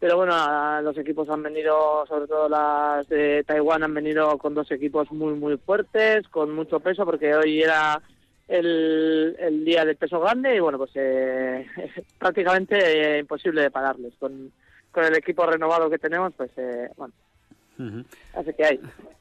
Pero 0.00 0.16
bueno, 0.16 0.34
los 0.82 0.98
equipos 0.98 1.28
han 1.28 1.42
venido, 1.42 2.04
sobre 2.06 2.26
todo 2.26 2.48
las 2.48 3.08
de 3.08 3.44
Taiwán, 3.44 3.84
han 3.84 3.94
venido 3.94 4.36
con 4.38 4.54
dos 4.54 4.70
equipos 4.72 5.10
muy, 5.12 5.34
muy 5.34 5.56
fuertes, 5.56 6.26
con 6.28 6.52
mucho 6.52 6.80
peso, 6.80 7.04
porque 7.04 7.34
hoy 7.34 7.62
era 7.62 8.00
el, 8.48 9.36
el 9.38 9.64
día 9.64 9.84
del 9.84 9.96
peso 9.96 10.18
grande 10.20 10.56
y 10.56 10.60
bueno, 10.60 10.78
pues 10.78 10.90
eh, 10.94 11.66
prácticamente 12.18 13.20
imposible 13.20 13.62
de 13.62 13.70
pararles. 13.70 14.14
Con, 14.18 14.52
con 14.90 15.04
el 15.04 15.16
equipo 15.16 15.46
renovado 15.46 15.88
que 15.88 15.98
tenemos, 15.98 16.32
pues 16.36 16.50
bueno, 16.96 17.14
Así 18.34 18.52
que 18.56 18.64
hay. 18.64 18.80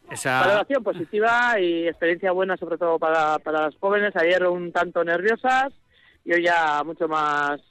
Esa... 0.10 0.40
Valoración 0.42 0.84
positiva 0.84 1.60
y 1.60 1.88
experiencia 1.88 2.32
buena, 2.32 2.58
sobre 2.58 2.78
todo 2.78 2.98
para, 2.98 3.40
para 3.40 3.64
las 3.64 3.76
jóvenes. 3.78 4.16
Ayer 4.16 4.48
un 4.48 4.72
tanto 4.72 5.04
nerviosas 5.04 5.74
y 6.24 6.34
hoy 6.34 6.44
ya 6.44 6.84
mucho 6.84 7.08
más 7.08 7.62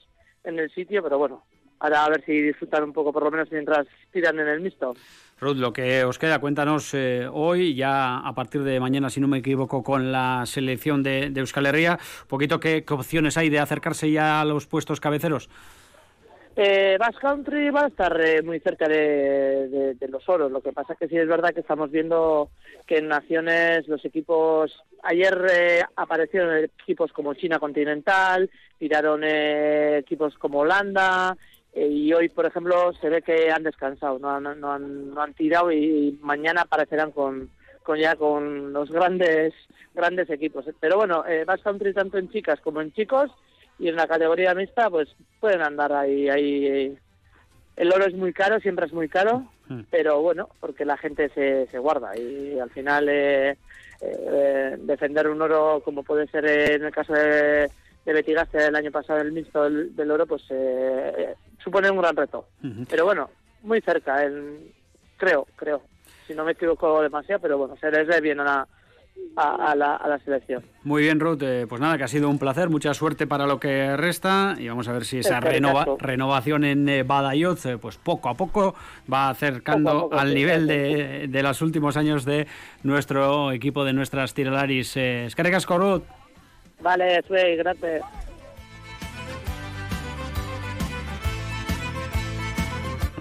en 0.45 0.59
el 0.59 0.71
sitio, 0.71 1.03
pero 1.03 1.19
bueno, 1.19 1.45
ahora 1.81 2.05
a 2.05 2.09
ver 2.09 2.25
si 2.25 2.41
disfrutan 2.41 2.85
un 2.85 2.93
poco, 2.93 3.13
por 3.13 3.25
lo 3.25 3.31
menos 3.31 3.51
mientras 3.51 3.87
tiran 4.13 4.39
en 4.39 4.49
el 4.49 4.61
mixto. 4.61 4.95
Ruth, 5.39 5.57
lo 5.57 5.73
que 5.73 6.05
os 6.05 6.19
queda, 6.19 6.39
cuéntanos 6.39 6.95
eh, 6.95 7.29
hoy, 7.31 7.75
ya 7.75 8.19
a 8.19 8.35
partir 8.35 8.63
de 8.63 8.81
mañana, 8.81 9.11
si 9.11 9.21
no 9.21 9.29
me 9.29 9.39
equivoco, 9.39 9.83
con 9.83 10.11
la 10.11 10.45
selección 10.47 11.03
de, 11.03 11.29
de 11.31 11.41
Euskal 11.41 11.67
Herria, 11.67 11.99
un 12.23 12.29
poquito 12.29 12.59
qué, 12.59 12.85
qué 12.85 12.95
opciones 12.95 13.37
hay 13.37 13.51
de 13.51 13.59
acercarse 13.59 14.11
ya 14.11 14.41
a 14.41 14.45
los 14.47 14.67
puestos 14.67 15.01
cabeceros. 15.01 15.51
Eh, 16.59 16.97
Basque 16.99 17.21
Country 17.21 17.69
va 17.69 17.83
a 17.83 17.89
estar 17.89 18.19
eh, 18.19 18.41
muy 18.43 18.61
cerca 18.61 18.89
de, 18.89 19.95
los 20.09 20.27
oros. 20.27 20.51
Lo 20.51 20.63
que 20.63 20.73
pasa 20.73 20.95
es 20.95 20.99
que 20.99 21.09
sí 21.09 21.19
es 21.19 21.29
verdad 21.29 21.53
que 21.53 21.61
estamos 21.61 21.91
viendo 21.91 22.49
que 22.87 22.99
en 22.99 23.09
naciones 23.09 23.87
los 23.89 24.03
equipos. 24.07 24.73
Ayer 25.03 25.39
eh, 25.53 25.83
aparecieron 25.97 26.57
equipos 26.57 27.13
como 27.13 27.35
China 27.35 27.59
continental, 27.59 28.49
tiraron 28.79 29.23
eh, 29.23 29.99
equipos 29.99 30.39
como 30.39 30.61
Holanda. 30.61 31.37
y 31.75 32.11
hoy, 32.15 32.31
por 32.31 32.47
ejemplo, 32.47 32.91
se 33.03 33.11
ve 33.11 33.21
que 33.21 33.51
han 33.51 33.63
descansado, 33.63 34.19
no 34.19 34.31
han, 34.31 34.59
no 34.59 35.21
han, 35.21 35.35
tirado 35.35 35.71
y, 35.71 36.19
mañana 36.23 36.63
aparecerán 36.63 37.13
con, 37.13 37.51
ya 37.99 38.17
con 38.17 38.73
los 38.73 38.91
grandes 38.91 39.53
grandes 39.95 40.31
equipos. 40.31 40.65
Pero 40.81 40.97
bueno, 40.97 41.23
Basque 41.47 41.65
Country 41.65 41.93
tanto 41.93 42.17
en 42.17 42.31
chicas 42.31 42.61
como 42.63 42.81
en 42.81 42.93
chicos 42.93 43.31
y 43.79 43.89
en 43.89 43.97
la 43.97 44.07
categoría 44.07 44.55
mixta 44.55 44.91
pues 44.91 45.09
pueden 45.41 45.63
andar 45.63 45.93
ahí 45.93 46.29
ahí 46.29 46.97
el 47.77 47.93
oro 47.93 48.07
es 48.07 48.15
muy 48.15 48.33
caro 48.33 48.59
siempre 48.61 48.87
es 48.87 48.93
muy 48.93 49.09
caro 49.09 49.47
hmm. 49.69 49.83
pero 49.91 50.21
bueno 50.23 50.49
porque 50.61 50.85
la 50.85 50.97
gente 50.97 51.29
se, 51.31 51.67
se 51.67 51.79
guarda 51.79 52.17
y 52.17 52.59
al 52.59 52.71
final 52.71 53.09
eh, 53.09 53.57
eh, 54.01 54.77
defender 54.79 55.29
un 55.29 55.43
oro 55.43 55.81
como 55.85 56.03
puede 56.03 56.27
ser 56.29 56.47
en 56.47 56.85
el 56.85 56.93
caso 56.93 57.13
de, 57.13 57.71
de 58.05 58.13
Betigaste 58.13 58.67
el 58.67 58.77
año 58.77 58.91
pasado 58.91 59.21
el 59.21 59.33
mixto 59.33 59.69
del, 59.69 60.11
oro 60.11 60.27
pues 60.27 60.43
eh, 60.51 61.35
supone 61.63 61.91
un 61.91 61.99
gran 61.99 62.17
reto. 62.17 62.47
Pero 62.89 63.05
bueno 63.05 63.31
muy 63.63 63.81
cerca 63.81 64.23
creo 65.17 65.47
creo. 65.57 65.83
Si 66.27 66.35
no 66.35 66.45
me 66.45 66.53
equivoco 66.53 67.03
demasiado 67.03 67.41
pero 67.41 67.59
bueno 67.59 67.77
se 67.77 67.91
les 67.91 68.07
ve 68.07 68.21
bien 68.21 68.41
a 68.41 68.45
la 68.45 68.69
a, 69.37 69.75
la, 69.75 70.19
selección. 70.25 70.65
Muy 70.83 71.03
bien, 71.03 71.21
Ruth. 71.21 71.43
Eh, 71.43 71.67
pues 71.69 71.81
nada, 71.81 71.99
que 71.99 72.05
ha 72.05 72.09
sido 72.09 72.29
un 72.29 72.39
placer. 72.39 72.71
Mucha 72.71 72.95
suerte 72.95 73.27
para 73.27 73.47
lo 73.47 73.61
que 73.61 73.97
resta. 73.97 74.57
Y 74.59 74.69
vamos 74.69 74.89
a 74.89 74.93
ver 74.93 75.05
si 75.05 75.19
esa 75.19 75.41
renova, 75.41 75.87
renovación 75.99 76.65
en 76.65 76.89
eh, 76.89 77.03
Badajoz, 77.03 77.67
eh, 77.67 77.79
pues 77.79 77.99
poco 77.99 78.29
a 78.29 78.35
poco 78.35 78.75
va 79.13 79.29
acercando 79.29 80.09
al 80.13 80.35
nivel 80.35 80.67
de, 80.67 81.29
de, 81.29 81.43
los 81.43 81.61
últimos 81.63 81.97
años 81.97 82.25
de 82.25 82.47
nuestro 82.83 83.53
equipo, 83.53 83.85
de 83.85 83.93
nuestras 83.93 84.35
tiralaris. 84.35 84.97
Eh, 84.97 85.29
Ruth. 85.37 86.03
Vale, 86.81 87.23
soy, 87.27 87.57
gracias. 87.57 88.26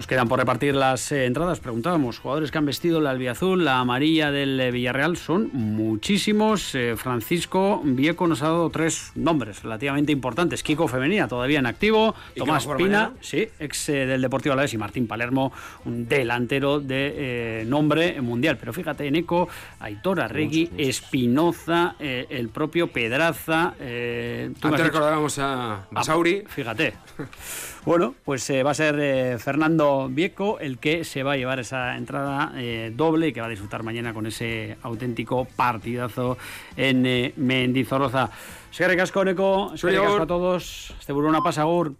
Quedan 0.06 0.28
por 0.28 0.38
repartir 0.38 0.74
las 0.74 1.10
eh, 1.12 1.26
entradas. 1.26 1.60
Preguntábamos, 1.60 2.18
jugadores 2.18 2.50
que 2.50 2.58
han 2.58 2.66
vestido 2.66 3.00
la 3.00 3.10
albiazul, 3.10 3.64
la 3.64 3.80
amarilla 3.80 4.30
del 4.30 4.58
eh, 4.60 4.70
Villarreal, 4.70 5.16
son 5.16 5.50
muchísimos. 5.52 6.74
Eh, 6.74 6.94
Francisco 6.96 7.80
Vieco 7.84 8.26
nos 8.26 8.42
ha 8.42 8.46
dado 8.46 8.70
tres 8.70 9.12
nombres 9.14 9.62
relativamente 9.62 10.12
importantes. 10.12 10.62
Kiko 10.62 10.88
Femenía, 10.88 11.28
todavía 11.28 11.58
en 11.58 11.66
activo. 11.66 12.14
Tomás 12.36 12.66
Pina, 12.76 13.12
sí, 13.20 13.48
ex 13.58 13.86
del 13.86 14.22
Deportivo 14.22 14.52
Alavés. 14.52 14.74
Y 14.74 14.78
Martín 14.78 15.06
Palermo, 15.06 15.52
un 15.84 16.08
delantero 16.08 16.80
de 16.80 17.64
nombre 17.66 18.20
mundial. 18.20 18.56
Pero 18.58 18.72
fíjate, 18.72 19.06
en 19.06 19.16
Eco, 19.16 19.48
Aitor 19.80 20.20
Arregui, 20.20 20.70
Espinoza, 20.76 21.96
el 21.98 22.48
propio 22.48 22.88
Pedraza. 22.88 23.74
Antes 23.78 24.80
recordábamos 24.80 25.38
a 25.38 25.86
Basauri. 25.90 26.44
fíjate. 26.48 26.94
Bueno, 27.84 28.16
pues 28.24 28.50
va 28.50 28.72
a 28.72 28.74
ser 28.74 29.38
Fernando 29.38 29.95
Vieco 30.08 30.58
el 30.60 30.78
que 30.78 31.04
se 31.04 31.22
va 31.22 31.32
a 31.32 31.36
llevar 31.36 31.58
esa 31.58 31.96
entrada 31.96 32.52
eh, 32.56 32.92
doble 32.94 33.28
y 33.28 33.32
que 33.32 33.40
va 33.40 33.46
a 33.46 33.50
disfrutar 33.50 33.82
mañana 33.82 34.14
con 34.14 34.26
ese 34.26 34.76
auténtico 34.82 35.46
partidazo 35.56 36.38
en 36.76 37.06
eh, 37.06 37.32
Mendizorroza. 37.36 38.30
Sergio 38.70 38.96
Cascónico, 38.96 39.72
a 39.72 40.26
todos. 40.26 40.94
Este 40.98 41.12
una 41.12 41.42
pasagur. 41.42 41.94